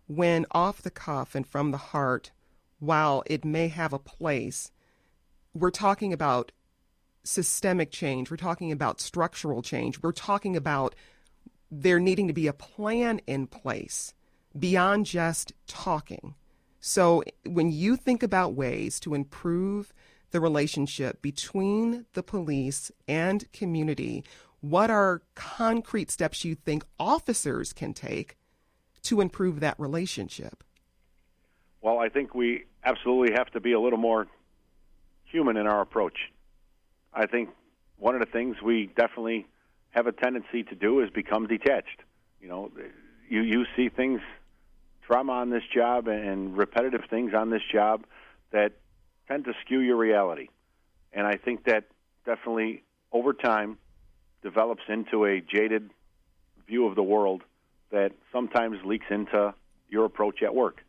when 0.07 0.47
off 0.51 0.83
the 0.83 0.91
cuff 0.91 1.35
and 1.35 1.47
from 1.47 1.71
the 1.71 1.79
heart, 1.79 2.31
while 2.79 3.23
it 3.27 3.45
may 3.45 3.69
have 3.69 3.93
a 3.93 3.99
place, 3.99 4.71
we're 5.55 5.71
talking 5.71 6.13
about 6.13 6.53
systemic 7.23 7.91
change. 7.91 8.31
We're 8.31 8.37
talking 8.37 8.73
about 8.73 9.01
structural 9.01 9.63
change. 9.63 10.03
We're 10.03 10.13
talking 10.13 10.57
about 10.57 10.95
there 11.71 12.01
needing 12.01 12.27
to 12.29 12.35
be 12.35 12.47
a 12.47 12.53
plan 12.53 13.21
in 13.27 13.47
place 13.47 14.15
beyond 14.59 15.07
just 15.07 15.53
talking. 15.67 16.35
So 16.81 17.23
when 17.45 17.71
you 17.71 17.97
think 17.97 18.23
about 18.23 18.55
ways 18.55 18.99
to 19.01 19.15
improve 19.15 19.93
the 20.31 20.41
relationship 20.41 21.21
between 21.23 22.07
the 22.15 22.23
police 22.23 22.91
and 23.07 23.51
community, 23.53 24.25
what 24.61 24.91
are 24.91 25.23
concrete 25.35 26.11
steps 26.11 26.45
you 26.45 26.55
think 26.55 26.85
officers 26.99 27.73
can 27.73 27.95
take 27.95 28.37
to 29.03 29.21
improve 29.21 29.61
that 29.61 29.79
relationship? 29.79 30.63
Well, 31.81 31.99
I 31.99 32.09
think 32.09 32.35
we 32.35 32.65
absolutely 32.85 33.35
have 33.35 33.51
to 33.53 33.61
be 33.61 33.73
a 33.73 33.81
little 33.81 33.99
more 33.99 34.27
human 35.25 35.57
in 35.57 35.67
our 35.67 35.81
approach. 35.81 36.31
I 37.15 37.27
think 37.27 37.51
one 37.97 38.15
of 38.15 38.21
the 38.21 38.27
things 38.27 38.57
we 38.63 38.87
definitely 38.87 39.47
have 39.91 40.07
a 40.07 40.13
tendency 40.13 40.63
to 40.65 40.75
do 40.75 41.01
is 41.01 41.11
become 41.11 41.47
detached. 41.47 42.03
You 42.41 42.49
know, 42.49 42.71
you 43.29 43.43
you 43.43 43.65
see 43.77 43.89
things 43.89 44.21
trauma 45.07 45.33
on 45.33 45.51
this 45.51 45.63
job 45.75 46.07
and 46.07 46.57
repetitive 46.57 47.03
things 47.11 47.33
on 47.35 47.51
this 47.51 47.63
job 47.73 48.05
that 48.53 48.73
tend 49.29 49.45
to 49.45 49.53
skew 49.65 49.81
your 49.81 49.97
reality. 49.97 50.49
And 51.13 51.27
I 51.27 51.37
think 51.37 51.65
that 51.65 51.85
definitely 52.25 52.85
over 53.13 53.33
time 53.33 53.79
develops 54.43 54.83
into 54.89 55.25
a 55.25 55.41
jaded 55.41 55.91
view 56.67 56.87
of 56.87 56.95
the 56.95 57.03
world 57.03 57.43
that 57.91 58.13
sometimes 58.33 58.79
leaks 58.85 59.07
into 59.11 59.55
your 59.89 60.05
approach 60.05 60.43
at 60.43 60.55
work. 60.55 60.85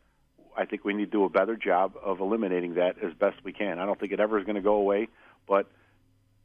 I 0.56 0.64
think 0.64 0.84
we 0.84 0.94
need 0.94 1.06
to 1.06 1.10
do 1.10 1.24
a 1.24 1.28
better 1.28 1.56
job 1.56 1.94
of 2.02 2.20
eliminating 2.20 2.74
that 2.74 2.96
as 3.02 3.12
best 3.14 3.42
we 3.42 3.52
can. 3.52 3.78
I 3.78 3.86
don't 3.86 3.98
think 3.98 4.12
it 4.12 4.20
ever 4.20 4.38
is 4.38 4.44
going 4.44 4.56
to 4.56 4.62
go 4.62 4.74
away, 4.74 5.08
but 5.48 5.66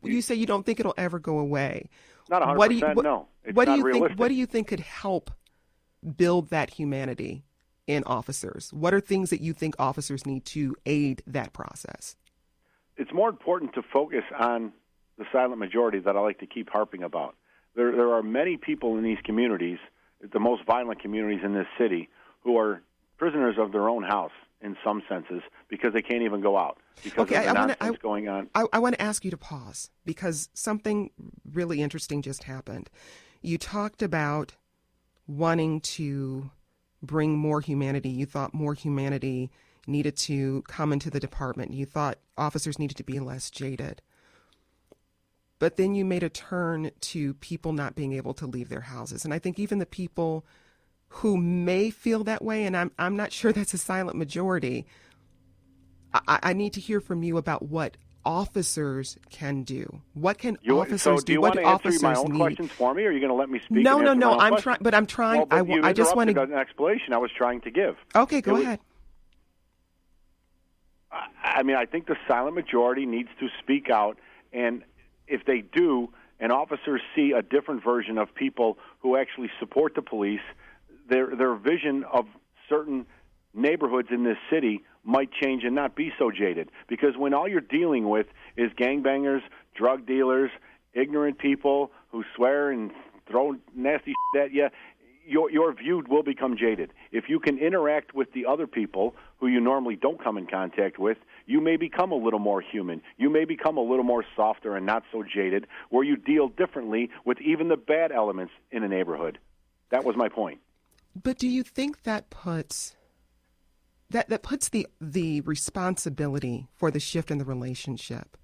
we, 0.02 0.16
you 0.16 0.22
say 0.22 0.36
you 0.36 0.46
don't 0.46 0.66
think 0.66 0.80
it'll 0.80 0.94
ever 0.98 1.20
go 1.20 1.40
away. 1.40 1.90
Not 2.30 2.42
100%, 2.42 2.58
what 2.58 2.70
do 2.70 2.76
you, 2.76 2.86
what, 2.88 3.04
no. 3.04 3.28
what 3.54 3.66
do 3.66 3.76
you 3.76 3.84
realistic. 3.84 4.10
think 4.10 4.20
what 4.20 4.28
do 4.30 4.34
you 4.34 4.46
think 4.46 4.68
could 4.68 4.80
help 4.80 5.32
build 6.16 6.50
that 6.50 6.72
humanity 6.72 7.44
in 7.86 8.04
officers? 8.06 8.72
What 8.74 8.94
are 8.94 9.00
things 9.00 9.30
that 9.30 9.42
you 9.42 9.54
think 9.54 9.76
officers 9.80 10.26
need 10.26 10.46
to 10.46 10.76
aid 10.86 11.22
that 11.28 11.54
process? 11.54 12.16
It's 12.98 13.14
more 13.14 13.30
important 13.30 13.74
to 13.76 13.82
focus 13.82 14.24
on 14.40 14.74
the 15.18 15.26
silent 15.32 15.60
majority 15.60 16.00
that 16.00 16.16
I 16.16 16.20
like 16.20 16.40
to 16.40 16.46
keep 16.46 16.70
harping 16.70 17.04
about. 17.04 17.36
There, 17.76 17.92
there 17.92 18.14
are 18.14 18.24
many 18.24 18.58
people 18.58 18.98
in 18.98 19.04
these 19.04 19.18
communities, 19.24 19.80
the 20.22 20.40
most 20.40 20.66
violent 20.66 21.02
communities 21.02 21.44
in 21.44 21.54
this 21.54 21.68
city, 21.78 22.10
who 22.42 22.58
are 22.58 22.82
prisoners 23.18 23.56
of 23.58 23.72
their 23.72 23.90
own 23.90 24.04
house 24.04 24.32
in 24.62 24.76
some 24.84 25.04
senses 25.08 25.42
because 25.70 25.94
they 25.94 26.02
can't 26.02 26.24
even 26.24 26.42
go 26.42 26.58
out 26.58 26.78
because 27.04 27.24
okay, 27.24 27.36
of 27.38 27.44
the 27.44 27.50
I, 27.50 27.54
nonsense 27.54 27.80
wanna, 27.80 27.94
I, 27.94 27.98
going 27.98 28.28
on. 28.28 28.50
I, 28.56 28.66
I 28.74 28.80
want 28.80 28.96
to 28.96 29.02
ask 29.02 29.24
you 29.24 29.32
to 29.32 29.38
pause 29.38 29.92
because 30.06 30.50
something 30.54 31.12
really 31.52 31.82
interesting 31.82 32.22
just 32.22 32.44
happened. 32.44 32.90
You 33.42 33.58
talked 33.58 34.02
about 34.02 34.56
wanting 35.28 35.82
to 35.82 36.50
bring 37.04 37.38
more 37.38 37.62
humanity. 37.62 38.10
You 38.10 38.26
thought 38.26 38.54
more 38.54 38.74
humanity 38.74 39.52
needed 39.86 40.18
to 40.18 40.64
come 40.68 40.92
into 40.92 41.10
the 41.10 41.20
department. 41.20 41.74
You 41.74 41.86
thought 41.86 42.18
officers 42.38 42.80
needed 42.80 42.98
to 42.98 43.04
be 43.04 43.20
less 43.20 43.52
jaded. 43.52 44.02
But 45.60 45.78
then 45.78 45.96
you 45.96 46.06
made 46.06 46.24
a 46.24 46.30
turn 46.30 46.92
to 47.00 47.34
people 47.36 47.74
not 47.74 47.96
being 47.96 48.14
able 48.14 48.34
to 48.36 48.46
leave 48.46 48.70
their 48.70 48.82
houses. 48.82 49.26
And 49.26 49.34
I 49.34 49.40
think 49.40 49.58
even 49.58 49.80
the 49.80 49.86
people 49.86 50.46
who 51.10 51.38
may 51.38 51.90
feel 51.90 52.24
that 52.26 52.44
way, 52.44 52.66
and 52.66 52.78
I'm, 52.78 52.92
I'm 53.00 53.16
not 53.16 53.32
sure 53.32 53.52
that's 53.54 53.74
a 53.74 53.78
silent 53.78 54.18
majority, 54.18 54.86
I, 56.14 56.40
I 56.44 56.54
need 56.54 56.74
to 56.74 56.80
hear 56.80 57.00
from 57.00 57.24
you 57.24 57.38
about 57.38 57.64
what 57.64 57.98
officers 58.28 59.18
can 59.30 59.64
do. 59.64 60.02
What 60.14 60.38
can 60.38 60.58
you, 60.62 60.80
officers 60.80 61.02
so 61.02 61.16
do? 61.18 61.24
do? 61.24 61.34
You 61.34 61.42
what 61.42 61.56
want 61.56 61.60
to 61.60 61.66
officers 61.66 62.04
answer 62.04 62.16
my 62.16 62.16
own 62.16 62.32
need? 62.34 62.40
questions 62.40 62.72
for 62.72 62.94
me, 62.94 63.04
or 63.04 63.08
are 63.08 63.12
you 63.12 63.20
going 63.20 63.30
to 63.30 63.36
let 63.36 63.50
me 63.50 63.60
speak? 63.66 63.84
No, 63.84 64.00
no, 64.00 64.14
no. 64.14 64.38
I'm 64.38 64.58
trying, 64.58 64.80
but 64.82 64.94
I'm 64.94 65.06
trying. 65.06 65.46
Well, 65.50 65.86
I, 65.86 65.90
I 65.90 65.94
just 65.94 66.16
want 66.16 66.30
to 66.30 66.42
an 66.42 66.54
explanation 66.54 67.14
I 67.14 67.18
was 67.18 67.32
trying 67.36 67.62
to 67.62 67.72
give. 67.72 67.96
Okay, 68.16 68.42
go 68.42 68.58
it 68.58 68.64
ahead. 68.64 68.80
Was, 71.12 71.22
I 71.42 71.64
mean, 71.64 71.78
I 71.78 71.86
think 71.86 72.08
the 72.08 72.18
silent 72.28 72.54
majority 72.54 73.06
needs 73.06 73.30
to 73.40 73.48
speak 73.62 73.90
out, 73.90 74.20
and 74.52 74.84
if 75.28 75.46
they 75.46 75.62
do, 75.62 76.10
and 76.40 76.52
officers 76.52 77.02
see 77.16 77.32
a 77.32 77.42
different 77.42 77.84
version 77.84 78.18
of 78.18 78.34
people 78.36 78.78
who 79.00 79.18
actually 79.18 79.50
support 79.60 79.96
the 79.96 80.02
police, 80.02 80.42
their 81.10 81.36
their 81.36 81.56
vision 81.56 82.04
of 82.12 82.26
certain 82.70 83.06
neighborhoods 83.54 84.10
in 84.12 84.24
this 84.24 84.38
city 84.52 84.84
might 85.04 85.32
change 85.32 85.64
and 85.64 85.74
not 85.74 85.96
be 85.96 86.12
so 86.20 86.30
jaded. 86.32 86.70
Because 86.88 87.16
when 87.18 87.34
all 87.34 87.48
you're 87.48 87.62
dealing 87.62 88.10
with 88.10 88.28
is 88.56 88.72
gangbangers, 88.74 89.42
drug 89.76 90.06
dealers, 90.06 90.52
ignorant 90.94 91.40
people 91.40 91.92
who 92.12 92.24
swear 92.36 92.72
and 92.72 92.92
throw 93.30 93.56
nasty 93.76 94.14
shit 94.34 94.44
at 94.44 94.54
you, 94.54 94.68
your 95.28 95.52
your 95.52 95.74
view 95.74 96.04
will 96.10 96.24
become 96.24 96.56
jaded. 96.58 96.92
If 97.12 97.26
you 97.28 97.40
can 97.40 97.58
interact 97.58 98.14
with 98.16 98.32
the 98.34 98.46
other 98.46 98.68
people 98.68 99.16
who 99.40 99.48
you 99.48 99.60
normally 99.60 99.96
don't 99.96 100.24
come 100.24 100.38
in 100.38 100.48
contact 100.48 100.98
with, 100.98 101.18
you 101.46 101.62
may 101.62 101.78
become 101.78 102.12
a 102.12 102.16
little 102.16 102.40
more 102.40 102.62
human. 102.62 103.02
You 103.18 103.30
may 103.30 103.46
become 103.46 103.78
a 103.78 103.82
little 103.82 104.04
more 104.04 104.24
softer 104.36 104.76
and 104.76 104.86
not 104.86 105.04
so 105.12 105.24
jaded, 105.24 105.68
where 105.90 106.04
you 106.04 106.16
deal 106.16 106.48
differently 106.48 107.10
with 107.26 107.40
even 107.42 107.68
the 107.68 107.78
bad 107.78 108.12
elements 108.12 108.54
in 108.72 108.84
a 108.84 108.88
neighborhood. 108.88 109.38
That 109.90 110.04
was 110.04 110.16
my 110.16 110.30
point. 110.30 110.60
But 111.22 111.38
do 111.38 111.48
you 111.48 111.64
think 111.64 112.04
that 112.04 112.30
puts 112.30 112.96
that 114.10 114.30
that 114.30 114.44
puts 114.44 114.70
the 114.70 114.88
the 115.02 115.42
responsibility 115.42 116.68
for 116.76 116.92
the 116.92 117.00
shift 117.00 117.32
in 117.32 117.38
the 117.38 117.46
relationship 117.46 118.38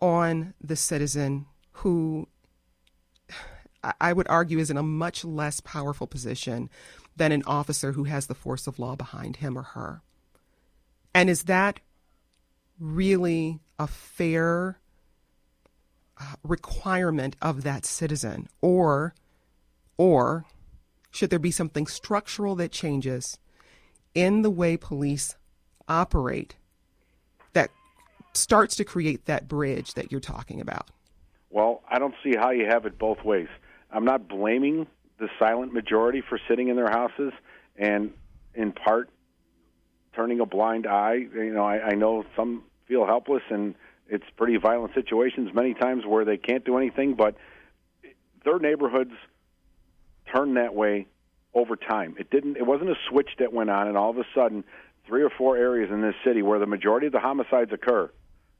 on 0.00 0.54
the 0.60 0.76
citizen 0.76 1.46
who 1.72 2.28
I 3.82 4.12
would 4.12 4.28
argue 4.28 4.58
is 4.58 4.70
in 4.70 4.76
a 4.76 4.82
much 4.82 5.24
less 5.24 5.60
powerful 5.60 6.06
position 6.06 6.68
than 7.16 7.32
an 7.32 7.42
officer 7.46 7.92
who 7.92 8.04
has 8.04 8.26
the 8.26 8.34
force 8.34 8.66
of 8.66 8.78
law 8.78 8.96
behind 8.96 9.36
him 9.36 9.56
or 9.56 9.62
her. 9.62 10.02
And 11.14 11.30
is 11.30 11.44
that 11.44 11.80
really 12.78 13.60
a 13.78 13.86
fair 13.86 14.78
uh, 16.20 16.34
requirement 16.42 17.36
of 17.40 17.62
that 17.62 17.84
citizen 17.84 18.48
or 18.60 19.14
or 19.96 20.44
should 21.10 21.30
there 21.30 21.38
be 21.38 21.50
something 21.50 21.86
structural 21.86 22.54
that 22.56 22.70
changes 22.70 23.38
in 24.14 24.42
the 24.42 24.50
way 24.50 24.76
police 24.76 25.36
operate 25.88 26.56
that 27.52 27.70
starts 28.32 28.76
to 28.76 28.84
create 28.84 29.24
that 29.26 29.48
bridge 29.48 29.94
that 29.94 30.12
you're 30.12 30.20
talking 30.20 30.60
about? 30.60 30.90
Well, 31.50 31.82
I 31.88 31.98
don't 31.98 32.14
see 32.22 32.34
how 32.36 32.50
you 32.50 32.66
have 32.68 32.84
it 32.84 32.98
both 32.98 33.24
ways. 33.24 33.48
I'm 33.90 34.04
not 34.04 34.28
blaming 34.28 34.86
the 35.18 35.28
silent 35.38 35.72
majority 35.72 36.22
for 36.28 36.38
sitting 36.48 36.68
in 36.68 36.76
their 36.76 36.90
houses 36.90 37.32
and, 37.76 38.12
in 38.54 38.72
part, 38.72 39.10
turning 40.14 40.40
a 40.40 40.46
blind 40.46 40.86
eye. 40.86 41.26
You 41.32 41.52
know, 41.52 41.64
I, 41.64 41.90
I 41.90 41.94
know 41.94 42.24
some 42.36 42.64
feel 42.86 43.06
helpless 43.06 43.42
and 43.50 43.74
It's 44.08 44.24
pretty 44.36 44.56
violent 44.56 44.94
situations 44.94 45.50
many 45.52 45.74
times 45.74 46.06
where 46.06 46.24
they 46.24 46.38
can't 46.38 46.64
do 46.64 46.78
anything, 46.78 47.14
but 47.14 47.36
their 48.44 48.58
neighborhoods 48.58 49.12
turn 50.34 50.54
that 50.54 50.74
way 50.74 51.06
over 51.54 51.76
time. 51.76 52.14
It 52.18 52.30
didn't. 52.30 52.56
It 52.56 52.66
wasn't 52.66 52.90
a 52.90 52.96
switch 53.08 53.28
that 53.38 53.52
went 53.52 53.70
on, 53.70 53.86
and 53.86 53.96
all 53.96 54.10
of 54.10 54.18
a 54.18 54.24
sudden, 54.34 54.64
three 55.06 55.22
or 55.22 55.30
four 55.30 55.56
areas 55.56 55.90
in 55.90 56.00
this 56.00 56.14
city 56.24 56.42
where 56.42 56.58
the 56.58 56.66
majority 56.66 57.06
of 57.06 57.12
the 57.12 57.20
homicides 57.20 57.72
occur, 57.72 58.10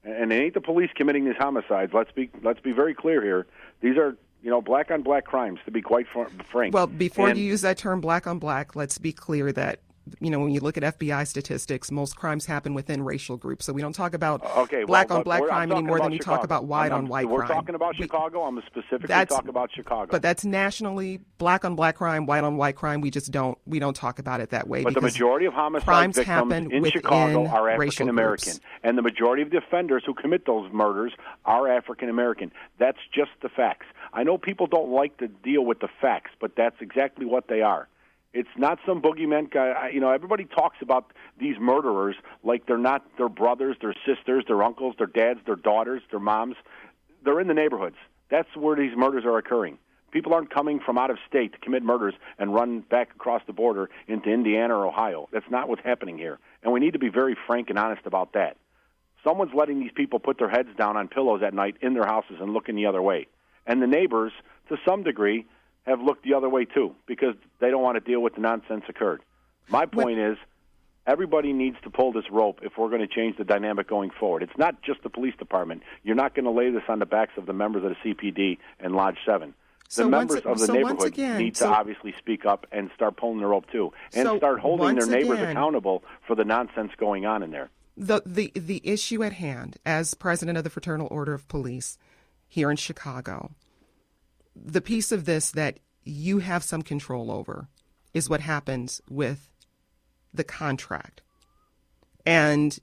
and 0.04 0.32
it 0.32 0.36
ain't 0.36 0.54
the 0.54 0.60
police 0.60 0.90
committing 0.94 1.24
these 1.24 1.36
homicides. 1.38 1.92
Let's 1.94 2.12
be 2.12 2.30
let's 2.42 2.60
be 2.60 2.72
very 2.72 2.94
clear 2.94 3.22
here. 3.22 3.46
These 3.80 3.96
are 3.96 4.16
you 4.42 4.50
know 4.50 4.60
black 4.60 4.90
on 4.90 5.02
black 5.02 5.24
crimes, 5.24 5.60
to 5.64 5.70
be 5.70 5.82
quite 5.82 6.06
frank. 6.50 6.74
Well, 6.74 6.86
before 6.86 7.28
and, 7.28 7.38
you 7.38 7.44
use 7.44 7.62
that 7.62 7.78
term 7.78 8.00
black 8.00 8.26
on 8.26 8.38
black, 8.38 8.76
let's 8.76 8.98
be 8.98 9.12
clear 9.12 9.52
that 9.52 9.80
you 10.20 10.30
know, 10.30 10.40
when 10.40 10.50
you 10.50 10.60
look 10.60 10.76
at 10.76 10.98
FBI 10.98 11.26
statistics, 11.26 11.90
most 11.90 12.16
crimes 12.16 12.46
happen 12.46 12.74
within 12.74 13.02
racial 13.02 13.36
groups. 13.36 13.64
So 13.64 13.72
we 13.72 13.82
don't 13.82 13.92
talk 13.92 14.14
about 14.14 14.44
okay, 14.56 14.84
black 14.84 15.10
well, 15.10 15.18
on 15.18 15.24
black 15.24 15.42
crime 15.42 15.72
any 15.72 15.82
more 15.82 15.98
than 16.00 16.10
we 16.10 16.18
Chicago. 16.18 16.36
talk 16.36 16.44
about 16.44 16.64
white 16.66 16.92
I'm, 16.92 16.98
on 16.98 17.08
white 17.08 17.28
we're 17.28 17.40
crime. 17.40 17.48
We're 17.48 17.54
talking 17.54 17.74
about 17.74 17.96
Chicago. 17.96 18.42
I'm 18.42 18.62
specifically 18.66 19.08
talking 19.26 19.48
about 19.48 19.70
Chicago. 19.72 20.10
But 20.10 20.22
that's 20.22 20.44
nationally 20.44 21.20
black 21.38 21.64
on 21.64 21.76
black 21.76 21.96
crime, 21.96 22.26
white 22.26 22.44
on 22.44 22.56
white 22.56 22.76
crime. 22.76 23.00
We 23.00 23.10
just 23.10 23.30
don't 23.30 23.58
we 23.66 23.78
don't 23.78 23.94
talk 23.94 24.18
about 24.18 24.40
it 24.40 24.50
that 24.50 24.68
way. 24.68 24.84
But 24.84 24.94
the 24.94 25.00
majority 25.00 25.46
of 25.46 25.54
homicide 25.54 25.86
crimes 25.86 26.16
victims 26.16 26.26
happen 26.26 26.72
in 26.72 26.84
Chicago 26.84 27.46
are 27.46 27.70
African 27.70 28.08
American, 28.08 28.54
and 28.82 28.96
the 28.96 29.02
majority 29.02 29.42
of 29.42 29.50
the 29.50 29.58
offenders 29.58 30.02
who 30.06 30.14
commit 30.14 30.46
those 30.46 30.70
murders 30.72 31.12
are 31.44 31.68
African 31.68 32.08
American. 32.08 32.52
That's 32.78 32.98
just 33.12 33.30
the 33.42 33.48
facts. 33.48 33.86
I 34.18 34.24
know 34.24 34.36
people 34.36 34.66
don't 34.66 34.90
like 34.90 35.16
to 35.18 35.28
deal 35.28 35.64
with 35.64 35.78
the 35.78 35.86
facts, 36.00 36.32
but 36.40 36.56
that's 36.56 36.74
exactly 36.80 37.24
what 37.24 37.46
they 37.46 37.62
are. 37.62 37.86
It's 38.34 38.48
not 38.56 38.80
some 38.84 39.00
boogeyman 39.00 39.48
guy. 39.48 39.90
You 39.94 40.00
know, 40.00 40.10
everybody 40.10 40.44
talks 40.44 40.78
about 40.82 41.12
these 41.38 41.54
murderers 41.60 42.16
like 42.42 42.66
they're 42.66 42.78
not 42.78 43.04
their 43.16 43.28
brothers, 43.28 43.76
their 43.80 43.94
sisters, 44.04 44.42
their 44.48 44.60
uncles, 44.64 44.96
their 44.98 45.06
dads, 45.06 45.38
their 45.46 45.54
daughters, 45.54 46.02
their 46.10 46.18
moms. 46.18 46.56
They're 47.24 47.38
in 47.38 47.46
the 47.46 47.54
neighborhoods. 47.54 47.94
That's 48.28 48.48
where 48.56 48.74
these 48.74 48.90
murders 48.96 49.24
are 49.24 49.38
occurring. 49.38 49.78
People 50.10 50.34
aren't 50.34 50.52
coming 50.52 50.80
from 50.84 50.98
out 50.98 51.10
of 51.10 51.18
state 51.28 51.52
to 51.52 51.58
commit 51.60 51.84
murders 51.84 52.14
and 52.40 52.52
run 52.52 52.80
back 52.80 53.10
across 53.14 53.42
the 53.46 53.52
border 53.52 53.88
into 54.08 54.30
Indiana 54.30 54.74
or 54.74 54.84
Ohio. 54.88 55.28
That's 55.32 55.48
not 55.48 55.68
what's 55.68 55.84
happening 55.84 56.18
here. 56.18 56.40
And 56.64 56.72
we 56.72 56.80
need 56.80 56.94
to 56.94 56.98
be 56.98 57.08
very 57.08 57.36
frank 57.46 57.70
and 57.70 57.78
honest 57.78 58.02
about 58.04 58.32
that. 58.32 58.56
Someone's 59.22 59.54
letting 59.54 59.78
these 59.78 59.92
people 59.94 60.18
put 60.18 60.38
their 60.38 60.50
heads 60.50 60.70
down 60.76 60.96
on 60.96 61.06
pillows 61.06 61.42
at 61.46 61.54
night 61.54 61.76
in 61.82 61.94
their 61.94 62.04
houses 62.04 62.38
and 62.40 62.52
looking 62.52 62.74
the 62.74 62.86
other 62.86 63.00
way. 63.00 63.28
And 63.68 63.80
the 63.82 63.86
neighbors, 63.86 64.32
to 64.70 64.76
some 64.84 65.04
degree, 65.04 65.46
have 65.86 66.00
looked 66.00 66.24
the 66.24 66.34
other 66.34 66.48
way 66.48 66.64
too 66.64 66.96
because 67.06 67.34
they 67.60 67.70
don't 67.70 67.82
want 67.82 67.94
to 67.96 68.00
deal 68.00 68.20
with 68.20 68.34
the 68.34 68.40
nonsense 68.40 68.84
occurred. 68.88 69.22
My 69.68 69.86
point 69.86 70.18
is 70.18 70.36
everybody 71.06 71.52
needs 71.52 71.76
to 71.84 71.90
pull 71.90 72.12
this 72.12 72.24
rope 72.30 72.60
if 72.62 72.72
we're 72.78 72.88
going 72.88 73.00
to 73.00 73.06
change 73.06 73.36
the 73.36 73.44
dynamic 73.44 73.88
going 73.88 74.10
forward. 74.10 74.42
It's 74.42 74.56
not 74.56 74.82
just 74.82 75.02
the 75.02 75.10
police 75.10 75.34
department. 75.38 75.82
You're 76.02 76.16
not 76.16 76.34
going 76.34 76.46
to 76.46 76.50
lay 76.50 76.70
this 76.70 76.82
on 76.88 76.98
the 76.98 77.06
backs 77.06 77.32
of 77.36 77.46
the 77.46 77.52
members 77.52 77.84
of 77.84 77.90
the 77.90 78.14
CPD 78.14 78.58
and 78.80 78.96
Lodge 78.96 79.18
7. 79.24 79.54
The 79.88 79.94
so 79.94 80.08
members 80.08 80.44
once, 80.44 80.46
of 80.46 80.58
the 80.58 80.66
so 80.66 80.72
neighborhood 80.74 81.06
again, 81.06 81.38
need 81.38 81.54
to 81.54 81.60
so, 81.60 81.72
obviously 81.72 82.14
speak 82.18 82.44
up 82.44 82.66
and 82.72 82.90
start 82.94 83.16
pulling 83.16 83.40
the 83.40 83.46
rope 83.46 83.64
too, 83.72 83.92
and 84.12 84.28
start 84.36 84.60
holding 84.60 84.96
their 84.96 85.06
neighbors 85.06 85.38
again, 85.38 85.50
accountable 85.50 86.04
for 86.26 86.36
the 86.36 86.44
nonsense 86.44 86.92
going 86.98 87.24
on 87.24 87.42
in 87.42 87.50
there. 87.50 87.70
The, 87.96 88.20
the 88.26 88.52
the 88.54 88.82
issue 88.84 89.22
at 89.24 89.32
hand, 89.32 89.78
as 89.86 90.12
president 90.12 90.58
of 90.58 90.64
the 90.64 90.68
Fraternal 90.68 91.08
Order 91.10 91.32
of 91.32 91.48
Police 91.48 91.96
here 92.48 92.70
in 92.70 92.76
Chicago, 92.76 93.52
the 94.56 94.80
piece 94.80 95.12
of 95.12 95.24
this 95.24 95.50
that 95.52 95.78
you 96.04 96.38
have 96.38 96.64
some 96.64 96.82
control 96.82 97.30
over 97.30 97.68
is 98.14 98.28
what 98.28 98.40
happens 98.40 99.00
with 99.08 99.50
the 100.32 100.44
contract. 100.44 101.22
And 102.24 102.78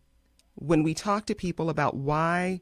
when 0.55 0.83
we 0.83 0.93
talk 0.93 1.25
to 1.25 1.35
people 1.35 1.69
about 1.69 1.95
why 1.95 2.61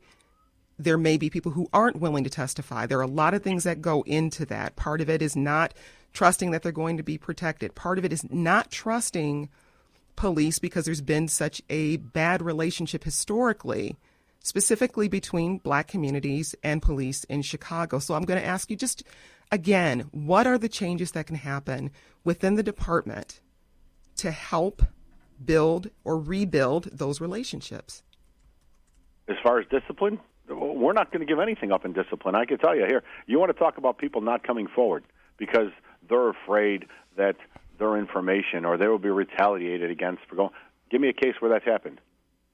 there 0.80 0.98
may 0.98 1.18
be 1.18 1.30
people 1.30 1.52
who 1.52 1.68
aren't 1.72 2.00
willing 2.00 2.24
to 2.24 2.30
testify, 2.30 2.86
there 2.86 2.98
are 3.00 3.04
a 3.04 3.08
lot 3.08 3.34
of 3.34 3.44
things 3.44 3.64
that 3.64 3.82
go 3.82 4.02
into 4.04 4.46
that. 4.48 4.76
Part 4.76 5.02
of 5.02 5.10
it 5.10 5.22
is 5.22 5.36
not 5.36 5.74
trusting 6.14 6.52
that 6.52 6.64
they're 6.64 6.72
going 6.72 6.98
to 6.98 7.04
be 7.04 7.18
protected. 7.18 7.76
Part 7.76 7.98
of 7.98 8.06
it 8.06 8.14
is 8.14 8.30
not 8.32 8.72
trusting 8.72 9.50
police 10.16 10.60
because 10.60 10.86
there's 10.86 11.02
been 11.02 11.28
such 11.28 11.62
a 11.70 11.98
bad 11.98 12.42
relationship 12.42 13.04
historically, 13.04 13.98
specifically 14.44 15.08
between 15.08 15.58
black 15.58 15.88
communities 15.88 16.54
and 16.64 16.82
police 16.82 17.24
in 17.26 17.42
Chicago. 17.42 17.98
So 17.98 18.14
I'm 18.14 18.24
going 18.24 18.40
to 18.40 18.46
ask 18.46 18.70
you 18.70 18.76
just 18.76 19.04
again, 19.52 20.02
what 20.12 20.46
are 20.46 20.58
the 20.58 20.70
changes 20.70 21.12
that 21.14 21.28
can 21.28 21.36
happen 21.36 21.92
within 22.24 22.56
the 22.56 22.64
department 22.64 23.40
to 24.18 24.32
help 24.32 24.84
build 25.44 25.90
or 26.04 26.20
rebuild 26.20 26.90
those 26.92 27.20
relationships? 27.20 28.04
As 29.28 29.38
far 29.42 29.60
as 29.60 29.66
discipline, 29.68 30.20
we're 30.50 30.94
not 30.94 31.12
going 31.12 31.26
to 31.26 31.26
give 31.26 31.40
anything 31.40 31.72
up 31.72 31.86
in 31.86 31.94
discipline. 31.94 32.36
I 32.36 32.46
can 32.46 32.58
tell 32.58 32.76
you 32.76 32.86
here, 32.86 33.04
you 33.26 33.40
want 33.40 33.52
to 33.52 33.58
talk 33.58 33.78
about 33.78 33.98
people 33.98 34.22
not 34.22 34.44
coming 34.44 34.68
forward 34.68 35.04
because 35.38 35.70
they're 36.10 36.30
afraid 36.30 36.86
that 37.16 37.36
their 37.80 37.98
information 37.98 38.66
or 38.66 38.78
they 38.78 38.88
will 38.88 39.00
be 39.00 39.10
retaliated 39.10 39.90
against 39.90 40.24
for 40.28 40.36
going. 40.36 40.50
Give 40.92 41.00
me 41.00 41.10
a 41.10 41.14
case 41.14 41.36
where 41.40 41.52
that's 41.52 41.66
happened. 41.66 42.00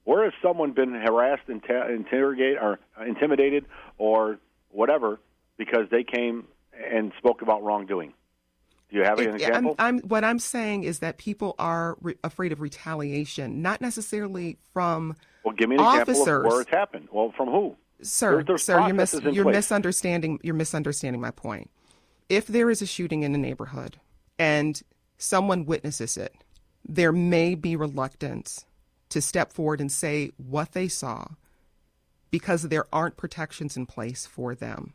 Where 0.04 0.24
has 0.24 0.32
someone 0.42 0.72
been 0.72 0.94
harassed, 0.94 1.48
interrogated, 1.48 2.58
or 2.58 2.78
intimidated, 3.06 3.66
or 3.98 4.38
whatever 4.70 5.20
because 5.56 5.88
they 5.90 6.04
came 6.04 6.46
and 6.72 7.12
spoke 7.18 7.42
about 7.42 7.62
wrongdoing? 7.62 8.14
Do 8.90 8.96
you 8.96 9.04
have 9.04 9.20
an 9.20 9.34
example? 9.34 9.76
I'm, 9.78 9.96
I'm, 9.98 10.02
what 10.08 10.24
I'm 10.24 10.38
saying 10.38 10.82
is 10.82 10.98
that 10.98 11.16
people 11.18 11.54
are 11.58 11.96
re- 12.00 12.16
afraid 12.24 12.50
of 12.50 12.60
retaliation, 12.60 13.62
not 13.62 13.80
necessarily 13.80 14.58
from 14.72 15.16
well, 15.44 15.54
give 15.54 15.68
me 15.68 15.76
an 15.76 15.80
officers. 15.82 16.18
example 16.18 16.36
of 16.46 16.52
where 16.52 16.60
it's 16.62 16.70
happened. 16.70 17.08
Well, 17.12 17.32
from 17.36 17.48
who? 17.48 17.76
Sir, 18.02 18.30
There's- 18.30 18.46
there's 18.46 18.64
sir, 18.64 18.86
you're, 18.86 18.94
mis- 18.94 19.20
you're 19.30 19.44
misunderstanding. 19.44 20.40
You're 20.42 20.54
misunderstanding 20.54 21.20
my 21.20 21.30
point. 21.30 21.70
If 22.28 22.46
there 22.46 22.70
is 22.70 22.82
a 22.82 22.86
shooting 22.86 23.22
in 23.22 23.34
a 23.34 23.38
neighborhood 23.38 23.98
and 24.38 24.80
someone 25.18 25.66
witnesses 25.66 26.16
it, 26.16 26.34
there 26.84 27.12
may 27.12 27.54
be 27.54 27.76
reluctance 27.76 28.64
to 29.10 29.20
step 29.20 29.52
forward 29.52 29.80
and 29.80 29.92
say 29.92 30.32
what 30.36 30.72
they 30.72 30.88
saw 30.88 31.26
because 32.30 32.62
there 32.62 32.86
aren't 32.92 33.16
protections 33.16 33.76
in 33.76 33.86
place 33.86 34.24
for 34.26 34.54
them. 34.54 34.94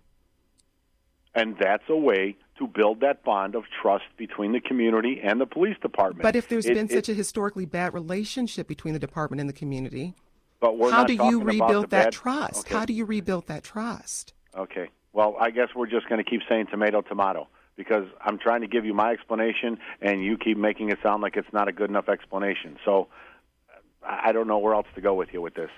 And 1.36 1.58
that's 1.60 1.84
a 1.89 1.97
way 1.97 2.38
to 2.58 2.67
build 2.67 3.01
that 3.01 3.23
bond 3.25 3.56
of 3.56 3.65
trust 3.82 4.06
between 4.17 4.54
the 4.54 4.62
community 4.62 5.19
and 5.21 5.39
the 5.41 5.45
police 5.45 5.78
department. 5.82 6.23
But 6.23 6.38
if 6.38 6.47
there's 6.47 6.65
It- 6.65 6.75
been 6.75 6.86
it- 6.86 6.91
such 6.91 7.10
a 7.10 7.13
historically 7.13 7.65
bad 7.65 7.93
relationship 7.93 8.67
between 8.67 8.93
the 8.93 8.99
department 8.99 9.41
and 9.41 9.49
the 9.49 9.54
community, 9.54 10.13
but 10.62 10.78
we're 10.78 10.91
how 10.91 11.04
do 11.04 11.13
you 11.13 11.41
rebuild 11.43 11.89
that 11.89 12.06
bad- 12.06 12.13
trust? 12.13 12.67
Okay. 12.67 12.73
How 12.73 12.86
do 12.86 12.93
you 12.93 13.04
rebuild 13.04 13.47
that 13.47 13.63
trust? 13.65 14.34
Okay. 14.56 14.88
Well, 15.12 15.36
I 15.39 15.49
guess 15.49 15.69
we're 15.75 15.88
just 15.88 16.08
going 16.08 16.23
to 16.23 16.30
keep 16.30 16.41
saying 16.47 16.67
tomato, 16.67 17.01
tomato 17.01 17.49
because 17.75 18.08
I'm 18.21 18.38
trying 18.38 18.62
to 18.62 18.67
give 18.67 18.86
you 18.86 18.93
my 18.93 19.12
explanation, 19.12 19.78
and 20.01 20.23
you 20.23 20.38
keep 20.38 20.58
making 20.58 20.89
it 20.89 20.99
sound 21.04 21.21
like 21.21 21.36
it's 21.36 21.51
not 21.51 21.67
a 21.67 21.73
good 21.73 21.89
enough 21.89 22.08
explanation. 22.08 22.78
So 22.86 23.10
I 24.08 24.32
don't 24.32 24.48
know 24.48 24.58
where 24.58 24.74
else 24.74 24.88
to 24.96 25.02
go 25.02 25.13
with 25.13 25.30
you 25.34 25.41
with 25.41 25.56
this. 25.56 25.70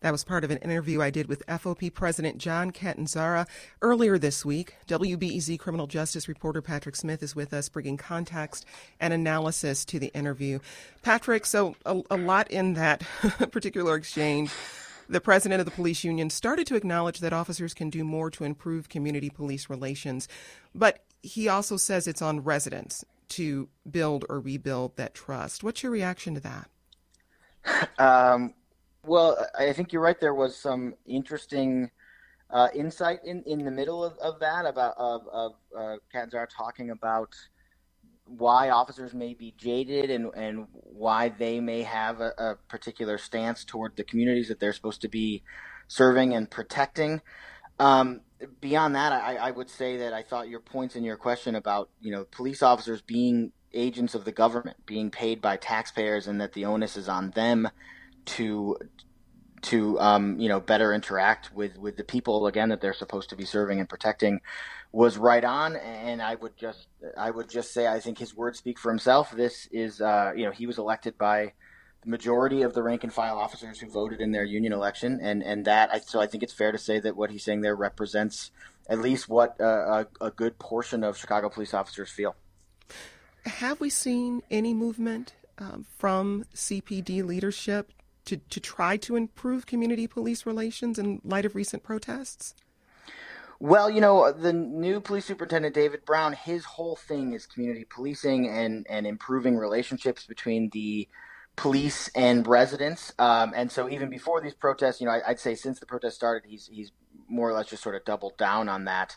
That 0.00 0.12
was 0.12 0.22
part 0.22 0.44
of 0.44 0.52
an 0.52 0.58
interview 0.58 1.02
I 1.02 1.10
did 1.10 1.26
with 1.26 1.44
FOP 1.48 1.92
President 1.92 2.38
John 2.38 2.70
Catanzara 2.70 3.48
earlier 3.82 4.16
this 4.16 4.44
week. 4.44 4.76
WBEZ 4.86 5.58
criminal 5.58 5.88
justice 5.88 6.28
reporter 6.28 6.62
Patrick 6.62 6.94
Smith 6.94 7.20
is 7.20 7.34
with 7.34 7.52
us, 7.52 7.68
bringing 7.68 7.96
context 7.96 8.64
and 9.00 9.12
analysis 9.12 9.84
to 9.86 9.98
the 9.98 10.14
interview. 10.14 10.60
Patrick, 11.02 11.44
so 11.44 11.74
a, 11.84 12.00
a 12.12 12.16
lot 12.16 12.48
in 12.48 12.74
that 12.74 13.00
particular 13.50 13.96
exchange. 13.96 14.52
The 15.08 15.20
president 15.20 15.60
of 15.60 15.64
the 15.64 15.72
police 15.72 16.04
union 16.04 16.30
started 16.30 16.66
to 16.68 16.76
acknowledge 16.76 17.18
that 17.18 17.32
officers 17.32 17.74
can 17.74 17.90
do 17.90 18.04
more 18.04 18.30
to 18.30 18.44
improve 18.44 18.88
community 18.88 19.30
police 19.30 19.68
relations, 19.68 20.28
but 20.74 21.00
he 21.22 21.48
also 21.48 21.76
says 21.76 22.06
it's 22.06 22.22
on 22.22 22.44
residents 22.44 23.04
to 23.30 23.68
build 23.90 24.24
or 24.28 24.38
rebuild 24.38 24.96
that 24.96 25.14
trust. 25.14 25.64
What's 25.64 25.82
your 25.82 25.90
reaction 25.90 26.34
to 26.34 26.40
that? 26.40 26.70
Um, 27.98 28.54
well, 29.04 29.36
I 29.58 29.72
think 29.72 29.92
you're 29.92 30.02
right. 30.02 30.20
There 30.20 30.34
was 30.34 30.56
some 30.56 30.94
interesting 31.06 31.90
uh, 32.50 32.68
insight 32.74 33.20
in, 33.24 33.42
in 33.46 33.64
the 33.64 33.70
middle 33.70 34.04
of, 34.04 34.16
of 34.18 34.40
that 34.40 34.66
about 34.66 34.94
of, 34.96 35.22
of 35.32 35.52
uh, 35.76 35.96
Catanzara 36.14 36.46
talking 36.48 36.90
about 36.90 37.34
why 38.24 38.68
officers 38.70 39.14
may 39.14 39.34
be 39.34 39.54
jaded 39.56 40.10
and, 40.10 40.30
and 40.34 40.66
why 40.72 41.30
they 41.30 41.60
may 41.60 41.82
have 41.82 42.20
a, 42.20 42.32
a 42.38 42.56
particular 42.68 43.16
stance 43.16 43.64
toward 43.64 43.96
the 43.96 44.04
communities 44.04 44.48
that 44.48 44.60
they're 44.60 44.72
supposed 44.72 45.00
to 45.00 45.08
be 45.08 45.42
serving 45.88 46.34
and 46.34 46.50
protecting. 46.50 47.22
Um, 47.78 48.20
beyond 48.60 48.94
that, 48.96 49.12
I, 49.12 49.36
I 49.36 49.50
would 49.50 49.70
say 49.70 49.98
that 49.98 50.12
I 50.12 50.22
thought 50.22 50.48
your 50.48 50.60
points 50.60 50.96
in 50.96 51.04
your 51.04 51.16
question 51.16 51.54
about 51.54 51.90
you 52.00 52.12
know 52.12 52.24
police 52.24 52.62
officers 52.62 53.00
being 53.00 53.52
agents 53.74 54.14
of 54.14 54.24
the 54.24 54.32
government, 54.32 54.76
being 54.86 55.10
paid 55.10 55.40
by 55.40 55.56
taxpayers, 55.56 56.26
and 56.26 56.40
that 56.40 56.52
the 56.52 56.64
onus 56.64 56.96
is 56.96 57.08
on 57.08 57.30
them 57.30 57.68
to 58.24 58.76
to 59.60 59.98
um, 59.98 60.38
you 60.38 60.48
know 60.48 60.60
better 60.60 60.92
interact 60.92 61.52
with 61.54 61.78
with 61.78 61.96
the 61.96 62.04
people 62.04 62.46
again 62.46 62.68
that 62.68 62.80
they're 62.80 62.92
supposed 62.92 63.30
to 63.30 63.36
be 63.36 63.44
serving 63.44 63.80
and 63.80 63.88
protecting 63.88 64.40
was 64.92 65.18
right 65.18 65.44
on. 65.44 65.76
And 65.76 66.22
I 66.22 66.34
would 66.34 66.56
just 66.56 66.88
I 67.16 67.30
would 67.30 67.48
just 67.48 67.72
say 67.72 67.86
I 67.86 68.00
think 68.00 68.18
his 68.18 68.34
words 68.34 68.58
speak 68.58 68.78
for 68.78 68.90
himself. 68.90 69.30
This 69.30 69.68
is 69.72 70.00
uh, 70.00 70.32
you 70.36 70.44
know 70.44 70.50
he 70.50 70.66
was 70.66 70.78
elected 70.78 71.18
by 71.18 71.52
the 72.02 72.10
majority 72.10 72.62
of 72.62 72.74
the 72.74 72.82
rank 72.82 73.02
and 73.02 73.12
file 73.12 73.38
officers 73.38 73.80
who 73.80 73.90
voted 73.90 74.20
in 74.20 74.32
their 74.32 74.44
union 74.44 74.72
election, 74.72 75.18
and 75.20 75.42
and 75.42 75.64
that 75.64 76.08
so 76.08 76.20
I 76.20 76.26
think 76.26 76.42
it's 76.42 76.52
fair 76.52 76.72
to 76.72 76.78
say 76.78 77.00
that 77.00 77.16
what 77.16 77.30
he's 77.30 77.44
saying 77.44 77.62
there 77.62 77.76
represents 77.76 78.50
at 78.88 79.00
least 79.00 79.28
what 79.28 79.60
uh, 79.60 80.04
a, 80.20 80.26
a 80.26 80.30
good 80.30 80.58
portion 80.58 81.04
of 81.04 81.16
Chicago 81.16 81.48
police 81.48 81.74
officers 81.74 82.10
feel. 82.10 82.36
Have 83.48 83.80
we 83.80 83.90
seen 83.90 84.42
any 84.50 84.74
movement 84.74 85.34
um, 85.58 85.86
from 85.96 86.44
CPD 86.54 87.24
leadership 87.24 87.92
to, 88.26 88.36
to 88.36 88.60
try 88.60 88.96
to 88.98 89.16
improve 89.16 89.66
community 89.66 90.06
police 90.06 90.46
relations 90.46 90.98
in 90.98 91.20
light 91.24 91.44
of 91.44 91.54
recent 91.54 91.82
protests? 91.82 92.54
Well, 93.60 93.90
you 93.90 94.00
know, 94.00 94.30
the 94.30 94.52
new 94.52 95.00
police 95.00 95.24
superintendent, 95.24 95.74
David 95.74 96.04
Brown, 96.04 96.32
his 96.34 96.64
whole 96.64 96.94
thing 96.94 97.32
is 97.32 97.46
community 97.46 97.84
policing 97.84 98.48
and, 98.48 98.86
and 98.88 99.06
improving 99.06 99.56
relationships 99.56 100.26
between 100.26 100.70
the 100.70 101.08
police 101.56 102.08
and 102.14 102.46
residents. 102.46 103.12
Um, 103.18 103.52
and 103.56 103.72
so 103.72 103.88
even 103.88 104.10
before 104.10 104.40
these 104.40 104.54
protests, 104.54 105.00
you 105.00 105.06
know, 105.06 105.12
I, 105.12 105.30
would 105.30 105.40
say 105.40 105.56
since 105.56 105.80
the 105.80 105.86
protest 105.86 106.14
started, 106.14 106.48
he's, 106.48 106.68
he's 106.68 106.92
more 107.28 107.50
or 107.50 107.52
less 107.52 107.66
just 107.66 107.82
sort 107.82 107.96
of 107.96 108.04
doubled 108.04 108.36
down 108.38 108.68
on 108.68 108.84
that. 108.84 109.16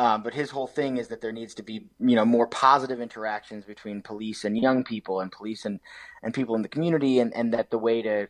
Um, 0.00 0.22
but 0.22 0.32
his 0.32 0.48
whole 0.48 0.66
thing 0.66 0.96
is 0.96 1.08
that 1.08 1.20
there 1.20 1.30
needs 1.30 1.54
to 1.56 1.62
be, 1.62 1.90
you 1.98 2.16
know, 2.16 2.24
more 2.24 2.46
positive 2.46 3.02
interactions 3.02 3.66
between 3.66 4.00
police 4.00 4.44
and 4.46 4.56
young 4.56 4.82
people 4.82 5.20
and 5.20 5.30
police 5.30 5.66
and, 5.66 5.78
and 6.22 6.32
people 6.32 6.54
in 6.54 6.62
the 6.62 6.68
community. 6.68 7.18
And, 7.18 7.34
and 7.34 7.52
that 7.52 7.70
the 7.70 7.76
way 7.76 8.00
to, 8.00 8.28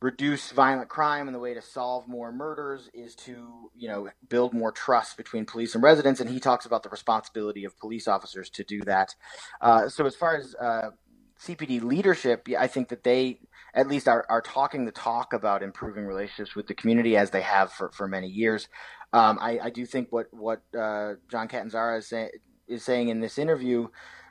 reduce 0.00 0.50
violent 0.50 0.90
crime 0.90 1.26
and 1.26 1.34
the 1.34 1.38
way 1.38 1.54
to 1.54 1.62
solve 1.62 2.06
more 2.06 2.30
murders 2.30 2.90
is 2.92 3.14
to 3.14 3.70
you 3.74 3.88
know 3.88 4.10
build 4.28 4.52
more 4.52 4.70
trust 4.70 5.16
between 5.16 5.46
police 5.46 5.74
and 5.74 5.82
residents 5.82 6.20
and 6.20 6.28
he 6.28 6.38
talks 6.38 6.66
about 6.66 6.82
the 6.82 6.88
responsibility 6.90 7.64
of 7.64 7.78
police 7.78 8.06
officers 8.06 8.50
to 8.50 8.62
do 8.62 8.82
that 8.82 9.14
uh, 9.62 9.88
so 9.88 10.04
as 10.04 10.14
far 10.14 10.36
as 10.36 10.54
uh, 10.56 10.90
cpd 11.40 11.82
leadership 11.82 12.46
i 12.58 12.66
think 12.66 12.90
that 12.90 13.04
they 13.04 13.40
at 13.72 13.88
least 13.88 14.06
are, 14.06 14.26
are 14.28 14.42
talking 14.42 14.84
the 14.84 14.92
talk 14.92 15.32
about 15.32 15.62
improving 15.62 16.04
relationships 16.04 16.54
with 16.54 16.66
the 16.66 16.74
community 16.74 17.16
as 17.16 17.30
they 17.30 17.42
have 17.42 17.72
for, 17.72 17.90
for 17.90 18.06
many 18.06 18.28
years 18.28 18.68
um, 19.12 19.38
I, 19.40 19.58
I, 19.64 19.70
do 19.70 19.86
think 19.86 20.08
what 20.10 20.26
what 20.32 20.62
uh, 20.76 21.14
john 21.30 21.48
catanzara 21.48 21.98
is, 21.98 22.08
say, 22.08 22.30
is 22.68 22.84
saying 22.84 23.08
in 23.08 23.20
this 23.20 23.38
interview 23.38 23.88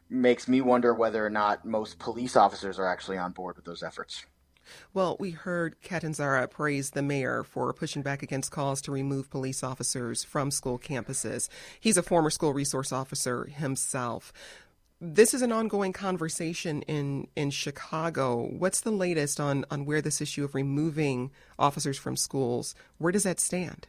makes 0.10 0.48
me 0.48 0.62
wonder 0.62 0.94
whether 0.94 1.26
or 1.26 1.30
not 1.30 1.66
most 1.66 2.00
police 2.00 2.36
officers 2.36 2.78
are 2.78 2.88
actually 2.88 3.18
on 3.18 3.32
board 3.32 3.56
with 3.56 3.66
those 3.66 3.84
efforts 3.84 4.26
well, 4.94 5.18
we 5.20 5.32
heard 5.32 5.82
Catanzara 5.82 6.50
praise 6.50 6.92
the 6.92 7.02
mayor 7.02 7.44
for 7.44 7.74
pushing 7.74 8.02
back 8.02 8.24
against 8.24 8.52
calls 8.52 8.82
to 8.84 8.92
remove 8.92 9.30
police 9.30 9.64
officers 9.64 10.24
from 10.24 10.52
school 10.52 10.80
campuses. 10.80 11.50
He's 11.80 11.98
a 11.98 12.04
former 12.04 12.30
school 12.30 12.54
resource 12.54 12.92
officer 12.92 13.46
himself. 13.46 14.34
This 15.02 15.34
is 15.34 15.42
an 15.42 15.52
ongoing 15.52 15.94
conversation 15.94 16.82
in, 16.84 17.28
in 17.36 17.52
Chicago. 17.52 18.48
What's 18.58 18.82
the 18.82 18.92
latest 18.92 19.40
on, 19.40 19.66
on 19.70 19.86
where 19.86 20.02
this 20.02 20.22
issue 20.22 20.46
of 20.46 20.56
removing 20.56 21.32
officers 21.60 21.98
from 21.98 22.16
schools, 22.16 22.76
where 22.98 23.12
does 23.12 23.24
that 23.24 23.40
stand? 23.40 23.88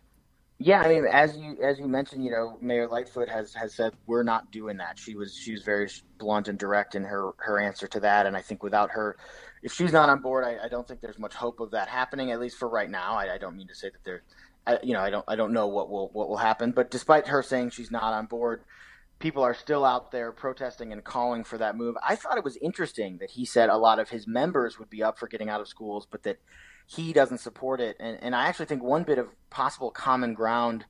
Yeah, 0.58 0.80
I 0.80 0.88
mean, 0.88 1.06
as 1.06 1.36
you 1.36 1.58
as 1.62 1.78
you 1.78 1.86
mentioned, 1.86 2.24
you 2.24 2.30
know, 2.30 2.56
Mayor 2.62 2.88
Lightfoot 2.88 3.28
has 3.28 3.52
has 3.54 3.74
said 3.74 3.92
we're 4.06 4.22
not 4.22 4.50
doing 4.50 4.78
that. 4.78 4.98
She 4.98 5.14
was 5.14 5.36
she 5.36 5.52
was 5.52 5.62
very 5.62 5.88
blunt 6.18 6.48
and 6.48 6.58
direct 6.58 6.94
in 6.94 7.04
her 7.04 7.32
her 7.38 7.58
answer 7.58 7.86
to 7.88 8.00
that, 8.00 8.24
and 8.24 8.34
I 8.34 8.40
think 8.40 8.62
without 8.62 8.90
her 8.92 9.16
if 9.62 9.72
she's 9.72 9.92
not 9.92 10.08
on 10.08 10.20
board, 10.20 10.44
I, 10.44 10.66
I, 10.66 10.68
don't 10.68 10.86
think 10.86 11.00
there's 11.00 11.18
much 11.18 11.34
hope 11.34 11.58
of 11.60 11.72
that 11.72 11.88
happening. 11.88 12.30
At 12.30 12.40
least 12.40 12.56
for 12.56 12.68
right 12.68 12.88
now. 12.88 13.14
I, 13.14 13.34
I 13.34 13.38
don't 13.38 13.56
mean 13.56 13.66
to 13.68 13.74
say 13.74 13.90
that 13.90 14.04
there, 14.04 14.22
I, 14.66 14.78
you 14.82 14.92
know, 14.92 15.00
I 15.00 15.10
don't 15.10 15.24
I 15.28 15.36
don't 15.36 15.52
know 15.52 15.66
what 15.66 15.90
will 15.90 16.08
what 16.12 16.28
will 16.28 16.36
happen. 16.36 16.70
But 16.70 16.90
despite 16.90 17.26
her 17.28 17.42
saying 17.42 17.70
she's 17.70 17.90
not 17.90 18.14
on 18.14 18.26
board, 18.26 18.62
people 19.18 19.42
are 19.42 19.54
still 19.54 19.84
out 19.84 20.10
there 20.10 20.32
protesting 20.32 20.92
and 20.92 21.02
calling 21.02 21.44
for 21.44 21.58
that 21.58 21.76
move. 21.76 21.96
I 22.06 22.16
thought 22.16 22.38
it 22.38 22.44
was 22.44 22.56
interesting 22.58 23.18
that 23.18 23.30
he 23.30 23.44
said 23.44 23.68
a 23.68 23.76
lot 23.76 23.98
of 23.98 24.08
his 24.08 24.26
members 24.26 24.78
would 24.78 24.88
be 24.88 25.02
up 25.02 25.18
for 25.18 25.26
getting 25.26 25.48
out 25.48 25.60
of 25.60 25.68
schools, 25.68 26.06
but 26.10 26.22
that 26.22 26.38
he 26.86 27.12
doesn't 27.12 27.38
support 27.38 27.80
it. 27.80 27.96
And, 28.00 28.18
and 28.22 28.34
I 28.34 28.46
actually 28.46 28.66
think 28.66 28.82
one 28.82 29.02
bit 29.02 29.18
of 29.18 29.28
possible 29.50 29.90
common 29.90 30.34
ground 30.34 30.86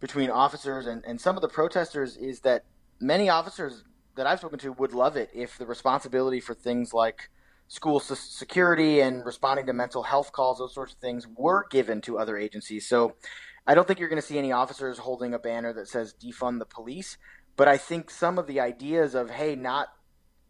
between 0.00 0.30
officers 0.30 0.86
and, 0.86 1.04
and 1.06 1.20
some 1.20 1.36
of 1.36 1.42
the 1.42 1.48
protesters 1.48 2.16
is 2.16 2.40
that 2.40 2.64
many 3.00 3.28
officers 3.28 3.84
that 4.16 4.26
I've 4.26 4.40
spoken 4.40 4.58
to 4.60 4.72
would 4.72 4.92
love 4.92 5.16
it 5.16 5.30
if 5.34 5.56
the 5.56 5.66
responsibility 5.66 6.40
for 6.40 6.54
things 6.54 6.92
like 6.92 7.30
school 7.68 8.00
security 8.00 9.00
and 9.00 9.24
responding 9.24 9.66
to 9.66 9.72
mental 9.72 10.02
health 10.02 10.32
calls, 10.32 10.58
those 10.58 10.74
sorts 10.74 10.92
of 10.92 10.98
things, 10.98 11.26
were 11.36 11.66
given 11.70 12.00
to 12.02 12.18
other 12.18 12.36
agencies. 12.36 12.88
So 12.88 13.16
I 13.66 13.74
don't 13.74 13.86
think 13.86 13.98
you're 13.98 14.08
going 14.08 14.20
to 14.20 14.26
see 14.26 14.38
any 14.38 14.52
officers 14.52 14.98
holding 14.98 15.34
a 15.34 15.38
banner 15.38 15.72
that 15.72 15.88
says 15.88 16.14
defund 16.14 16.58
the 16.58 16.66
police. 16.66 17.18
But 17.56 17.68
I 17.68 17.78
think 17.78 18.10
some 18.10 18.38
of 18.38 18.46
the 18.46 18.60
ideas 18.60 19.14
of, 19.14 19.30
hey, 19.30 19.56
not 19.56 19.88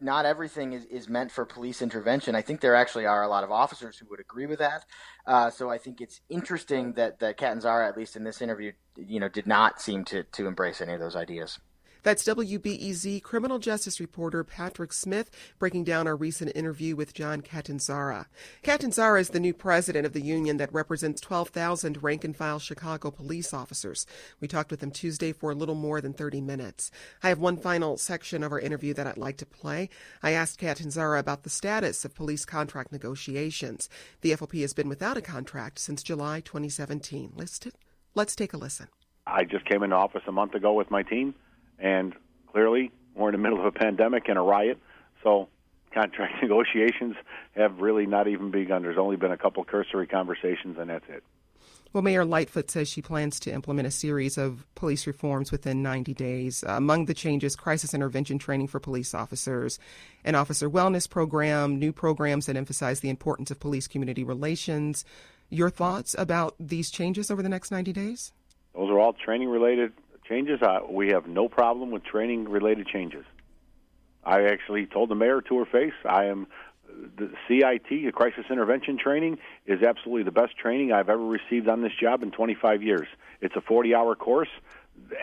not 0.01 0.27
everything 0.27 0.73
is, 0.73 0.85
is 0.87 1.09
meant 1.09 1.31
for 1.31 1.45
police 1.45 1.81
intervention. 1.81 2.35
I 2.35 2.43
think 2.43 2.61
there 2.61 2.75
actually 2.75 3.07
are 3.07 3.23
a 3.23 3.29
lot 3.29 3.45
of 3.45 3.51
officers 3.51 3.99
who 3.99 4.07
would 4.11 4.21
agree 4.21 4.47
with 4.47 4.59
that. 4.59 4.85
Uh, 5.27 5.51
so 5.51 5.71
I 5.71 5.79
think 5.79 6.01
it's 6.01 6.21
interesting 6.29 6.93
that, 6.95 7.21
that 7.21 7.39
Catanzara, 7.39 7.89
at 7.89 7.97
least 7.97 8.17
in 8.17 8.25
this 8.25 8.43
interview, 8.43 8.73
you 8.97 9.21
know, 9.21 9.29
did 9.29 9.47
not 9.47 9.81
seem 9.81 10.05
to, 10.07 10.23
to 10.25 10.47
embrace 10.47 10.81
any 10.81 10.93
of 10.93 11.01
those 11.01 11.17
ideas. 11.17 11.59
That's 12.07 12.23
WBEZ 12.23 13.21
criminal 13.25 13.59
justice 13.59 13.99
reporter 13.99 14.45
Patrick 14.45 14.93
Smith 14.93 15.29
breaking 15.59 15.83
down 15.83 16.07
our 16.07 16.15
recent 16.15 16.53
interview 16.55 16.95
with 16.95 17.15
John 17.15 17.43
Catanzara. 17.43 18.27
Catanzara 18.63 19.21
is 19.21 19.31
the 19.31 19.41
new 19.41 19.53
president 19.53 20.07
of 20.07 20.13
the 20.13 20.21
union 20.21 20.57
that 20.59 20.73
represents 20.73 21.21
12,000 21.21 22.05
rank 22.05 22.23
and 22.23 22.37
file 22.37 22.61
Chicago 22.61 23.11
police 23.11 23.53
officers. 23.53 24.07
We 24.41 24.47
talked 24.47 24.71
with 24.71 24.85
him 24.85 24.93
Tuesday 24.93 25.33
for 25.33 25.51
a 25.51 25.57
little 25.57 25.75
more 25.75 26.01
than 26.01 26.13
30 26.13 26.43
minutes. 26.43 26.93
I 27.25 27.29
have 27.29 27.41
one 27.41 27.57
final 27.57 27.97
section 27.97 28.45
of 28.45 28.53
our 28.53 28.61
interview 28.61 28.95
that 28.95 29.09
I'd 29.09 29.17
like 29.17 29.39
to 29.39 29.45
play. 29.45 29.89
I 30.23 30.31
asked 30.31 30.61
Catanzara 30.61 31.19
about 31.19 31.43
the 31.43 31.51
status 31.51 32.05
of 32.05 32.15
police 32.15 32.45
contract 32.45 32.93
negotiations. 32.93 33.89
The 34.21 34.31
FOP 34.31 34.61
has 34.61 34.75
been 34.75 34.89
without 34.89 35.17
a 35.17 35.23
contract 35.23 35.81
since 35.81 36.05
July 36.05 36.39
2017. 36.39 37.33
Let's, 37.35 37.59
let's 38.15 38.37
take 38.37 38.53
a 38.53 38.59
listen. 38.59 38.87
I 39.27 39.43
just 39.43 39.65
came 39.65 39.83
into 39.83 39.97
office 39.97 40.23
a 40.29 40.33
month 40.33 40.55
ago 40.55 40.73
with 40.73 40.89
my 40.89 41.03
team 41.03 41.35
and 41.79 42.15
clearly 42.51 42.91
we're 43.15 43.29
in 43.29 43.33
the 43.33 43.39
middle 43.39 43.59
of 43.59 43.67
a 43.67 43.73
pandemic 43.73 44.29
and 44.29 44.39
a 44.39 44.43
riot, 44.43 44.79
so 45.23 45.49
contract 45.93 46.35
negotiations 46.43 47.17
have 47.55 47.81
really 47.81 48.07
not 48.07 48.29
even 48.29 48.51
begun. 48.51 48.83
There's 48.83 48.99
only 48.99 49.17
been 49.17 49.33
a 49.33 49.39
couple 49.39 49.65
cursory 49.65 50.07
conversations, 50.07 50.77
and 50.79 50.91
that's 50.91 51.09
it. 51.09 51.25
Well, 51.93 52.03
Mayor 52.03 52.27
Lightfoot 52.27 52.71
says 52.71 52.89
she 52.89 53.01
plans 53.01 53.41
to 53.41 53.53
implement 53.53 53.89
a 53.89 53.91
series 53.91 54.37
of 54.37 54.67
police 54.75 55.07
reforms 55.07 55.51
within 55.51 55.83
90 55.83 56.13
days. 56.13 56.63
Uh, 56.63 56.73
among 56.73 57.07
the 57.07 57.15
changes, 57.15 57.57
crisis 57.57 57.95
intervention 57.95 58.39
training 58.39 58.67
for 58.67 58.81
police 58.81 59.15
officers, 59.15 59.79
an 60.25 60.35
officer 60.35 60.69
wellness 60.69 61.09
program, 61.09 61.79
new 61.79 61.93
programs 61.93 62.47
that 62.47 62.57
emphasize 62.57 63.01
the 63.01 63.09
importance 63.09 63.51
of 63.51 63.61
police 63.61 63.89
community 63.89 64.25
relations. 64.25 65.07
Your 65.49 65.71
thoughts 65.71 66.15
about 66.19 66.55
these 66.61 66.91
changes 66.91 67.31
over 67.31 67.43
the 67.43 67.49
next 67.49 67.71
90 67.71 67.95
days? 67.95 68.33
Those 68.75 68.91
are 68.91 68.99
all 68.99 69.15
training 69.15 69.49
related 69.49 69.93
changes. 70.29 70.61
We 70.89 71.09
have 71.09 71.27
no 71.27 71.49
problem 71.49 71.91
with 71.91 72.05
training 72.05 72.49
related 72.49 72.87
changes. 72.87 73.25
I 74.25 74.45
actually 74.45 74.87
told 74.87 75.09
the 75.09 75.15
mayor 75.15 75.41
to 75.41 75.59
her 75.59 75.65
face, 75.65 75.95
I 76.05 76.25
am 76.25 76.49
the 77.17 77.31
CIT, 77.47 77.89
the 77.89 78.13
crisis 78.13 78.45
intervention 78.51 78.99
training, 78.99 79.39
is 79.67 79.83
absolutely 79.83 80.25
the 80.25 80.33
best 80.33 80.57
training 80.57 80.93
I've 80.93 81.09
ever 81.09 81.25
received 81.25 81.69
on 81.69 81.83
this 81.83 81.93
job 82.01 82.23
in 82.23 82.31
25 82.31 82.83
years. 82.83 83.07
It's 83.41 83.55
a 83.57 83.61
40 83.61 83.95
hour 83.95 84.15
course, 84.15 84.49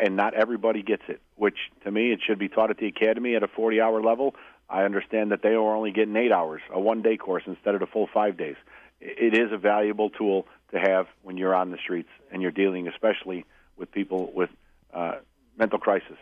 and 0.02 0.16
not 0.16 0.34
everybody 0.34 0.84
gets 0.84 1.04
it, 1.08 1.22
which 1.36 1.58
to 1.84 1.92
me, 1.92 2.12
it 2.12 2.20
should 2.26 2.40
be 2.40 2.48
taught 2.48 2.70
at 2.70 2.78
the 2.78 2.88
academy 2.88 3.36
at 3.36 3.44
a 3.44 3.48
40 3.48 3.82
hour 3.82 4.02
level. 4.02 4.36
I 4.70 4.84
understand 4.84 5.32
that 5.32 5.42
they 5.42 5.50
are 5.50 5.76
only 5.76 5.92
getting 5.92 6.16
eight 6.16 6.32
hours, 6.32 6.62
a 6.72 6.80
one 6.80 7.02
day 7.02 7.18
course 7.18 7.44
instead 7.46 7.74
of 7.74 7.80
the 7.80 7.88
full 7.88 8.08
five 8.14 8.38
days. 8.38 8.56
It 9.02 9.38
is 9.38 9.52
a 9.52 9.58
valuable 9.58 10.10
tool 10.10 10.48
to 10.72 10.80
have 10.80 11.08
when 11.24 11.38
you're 11.38 11.54
on 11.54 11.72
the 11.72 11.78
streets 11.78 12.10
and 12.32 12.42
you're 12.42 12.52
dealing, 12.52 12.88
especially 12.88 13.46
with 13.78 13.92
people 13.92 14.32
with 14.34 14.50
uh, 14.94 15.14
mental 15.58 15.80
crises 15.80 16.18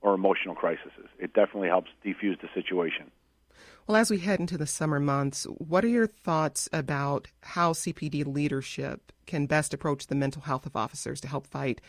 or 0.00 0.14
emotional 0.14 0.54
crises. 0.54 0.92
It 1.18 1.32
definitely 1.34 1.68
helps 1.68 1.90
defuse 2.04 2.40
the 2.40 2.48
situation. 2.54 3.10
Well, 3.86 3.96
as 3.96 4.10
we 4.10 4.18
head 4.18 4.40
into 4.40 4.58
the 4.58 4.66
summer 4.66 4.98
months, 4.98 5.44
what 5.44 5.84
are 5.84 5.88
your 5.88 6.06
thoughts 6.06 6.68
about 6.72 7.28
how 7.42 7.72
CPD 7.72 8.26
leadership 8.26 9.12
can 9.26 9.46
best 9.46 9.74
approach 9.74 10.06
the 10.06 10.14
mental 10.14 10.42
health 10.42 10.66
of 10.66 10.76
officers 10.76 11.20
to 11.20 11.28
help 11.28 11.46
fight 11.46 11.80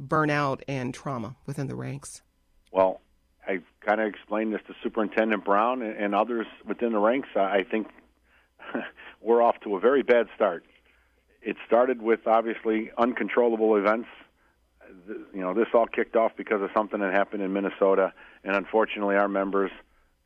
burnout 0.00 0.62
and 0.68 0.94
trauma 0.94 1.36
within 1.46 1.66
the 1.66 1.74
ranks? 1.74 2.22
Well, 2.72 3.00
I've 3.46 3.64
kind 3.84 4.00
of 4.00 4.06
explained 4.06 4.52
this 4.52 4.60
to 4.68 4.74
Superintendent 4.82 5.44
Brown 5.44 5.82
and 5.82 6.14
others 6.14 6.46
within 6.66 6.92
the 6.92 6.98
ranks. 6.98 7.28
I 7.34 7.64
think 7.68 7.88
we're 9.20 9.42
off 9.42 9.60
to 9.64 9.76
a 9.76 9.80
very 9.80 10.02
bad 10.02 10.26
start. 10.36 10.64
It 11.42 11.56
started 11.66 12.02
with 12.02 12.26
obviously 12.26 12.90
uncontrollable 12.96 13.76
events 13.76 14.08
you 15.34 15.40
know, 15.40 15.54
this 15.54 15.68
all 15.74 15.86
kicked 15.86 16.16
off 16.16 16.32
because 16.36 16.62
of 16.62 16.70
something 16.74 17.00
that 17.00 17.12
happened 17.12 17.42
in 17.42 17.52
Minnesota, 17.52 18.12
and 18.44 18.56
unfortunately, 18.56 19.16
our 19.16 19.28
members 19.28 19.70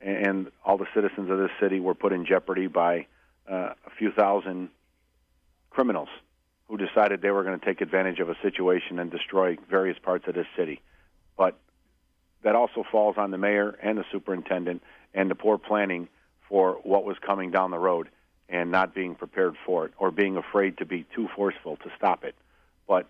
and 0.00 0.50
all 0.64 0.76
the 0.76 0.86
citizens 0.94 1.30
of 1.30 1.38
this 1.38 1.50
city 1.60 1.80
were 1.80 1.94
put 1.94 2.12
in 2.12 2.26
jeopardy 2.26 2.66
by 2.66 3.06
uh, 3.50 3.72
a 3.86 3.90
few 3.98 4.10
thousand 4.12 4.68
criminals 5.70 6.08
who 6.68 6.76
decided 6.76 7.20
they 7.20 7.30
were 7.30 7.44
going 7.44 7.58
to 7.58 7.64
take 7.66 7.80
advantage 7.80 8.20
of 8.20 8.28
a 8.28 8.36
situation 8.42 8.98
and 8.98 9.10
destroy 9.10 9.56
various 9.70 9.98
parts 9.98 10.26
of 10.28 10.34
this 10.34 10.46
city. 10.56 10.80
But 11.36 11.58
that 12.42 12.54
also 12.54 12.84
falls 12.90 13.16
on 13.18 13.30
the 13.30 13.38
mayor 13.38 13.78
and 13.82 13.98
the 13.98 14.04
superintendent 14.12 14.82
and 15.12 15.30
the 15.30 15.34
poor 15.34 15.58
planning 15.58 16.08
for 16.48 16.74
what 16.84 17.04
was 17.04 17.16
coming 17.18 17.50
down 17.50 17.70
the 17.70 17.78
road. 17.78 18.08
and 18.48 18.70
not 18.70 18.94
being 18.94 19.14
prepared 19.14 19.56
for 19.64 19.86
it 19.86 19.92
or 19.98 20.10
being 20.10 20.36
afraid 20.36 20.78
to 20.78 20.84
be 20.84 21.04
too 21.14 21.28
forceful 21.34 21.76
to 21.76 21.90
stop 21.96 22.24
it. 22.24 22.34
But 22.86 23.06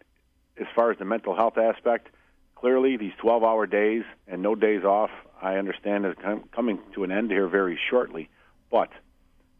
as 0.59 0.67
far 0.75 0.91
as 0.91 0.99
the 0.99 1.05
mental 1.05 1.35
health 1.35 1.59
aspect, 1.59 2.09
clearly 2.55 2.97
these 2.97 3.13
12 3.21 3.43
hour 3.43 3.67
days 3.67 4.05
and 4.27 4.43
no 4.43 4.55
days 4.55 4.85
off, 4.85 5.11
I 5.41 5.57
understand 5.57 6.07
is 6.07 6.15
coming 6.55 6.79
to 6.95 7.05
an 7.05 7.13
end 7.13 7.31
here 7.31 7.49
very 7.49 7.79
shortly. 7.91 8.29
But 8.71 8.91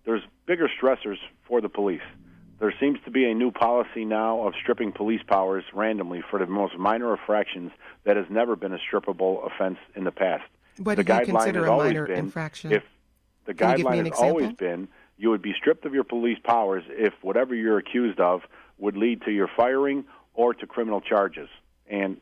there's 0.05 0.23
bigger 0.47 0.69
stressors 0.81 1.19
for 1.47 1.61
the 1.61 1.69
police. 1.69 2.03
There 2.61 2.73
seems 2.81 2.99
to 3.05 3.11
be 3.11 3.25
a 3.31 3.35
new 3.35 3.51
policy 3.51 4.05
now 4.05 4.47
of 4.47 4.55
stripping 4.63 4.93
police 4.93 5.21
powers 5.27 5.65
randomly 5.75 6.23
for 6.31 6.39
the 6.39 6.47
most 6.47 6.79
minor 6.79 7.13
infractions 7.13 7.73
that 8.05 8.17
has 8.17 8.27
never 8.31 8.57
been 8.57 8.73
a 8.73 8.79
strippable 8.79 9.45
offense 9.47 9.79
in 9.97 10.05
the 10.05 10.13
past. 10.13 10.45
What 10.79 10.97
the 10.97 11.05
do 11.05 11.13
you 11.13 11.27
consider 11.27 11.67
a 11.67 11.77
minor 11.77 12.07
been 12.07 12.19
infraction? 12.19 12.73
if 12.73 12.83
the 13.45 13.55
Can 13.55 13.71
you 13.71 13.77
give 13.79 13.87
me 13.87 13.99
guideline 13.99 14.11
has 14.11 14.19
always 14.19 14.53
been 14.53 14.89
you 15.17 15.31
would 15.31 15.43
be 15.43 15.53
stripped 15.53 15.85
of 15.85 15.95
your 15.95 16.05
police 16.05 16.39
powers 16.43 16.83
if 16.89 17.13
whatever 17.23 17.55
you're 17.55 17.79
accused 17.79 18.19
of 18.19 18.43
would 18.79 18.97
lead 18.97 19.23
to 19.23 19.31
your 19.31 19.49
firing 19.57 20.05
or 20.35 20.55
to 20.55 20.67
criminal 20.67 21.01
charges. 21.01 21.49
And 21.89 22.19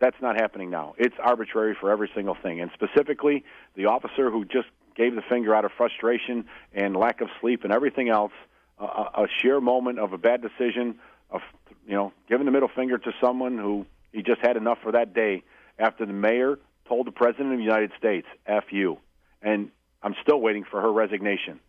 that's 0.00 0.20
not 0.20 0.36
happening 0.36 0.70
now. 0.70 0.94
It's 0.98 1.14
arbitrary 1.22 1.76
for 1.80 1.90
every 1.90 2.10
single 2.14 2.36
thing. 2.42 2.60
And 2.60 2.70
specifically, 2.74 3.44
the 3.76 3.86
officer 3.86 4.30
who 4.30 4.44
just 4.44 4.68
gave 4.96 5.14
the 5.14 5.22
finger 5.22 5.54
out 5.54 5.64
of 5.64 5.70
frustration 5.76 6.44
and 6.74 6.96
lack 6.96 7.20
of 7.20 7.28
sleep 7.40 7.64
and 7.64 7.72
everything 7.72 8.08
else, 8.08 8.32
a, 8.78 8.84
a 8.84 9.26
sheer 9.40 9.60
moment 9.60 9.98
of 9.98 10.12
a 10.12 10.18
bad 10.18 10.42
decision, 10.42 10.96
of 11.30 11.40
you 11.86 11.94
know, 11.94 12.12
giving 12.28 12.46
the 12.46 12.52
middle 12.52 12.68
finger 12.68 12.98
to 12.98 13.12
someone 13.20 13.58
who 13.58 13.86
he 14.12 14.22
just 14.22 14.40
had 14.42 14.56
enough 14.56 14.78
for 14.82 14.92
that 14.92 15.14
day 15.14 15.42
after 15.78 16.04
the 16.04 16.12
mayor 16.12 16.58
told 16.86 17.06
the 17.06 17.12
president 17.12 17.52
of 17.52 17.58
the 17.58 17.64
United 17.64 17.92
States, 17.96 18.26
"F 18.46 18.64
you," 18.70 18.98
and 19.40 19.70
I'm 20.02 20.14
still 20.22 20.40
waiting 20.40 20.64
for 20.64 20.80
her 20.80 20.92
resignation 20.92 21.60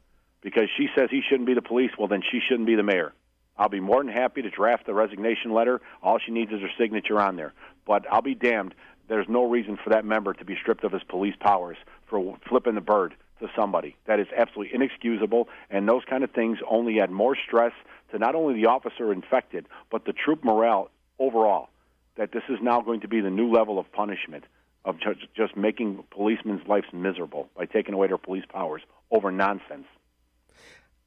because 0.41 0.69
she 0.75 0.87
says 0.95 1.09
he 1.09 1.21
shouldn't 1.21 1.47
be 1.47 1.53
the 1.53 1.61
police. 1.61 1.91
Well, 1.97 2.07
then 2.07 2.23
she 2.29 2.39
shouldn't 2.47 2.67
be 2.67 2.75
the 2.75 2.83
mayor. 2.83 3.13
I'll 3.57 3.69
be 3.69 3.79
more 3.79 4.03
than 4.03 4.11
happy 4.11 4.41
to 4.41 4.49
draft 4.49 4.85
the 4.85 4.93
resignation 4.93 5.53
letter. 5.53 5.81
All 6.01 6.19
she 6.19 6.31
needs 6.31 6.51
is 6.51 6.61
her 6.61 6.71
signature 6.77 7.19
on 7.19 7.35
there. 7.35 7.53
But 7.85 8.05
I'll 8.11 8.21
be 8.21 8.35
damned. 8.35 8.73
There's 9.07 9.27
no 9.29 9.43
reason 9.47 9.77
for 9.83 9.89
that 9.91 10.05
member 10.05 10.33
to 10.33 10.45
be 10.45 10.55
stripped 10.59 10.83
of 10.83 10.91
his 10.91 11.03
police 11.03 11.35
powers 11.39 11.77
for 12.07 12.37
flipping 12.47 12.75
the 12.75 12.81
bird 12.81 13.15
to 13.39 13.49
somebody. 13.55 13.95
That 14.05 14.19
is 14.19 14.27
absolutely 14.35 14.73
inexcusable, 14.73 15.49
and 15.69 15.87
those 15.87 16.03
kind 16.09 16.23
of 16.23 16.31
things 16.31 16.59
only 16.69 16.99
add 17.01 17.11
more 17.11 17.35
stress 17.35 17.73
to 18.11 18.19
not 18.19 18.35
only 18.35 18.53
the 18.55 18.67
officer 18.67 19.11
infected, 19.11 19.67
but 19.91 20.05
the 20.05 20.13
troop 20.13 20.43
morale 20.43 20.89
overall. 21.19 21.69
That 22.15 22.31
this 22.31 22.43
is 22.47 22.59
now 22.61 22.81
going 22.81 23.01
to 23.01 23.07
be 23.07 23.21
the 23.21 23.29
new 23.29 23.51
level 23.51 23.77
of 23.77 23.91
punishment 23.91 24.45
of 24.85 24.97
just, 25.35 25.57
making 25.57 26.03
policemen's 26.11 26.67
lives 26.67 26.87
miserable 26.93 27.49
by 27.55 27.65
taking 27.65 27.93
away 27.93 28.07
their 28.07 28.17
police 28.17 28.45
powers 28.47 28.81
over 29.11 29.31
nonsense. 29.31 29.85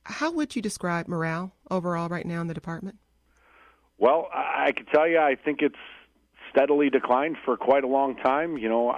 How 0.09 0.31
would 0.31 0.55
you 0.55 0.63
describe 0.63 1.09
morale 1.09 1.53
overall 1.69 2.09
right 2.09 2.25
now 2.25 2.41
in 2.41 2.47
the 2.47 2.55
department? 2.55 2.97
Well, 3.99 4.29
I, 4.33 4.73
can 4.73 4.87
tell 4.87 5.09
you, 5.09 5.19
I 5.19 5.35
think 5.35 5.63
it's 5.63 5.75
steadily 6.51 6.91
declined 6.91 7.37
for 7.45 7.57
quite 7.57 7.83
a 7.83 7.89
long 7.89 8.15
time. 8.17 8.57
You 8.57 8.69
know, 8.69 8.97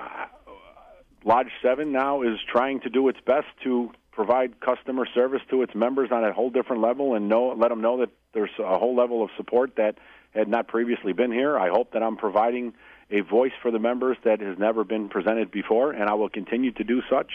Lodge 1.24 1.50
7 1.62 1.90
now 1.92 2.22
is 2.22 2.38
trying 2.50 2.80
to 2.80 2.90
do 2.90 3.08
its 3.08 3.18
best 3.24 3.46
to 3.64 3.90
provide 4.12 4.60
customer 4.60 5.06
service 5.14 5.40
to 5.50 5.62
its 5.62 5.74
members 5.74 6.10
on 6.12 6.24
a 6.24 6.32
whole 6.32 6.50
different 6.50 6.82
level 6.82 7.14
and 7.14 7.28
know, 7.28 7.54
let 7.56 7.68
them 7.68 7.80
know 7.80 7.98
that 7.98 8.10
there's 8.34 8.50
a 8.58 8.78
whole 8.78 8.94
level 8.94 9.22
of 9.22 9.30
support 9.36 9.76
that 9.76 9.96
had 10.34 10.48
not 10.48 10.68
previously 10.68 11.12
been 11.12 11.32
here. 11.32 11.58
I 11.58 11.68
hope 11.68 11.92
that 11.92 12.02
I'm 12.02 12.16
providing 12.16 12.74
a 13.10 13.20
voice 13.20 13.52
for 13.62 13.70
the 13.70 13.78
members 13.78 14.18
that 14.24 14.40
has 14.40 14.58
never 14.58 14.84
been 14.84 15.08
presented 15.08 15.50
before, 15.50 15.92
and 15.92 16.10
I 16.10 16.14
will 16.14 16.28
continue 16.28 16.72
to 16.72 16.84
do 16.84 17.00
such. 17.08 17.30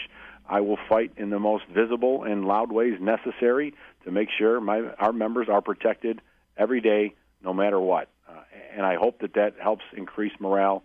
I 0.48 0.60
will 0.60 0.78
fight 0.88 1.12
in 1.16 1.30
the 1.30 1.38
most 1.38 1.64
visible 1.66 2.24
and 2.24 2.44
loud 2.44 2.70
ways 2.70 2.94
necessary 3.00 3.74
to 4.04 4.10
make 4.10 4.28
sure 4.36 4.60
my 4.60 4.90
our 4.98 5.12
members 5.12 5.48
are 5.48 5.62
protected 5.62 6.20
every 6.56 6.80
day, 6.80 7.14
no 7.42 7.54
matter 7.54 7.80
what. 7.80 8.08
Uh, 8.28 8.40
and 8.76 8.84
I 8.84 8.96
hope 8.96 9.20
that 9.20 9.34
that 9.34 9.54
helps 9.60 9.84
increase 9.96 10.32
morale, 10.38 10.82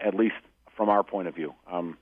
at 0.00 0.14
least 0.14 0.34
from 0.76 0.88
our 0.88 1.02
point 1.02 1.28
of 1.28 1.34
view. 1.34 1.54
Um, 1.70 1.98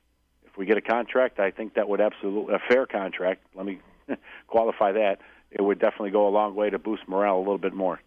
if 0.47 0.57
we 0.57 0.66
get 0.66 0.76
a 0.76 0.82
contract, 0.82 1.39
I 1.39 1.51
think 1.51 1.74
that 1.74 1.89
would 1.89 2.01
absolutely 2.01 2.55
a 2.55 2.59
fair 2.59 2.86
contract. 2.86 3.45
Let 3.55 3.66
me 3.66 3.80
qualify 4.47 4.93
that. 4.93 5.18
It 5.51 5.62
would 5.62 5.78
definitely 5.78 6.11
go 6.11 6.28
a 6.28 6.30
long 6.30 6.55
way 6.55 6.70
to 6.70 6.78
boost 6.78 7.09
morale 7.09 7.36
a 7.36 7.41
little 7.41 7.59
bit 7.59 7.74
more. 7.74 8.01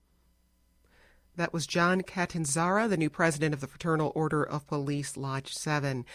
That 1.38 1.54
was 1.54 1.66
John 1.66 2.02
Catanzara, 2.02 2.90
the 2.90 2.98
new 2.98 3.10
president 3.10 3.54
of 3.54 3.62
the 3.62 3.68
Fraternal 3.68 4.12
Order 4.16 4.44
of 4.44 4.68
Police 4.68 5.16
Lodge 5.16 5.54
7. 5.54 6.06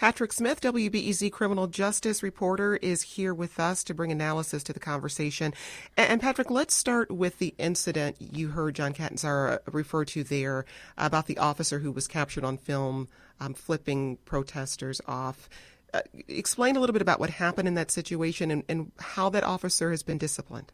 Patrick 0.00 0.32
Smith, 0.32 0.62
WBEZ 0.62 1.30
criminal 1.30 1.66
justice 1.66 2.22
reporter, 2.22 2.76
is 2.76 3.02
here 3.02 3.34
with 3.34 3.60
us 3.60 3.84
to 3.84 3.92
bring 3.92 4.10
analysis 4.10 4.62
to 4.62 4.72
the 4.72 4.80
conversation. 4.80 5.52
And 5.94 6.22
Patrick, 6.22 6.50
let's 6.50 6.72
start 6.72 7.10
with 7.10 7.38
the 7.38 7.54
incident 7.58 8.16
you 8.18 8.48
heard 8.48 8.76
John 8.76 8.94
Catanzara 8.94 9.58
refer 9.70 10.06
to 10.06 10.24
there 10.24 10.64
about 10.96 11.26
the 11.26 11.36
officer 11.36 11.80
who 11.80 11.92
was 11.92 12.08
captured 12.08 12.44
on 12.44 12.56
film 12.56 13.08
um, 13.40 13.52
flipping 13.52 14.16
protesters 14.24 15.02
off. 15.06 15.50
Uh, 15.92 16.00
explain 16.28 16.76
a 16.76 16.80
little 16.80 16.94
bit 16.94 17.02
about 17.02 17.20
what 17.20 17.28
happened 17.28 17.68
in 17.68 17.74
that 17.74 17.90
situation 17.90 18.50
and, 18.50 18.64
and 18.70 18.92
how 18.98 19.28
that 19.28 19.44
officer 19.44 19.90
has 19.90 20.02
been 20.02 20.16
disciplined. 20.16 20.72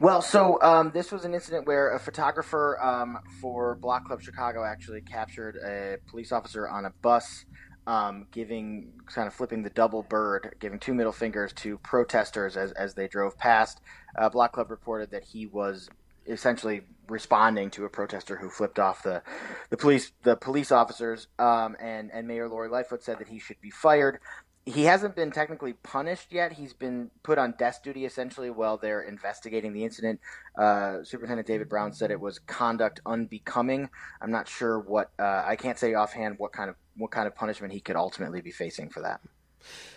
Well, 0.00 0.20
so 0.20 0.60
um, 0.60 0.90
this 0.92 1.12
was 1.12 1.24
an 1.24 1.32
incident 1.32 1.66
where 1.66 1.94
a 1.94 1.98
photographer 1.98 2.78
um, 2.82 3.18
for 3.40 3.76
Block 3.76 4.06
Club 4.06 4.20
Chicago 4.20 4.64
actually 4.64 5.00
captured 5.00 5.56
a 5.56 5.96
police 6.10 6.30
officer 6.30 6.68
on 6.68 6.84
a 6.84 6.90
bus, 7.00 7.46
um, 7.86 8.26
giving 8.30 8.92
kind 9.06 9.26
of 9.26 9.34
flipping 9.34 9.62
the 9.62 9.70
double 9.70 10.02
bird, 10.02 10.54
giving 10.60 10.78
two 10.78 10.94
middle 10.94 11.12
fingers 11.12 11.52
to 11.54 11.78
protesters 11.78 12.56
as, 12.56 12.72
as 12.72 12.94
they 12.94 13.08
drove 13.08 13.36
past. 13.36 13.80
Uh, 14.16 14.28
Block 14.28 14.52
Club 14.52 14.70
reported 14.70 15.10
that 15.10 15.24
he 15.24 15.46
was 15.46 15.88
essentially 16.26 16.82
responding 17.08 17.70
to 17.70 17.84
a 17.84 17.88
protester 17.88 18.36
who 18.36 18.48
flipped 18.48 18.78
off 18.78 19.02
the 19.02 19.22
the 19.70 19.76
police 19.76 20.12
the 20.22 20.36
police 20.36 20.70
officers 20.70 21.26
um, 21.38 21.76
and 21.80 22.10
and 22.12 22.28
Mayor 22.28 22.48
Lori 22.48 22.68
Lightfoot 22.68 23.02
said 23.02 23.18
that 23.18 23.28
he 23.28 23.40
should 23.40 23.60
be 23.60 23.70
fired 23.70 24.20
he 24.64 24.84
hasn't 24.84 25.16
been 25.16 25.32
technically 25.32 25.72
punished 25.72 26.32
yet. 26.32 26.52
He's 26.52 26.72
been 26.72 27.10
put 27.22 27.38
on 27.38 27.54
desk 27.58 27.82
duty 27.82 28.04
essentially 28.04 28.50
while 28.50 28.76
they're 28.76 29.02
investigating 29.02 29.72
the 29.72 29.84
incident. 29.84 30.20
Uh, 30.56 31.02
Superintendent 31.02 31.48
David 31.48 31.68
Brown 31.68 31.92
said 31.92 32.10
it 32.10 32.20
was 32.20 32.38
conduct 32.38 33.00
unbecoming. 33.04 33.90
I'm 34.20 34.30
not 34.30 34.48
sure 34.48 34.78
what 34.78 35.10
uh, 35.18 35.42
I 35.44 35.56
can't 35.56 35.78
say 35.78 35.94
offhand 35.94 36.38
what 36.38 36.52
kind 36.52 36.70
of 36.70 36.76
what 36.96 37.10
kind 37.10 37.26
of 37.26 37.34
punishment 37.34 37.72
he 37.72 37.80
could 37.80 37.96
ultimately 37.96 38.40
be 38.40 38.52
facing 38.52 38.88
for 38.90 39.00
that. 39.02 39.20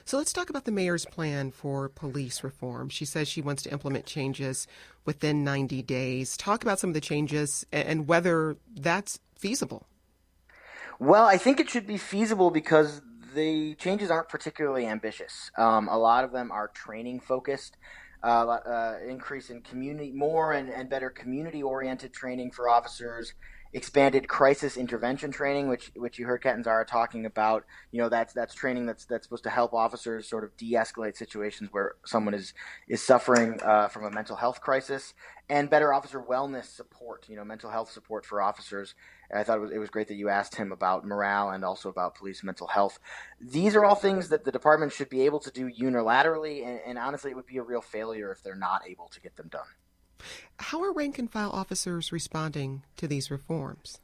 So 0.04 0.18
let's 0.18 0.34
talk 0.34 0.50
about 0.50 0.66
the 0.66 0.72
mayor's 0.72 1.06
plan 1.06 1.52
for 1.52 1.90
police 1.90 2.44
reform. 2.44 2.90
She 2.90 3.06
says 3.06 3.28
she 3.28 3.42
wants 3.42 3.64
to 3.64 3.72
implement 3.72 4.06
changes 4.06 4.68
within 5.06 5.44
90 5.44 5.82
days. 5.82 6.38
Talk 6.38 6.64
about 6.64 6.80
some 6.80 6.92
of 6.92 6.94
the 6.94 7.02
changes 7.02 7.66
and 7.72 8.08
whether 8.08 8.58
that's 8.76 9.20
feasible. 9.38 9.88
Well, 11.00 11.26
I 11.26 11.38
think 11.38 11.60
it 11.60 11.70
should 11.70 11.88
be 11.88 11.98
feasible 11.98 12.52
because 12.52 13.02
the 13.36 13.76
changes 13.76 14.10
aren't 14.10 14.30
particularly 14.30 14.88
ambitious. 14.88 15.52
Um, 15.58 15.88
a 15.88 15.98
lot 15.98 16.24
of 16.24 16.32
them 16.32 16.52
are 16.52 16.70
training 16.70 17.20
focused. 17.20 17.78
Uh, 18.24 18.28
uh, 18.28 18.98
increase 19.08 19.52
in 19.52 19.62
community, 19.62 20.12
more 20.12 20.52
and, 20.54 20.68
and 20.70 20.90
better 20.90 21.12
community 21.12 21.62
oriented 21.62 22.12
training 22.12 22.50
for 22.50 22.68
officers, 22.68 23.36
expanded 23.76 24.30
crisis 24.30 24.78
intervention 24.78 25.32
training, 25.32 25.68
which 25.68 25.92
which 25.98 26.18
you 26.18 26.26
heard 26.26 26.42
Kat 26.42 26.56
and 26.56 26.64
Catanzara 26.64 26.88
talking 26.88 27.26
about. 27.26 27.66
You 27.92 28.02
know, 28.02 28.10
that's 28.10 28.34
that's 28.34 28.56
training 28.56 28.86
that's 28.86 29.04
that's 29.04 29.26
supposed 29.26 29.44
to 29.44 29.50
help 29.50 29.74
officers 29.74 30.28
sort 30.30 30.46
of 30.46 30.56
de-escalate 30.56 31.18
situations 31.18 31.70
where 31.74 31.96
someone 32.06 32.34
is 32.34 32.54
is 32.88 33.04
suffering 33.04 33.60
uh, 33.62 33.90
from 33.90 34.06
a 34.06 34.12
mental 34.12 34.38
health 34.38 34.62
crisis, 34.62 35.14
and 35.50 35.70
better 35.70 35.94
officer 35.94 36.22
wellness 36.22 36.74
support. 36.74 37.28
You 37.28 37.36
know, 37.36 37.44
mental 37.44 37.70
health 37.70 37.92
support 37.92 38.26
for 38.26 38.42
officers. 38.42 38.96
I 39.34 39.44
thought 39.44 39.58
it 39.58 39.62
was, 39.62 39.72
it 39.72 39.80
was 39.80 39.90
great 39.90 40.08
that 40.08 40.16
you 40.16 40.30
asked 40.30 40.56
him 40.56 40.72
about 40.72 41.06
morale 41.06 41.50
and 41.50 41.66
also 41.66 41.90
about 41.90 42.16
police 42.16 42.44
mental 42.44 42.68
health. 42.68 43.00
These 43.42 43.76
are 43.76 43.84
all 43.84 43.96
things 43.96 44.30
that 44.30 44.46
the 44.46 44.52
department 44.52 44.94
should 44.94 45.10
be 45.10 45.26
able 45.26 45.40
to 45.40 45.52
do 45.52 45.70
unilaterally, 45.70 46.66
and, 46.66 46.80
and 46.86 46.98
honestly, 46.98 47.32
it 47.32 47.34
would 47.34 47.48
be 47.48 47.58
a 47.58 47.64
real 47.64 47.82
failure 47.82 48.32
if 48.32 48.42
they're 48.42 48.56
not 48.56 48.84
able 48.88 49.10
to 49.10 49.20
get 49.20 49.36
them 49.36 49.50
done. 49.50 49.68
How 50.58 50.82
are 50.82 50.94
rank 50.94 51.20
and 51.20 51.32
file 51.32 51.52
officers 51.52 52.12
responding 52.12 52.84
to 52.98 53.08
these 53.08 53.30
reforms? 53.30 54.00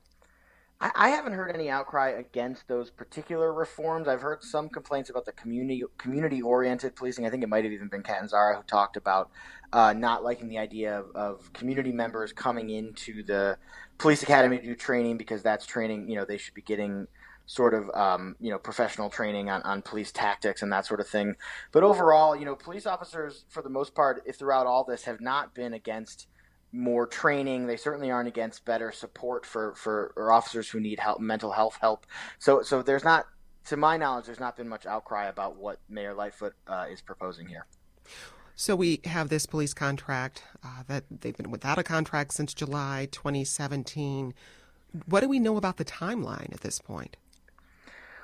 I, 0.82 0.92
I 0.96 1.10
haven't 1.10 1.34
heard 1.34 1.54
any 1.54 1.70
outcry 1.70 2.10
against 2.10 2.68
those 2.68 2.90
particular 2.90 3.54
reforms. 3.54 4.08
I've 4.08 4.22
heard 4.22 4.44
some 4.44 4.68
complaints 4.68 5.10
about 5.10 5.26
the 5.26 5.32
community 5.32 5.84
community 5.98 6.42
oriented 6.42 6.96
policing. 6.96 7.26
I 7.26 7.30
think 7.30 7.44
it 7.44 7.50
might 7.50 7.64
have 7.64 7.74
even 7.74 7.88
been 7.88 8.04
Catanzara 8.04 8.58
who 8.58 8.64
talked 8.64 8.98
about 8.98 9.30
uh, 9.72 9.94
not 9.94 10.24
liking 10.24 10.50
the 10.50 10.58
idea 10.58 11.00
of, 11.00 11.16
of 11.16 11.54
community 11.54 11.92
members 11.92 12.34
coming 12.34 12.70
into 12.70 13.24
the 13.24 13.58
police 13.98 14.24
academy 14.24 14.58
to 14.58 14.64
do 14.64 14.76
training 14.76 15.18
because 15.18 15.44
that's 15.44 15.66
training. 15.66 16.10
You 16.10 16.16
know, 16.16 16.26
they 16.26 16.38
should 16.38 16.56
be 16.56 16.62
getting 16.62 17.08
sort 17.46 17.74
of 17.74 17.90
um, 17.94 18.36
you 18.40 18.50
know 18.50 18.58
professional 18.58 19.10
training 19.10 19.50
on, 19.50 19.62
on 19.64 19.82
police 19.82 20.12
tactics 20.12 20.62
and 20.62 20.72
that 20.72 20.86
sort 20.86 21.00
of 21.00 21.08
thing. 21.08 21.36
But 21.72 21.84
overall, 21.84 22.36
you 22.36 22.46
know, 22.46 22.56
police 22.56 22.86
officers 22.86 23.46
for 23.50 23.62
the 23.62 23.70
most 23.70 23.94
part, 23.96 24.24
if 24.26 24.38
throughout 24.38 24.68
all 24.68 24.84
this, 24.84 25.04
have 25.04 25.22
not 25.22 25.54
been 25.54 25.74
against 25.74 26.28
more 26.72 27.06
training. 27.06 27.68
They 27.68 27.78
certainly 27.78 28.12
aren't 28.12 28.28
against 28.28 28.66
better 28.66 28.92
support 28.92 29.46
for 29.46 29.76
for 29.76 30.32
officers 30.32 30.70
who 30.70 30.80
need 30.80 31.00
help, 31.00 31.20
mental 31.20 31.52
health 31.52 31.78
help. 31.82 32.06
So 32.40 32.62
so 32.62 32.82
there's 32.82 33.04
not, 33.04 33.28
to 33.66 33.78
my 33.78 33.98
knowledge, 33.98 34.26
there's 34.26 34.40
not 34.40 34.56
been 34.56 34.70
much 34.70 34.86
outcry 34.86 35.28
about 35.28 35.58
what 35.58 35.80
Mayor 35.90 36.14
Lightfoot 36.14 36.54
uh, 36.68 36.86
is 36.90 37.02
proposing 37.02 37.48
here. 37.48 37.66
So 38.56 38.76
we 38.76 39.02
have 39.06 39.30
this 39.30 39.46
police 39.46 39.74
contract 39.74 40.44
uh, 40.64 40.84
that 40.88 41.06
they've 41.10 41.36
been 41.36 41.52
without 41.52 41.80
a 41.80 41.84
contract 41.84 42.34
since 42.34 42.54
July 42.54 43.08
2017. 43.12 44.34
What 45.06 45.22
do 45.22 45.30
we 45.30 45.40
know 45.40 45.58
about 45.58 45.78
the 45.78 45.86
timeline 45.86 46.54
at 46.54 46.62
this 46.62 46.80
point? 46.80 47.18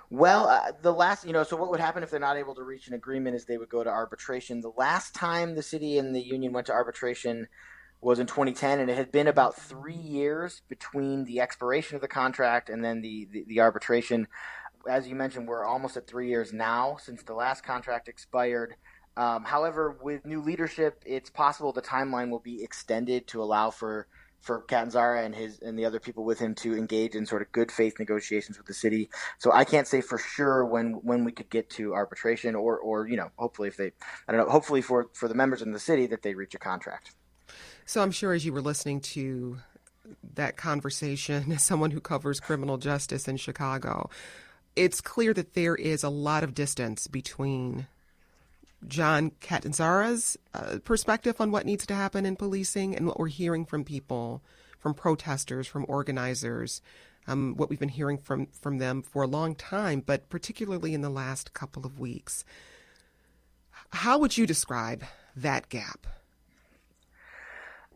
Well, 0.09 0.47
uh, 0.47 0.71
the 0.81 0.93
last, 0.93 1.25
you 1.25 1.33
know, 1.33 1.43
so 1.43 1.57
what 1.57 1.69
would 1.69 1.81
happen 1.81 2.01
if 2.01 2.09
they're 2.09 2.19
not 2.19 2.37
able 2.37 2.55
to 2.55 2.63
reach 2.63 2.87
an 2.87 2.93
agreement 2.93 3.35
is 3.35 3.45
they 3.45 3.57
would 3.57 3.69
go 3.69 3.83
to 3.83 3.89
arbitration. 3.89 4.61
The 4.61 4.71
last 4.77 5.13
time 5.13 5.55
the 5.55 5.63
city 5.63 5.97
and 5.97 6.15
the 6.15 6.21
union 6.21 6.53
went 6.53 6.67
to 6.67 6.73
arbitration 6.73 7.47
was 7.99 8.19
in 8.19 8.27
2010, 8.27 8.79
and 8.79 8.89
it 8.89 8.95
had 8.95 9.11
been 9.11 9.27
about 9.27 9.55
three 9.55 9.95
years 9.95 10.61
between 10.69 11.25
the 11.25 11.41
expiration 11.41 11.95
of 11.95 12.01
the 12.01 12.07
contract 12.07 12.69
and 12.69 12.85
then 12.85 13.01
the, 13.01 13.27
the, 13.31 13.43
the 13.47 13.59
arbitration. 13.59 14.27
As 14.87 15.07
you 15.09 15.15
mentioned, 15.15 15.47
we're 15.47 15.65
almost 15.65 15.97
at 15.97 16.07
three 16.07 16.29
years 16.29 16.53
now 16.53 16.97
since 17.01 17.23
the 17.23 17.33
last 17.33 17.63
contract 17.63 18.07
expired. 18.07 18.75
Um, 19.17 19.43
however, 19.43 19.97
with 20.01 20.25
new 20.25 20.41
leadership, 20.41 21.01
it's 21.05 21.31
possible 21.31 21.73
the 21.73 21.81
timeline 21.81 22.29
will 22.29 22.39
be 22.39 22.63
extended 22.63 23.27
to 23.27 23.41
allow 23.41 23.71
for 23.71 24.07
for 24.41 24.63
Catanzara 24.63 25.25
and 25.25 25.35
his 25.35 25.59
and 25.59 25.77
the 25.77 25.85
other 25.85 25.99
people 25.99 26.23
with 26.23 26.39
him 26.39 26.55
to 26.55 26.75
engage 26.75 27.15
in 27.15 27.25
sort 27.25 27.41
of 27.41 27.51
good 27.51 27.71
faith 27.71 27.99
negotiations 27.99 28.57
with 28.57 28.67
the 28.67 28.73
city. 28.73 29.09
So 29.39 29.51
I 29.51 29.65
can't 29.65 29.87
say 29.87 30.01
for 30.01 30.17
sure 30.17 30.65
when 30.65 30.93
when 31.03 31.23
we 31.23 31.31
could 31.31 31.49
get 31.49 31.69
to 31.71 31.93
arbitration 31.93 32.55
or 32.55 32.77
or 32.77 33.07
you 33.07 33.17
know 33.17 33.29
hopefully 33.37 33.67
if 33.67 33.77
they 33.77 33.91
I 34.27 34.31
don't 34.31 34.45
know 34.45 34.51
hopefully 34.51 34.81
for 34.81 35.09
for 35.13 35.27
the 35.27 35.35
members 35.35 35.61
in 35.61 35.71
the 35.71 35.79
city 35.79 36.07
that 36.07 36.21
they 36.21 36.33
reach 36.33 36.55
a 36.55 36.59
contract. 36.59 37.11
So 37.85 38.01
I'm 38.01 38.11
sure 38.11 38.33
as 38.33 38.45
you 38.45 38.53
were 38.53 38.61
listening 38.61 39.01
to 39.01 39.59
that 40.35 40.57
conversation, 40.57 41.51
as 41.51 41.63
someone 41.63 41.91
who 41.91 42.01
covers 42.01 42.39
criminal 42.39 42.77
justice 42.77 43.27
in 43.27 43.37
Chicago, 43.37 44.09
it's 44.75 45.01
clear 45.01 45.33
that 45.33 45.53
there 45.53 45.75
is 45.75 46.03
a 46.03 46.09
lot 46.09 46.43
of 46.43 46.53
distance 46.53 47.07
between 47.07 47.87
John 48.85 49.31
Catanzara's 49.41 50.37
uh, 50.53 50.79
perspective 50.83 51.39
on 51.39 51.51
what 51.51 51.65
needs 51.65 51.85
to 51.87 51.95
happen 51.95 52.25
in 52.25 52.35
policing 52.35 52.95
and 52.95 53.07
what 53.07 53.19
we're 53.19 53.27
hearing 53.27 53.65
from 53.65 53.83
people, 53.83 54.43
from 54.77 54.93
protesters, 54.93 55.67
from 55.67 55.85
organizers, 55.87 56.81
um, 57.27 57.55
what 57.55 57.69
we've 57.69 57.79
been 57.79 57.89
hearing 57.89 58.17
from, 58.17 58.47
from 58.47 58.77
them 58.77 59.01
for 59.01 59.23
a 59.23 59.27
long 59.27 59.55
time, 59.55 60.01
but 60.05 60.29
particularly 60.29 60.93
in 60.93 61.01
the 61.01 61.09
last 61.09 61.53
couple 61.53 61.85
of 61.85 61.99
weeks. 61.99 62.45
How 63.91 64.17
would 64.19 64.37
you 64.37 64.45
describe 64.45 65.03
that 65.35 65.69
gap? 65.69 66.07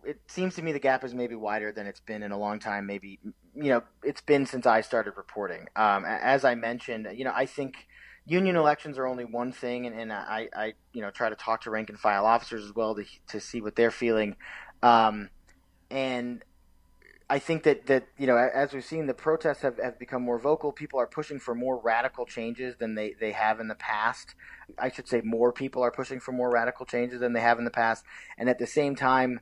it 0.03 0.19
seems 0.27 0.55
to 0.55 0.61
me 0.61 0.71
the 0.71 0.79
gap 0.79 1.03
is 1.03 1.13
maybe 1.13 1.35
wider 1.35 1.71
than 1.71 1.87
it's 1.87 1.99
been 1.99 2.23
in 2.23 2.31
a 2.31 2.37
long 2.37 2.59
time. 2.59 2.85
Maybe 2.85 3.19
you 3.55 3.69
know 3.69 3.83
it's 4.03 4.21
been 4.21 4.45
since 4.45 4.65
I 4.65 4.81
started 4.81 5.13
reporting. 5.17 5.67
Um, 5.75 6.05
as 6.05 6.43
I 6.43 6.55
mentioned, 6.55 7.07
you 7.13 7.23
know 7.23 7.33
I 7.33 7.45
think 7.45 7.87
union 8.31 8.55
elections 8.55 8.97
are 8.97 9.05
only 9.05 9.25
one 9.25 9.51
thing, 9.51 9.85
and, 9.85 9.99
and 9.99 10.11
I, 10.13 10.47
I 10.55 10.73
you 10.93 11.01
know 11.01 11.11
try 11.11 11.29
to 11.29 11.35
talk 11.35 11.61
to 11.63 11.69
rank 11.69 11.89
and 11.89 11.99
file 11.99 12.25
officers 12.25 12.63
as 12.63 12.73
well 12.73 12.95
to 12.95 13.03
to 13.27 13.39
see 13.39 13.61
what 13.61 13.75
they're 13.75 13.91
feeling, 13.91 14.37
um, 14.81 15.29
and 15.89 16.43
I 17.29 17.39
think 17.39 17.63
that 17.63 17.87
that 17.87 18.07
you 18.17 18.27
know 18.27 18.37
as 18.37 18.73
we've 18.73 18.85
seen 18.85 19.05
the 19.05 19.13
protests 19.13 19.61
have, 19.61 19.77
have 19.77 19.99
become 19.99 20.21
more 20.21 20.39
vocal. 20.39 20.71
People 20.71 20.99
are 20.99 21.07
pushing 21.07 21.39
for 21.39 21.53
more 21.53 21.77
radical 21.77 22.25
changes 22.25 22.77
than 22.77 22.95
they, 22.95 23.13
they 23.19 23.33
have 23.33 23.59
in 23.59 23.67
the 23.67 23.75
past. 23.75 24.33
I 24.79 24.89
should 24.89 25.09
say 25.09 25.21
more 25.21 25.51
people 25.51 25.83
are 25.83 25.91
pushing 25.91 26.21
for 26.21 26.31
more 26.31 26.49
radical 26.49 26.85
changes 26.85 27.19
than 27.19 27.33
they 27.33 27.41
have 27.41 27.59
in 27.59 27.65
the 27.65 27.71
past, 27.71 28.05
and 28.37 28.49
at 28.49 28.59
the 28.59 28.67
same 28.67 28.95
time 28.95 29.41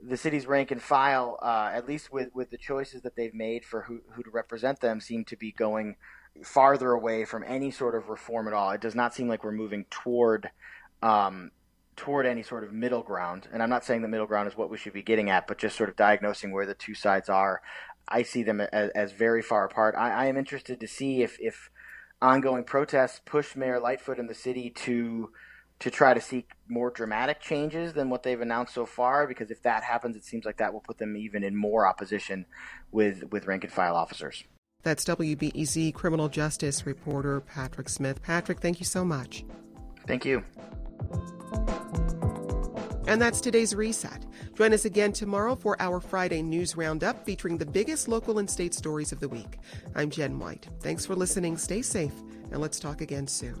the 0.00 0.16
city's 0.16 0.46
rank 0.46 0.70
and 0.70 0.80
file, 0.80 1.36
uh, 1.42 1.70
at 1.74 1.88
least 1.88 2.12
with, 2.12 2.32
with 2.32 2.50
the 2.50 2.56
choices 2.56 3.02
that 3.02 3.16
they've 3.16 3.34
made 3.34 3.64
for 3.64 3.82
who, 3.82 3.98
who 4.12 4.22
to 4.22 4.30
represent 4.30 4.78
them, 4.78 5.00
seem 5.00 5.24
to 5.24 5.36
be 5.36 5.50
going 5.50 5.96
farther 6.42 6.92
away 6.92 7.24
from 7.24 7.44
any 7.46 7.70
sort 7.70 7.94
of 7.94 8.08
reform 8.08 8.48
at 8.48 8.54
all. 8.54 8.70
It 8.70 8.80
does 8.80 8.94
not 8.94 9.14
seem 9.14 9.28
like 9.28 9.44
we're 9.44 9.52
moving 9.52 9.86
toward 9.90 10.50
um, 11.02 11.50
toward 11.98 12.26
any 12.26 12.42
sort 12.42 12.64
of 12.64 12.72
middle 12.72 13.02
ground. 13.02 13.48
And 13.52 13.62
I'm 13.62 13.68
not 13.68 13.84
saying 13.84 14.02
the 14.02 14.08
middle 14.08 14.26
ground 14.26 14.48
is 14.48 14.56
what 14.56 14.70
we 14.70 14.78
should 14.78 14.92
be 14.92 15.02
getting 15.02 15.30
at, 15.30 15.46
but 15.46 15.58
just 15.58 15.76
sort 15.76 15.90
of 15.90 15.96
diagnosing 15.96 16.52
where 16.52 16.64
the 16.64 16.74
two 16.74 16.94
sides 16.94 17.28
are. 17.28 17.60
I 18.06 18.22
see 18.22 18.42
them 18.42 18.60
as, 18.60 18.90
as 18.90 19.12
very 19.12 19.42
far 19.42 19.64
apart. 19.64 19.94
I, 19.98 20.10
I 20.10 20.26
am 20.26 20.36
interested 20.36 20.80
to 20.80 20.86
see 20.86 21.22
if, 21.22 21.36
if 21.40 21.70
ongoing 22.22 22.64
protests 22.64 23.20
push 23.24 23.54
Mayor 23.56 23.80
Lightfoot 23.80 24.18
and 24.18 24.30
the 24.30 24.34
city 24.34 24.70
to 24.70 25.30
to 25.80 25.90
try 25.92 26.12
to 26.12 26.20
seek 26.20 26.50
more 26.66 26.90
dramatic 26.90 27.40
changes 27.40 27.92
than 27.92 28.10
what 28.10 28.24
they've 28.24 28.40
announced 28.40 28.74
so 28.74 28.84
far. 28.84 29.28
Because 29.28 29.50
if 29.50 29.62
that 29.62 29.84
happens, 29.84 30.16
it 30.16 30.24
seems 30.24 30.44
like 30.44 30.56
that 30.56 30.72
will 30.72 30.80
put 30.80 30.98
them 30.98 31.16
even 31.16 31.44
in 31.44 31.54
more 31.54 31.86
opposition 31.86 32.46
with 32.90 33.24
with 33.30 33.46
rank 33.46 33.64
and 33.64 33.72
file 33.72 33.94
officers. 33.94 34.44
That's 34.84 35.04
WBEZ 35.04 35.92
criminal 35.92 36.28
justice 36.28 36.86
reporter 36.86 37.40
Patrick 37.40 37.88
Smith. 37.88 38.22
Patrick, 38.22 38.60
thank 38.60 38.78
you 38.78 38.86
so 38.86 39.04
much. 39.04 39.44
Thank 40.06 40.24
you. 40.24 40.44
And 43.08 43.20
that's 43.20 43.40
today's 43.40 43.74
reset. 43.74 44.24
Join 44.54 44.72
us 44.72 44.84
again 44.84 45.12
tomorrow 45.12 45.54
for 45.54 45.80
our 45.80 45.98
Friday 45.98 46.42
news 46.42 46.76
roundup 46.76 47.24
featuring 47.24 47.58
the 47.58 47.66
biggest 47.66 48.06
local 48.06 48.38
and 48.38 48.48
state 48.48 48.74
stories 48.74 49.12
of 49.12 49.20
the 49.20 49.28
week. 49.28 49.58
I'm 49.94 50.10
Jen 50.10 50.38
White. 50.38 50.68
Thanks 50.80 51.06
for 51.06 51.14
listening. 51.14 51.56
Stay 51.56 51.82
safe, 51.82 52.12
and 52.52 52.60
let's 52.60 52.78
talk 52.78 53.00
again 53.00 53.26
soon. 53.26 53.60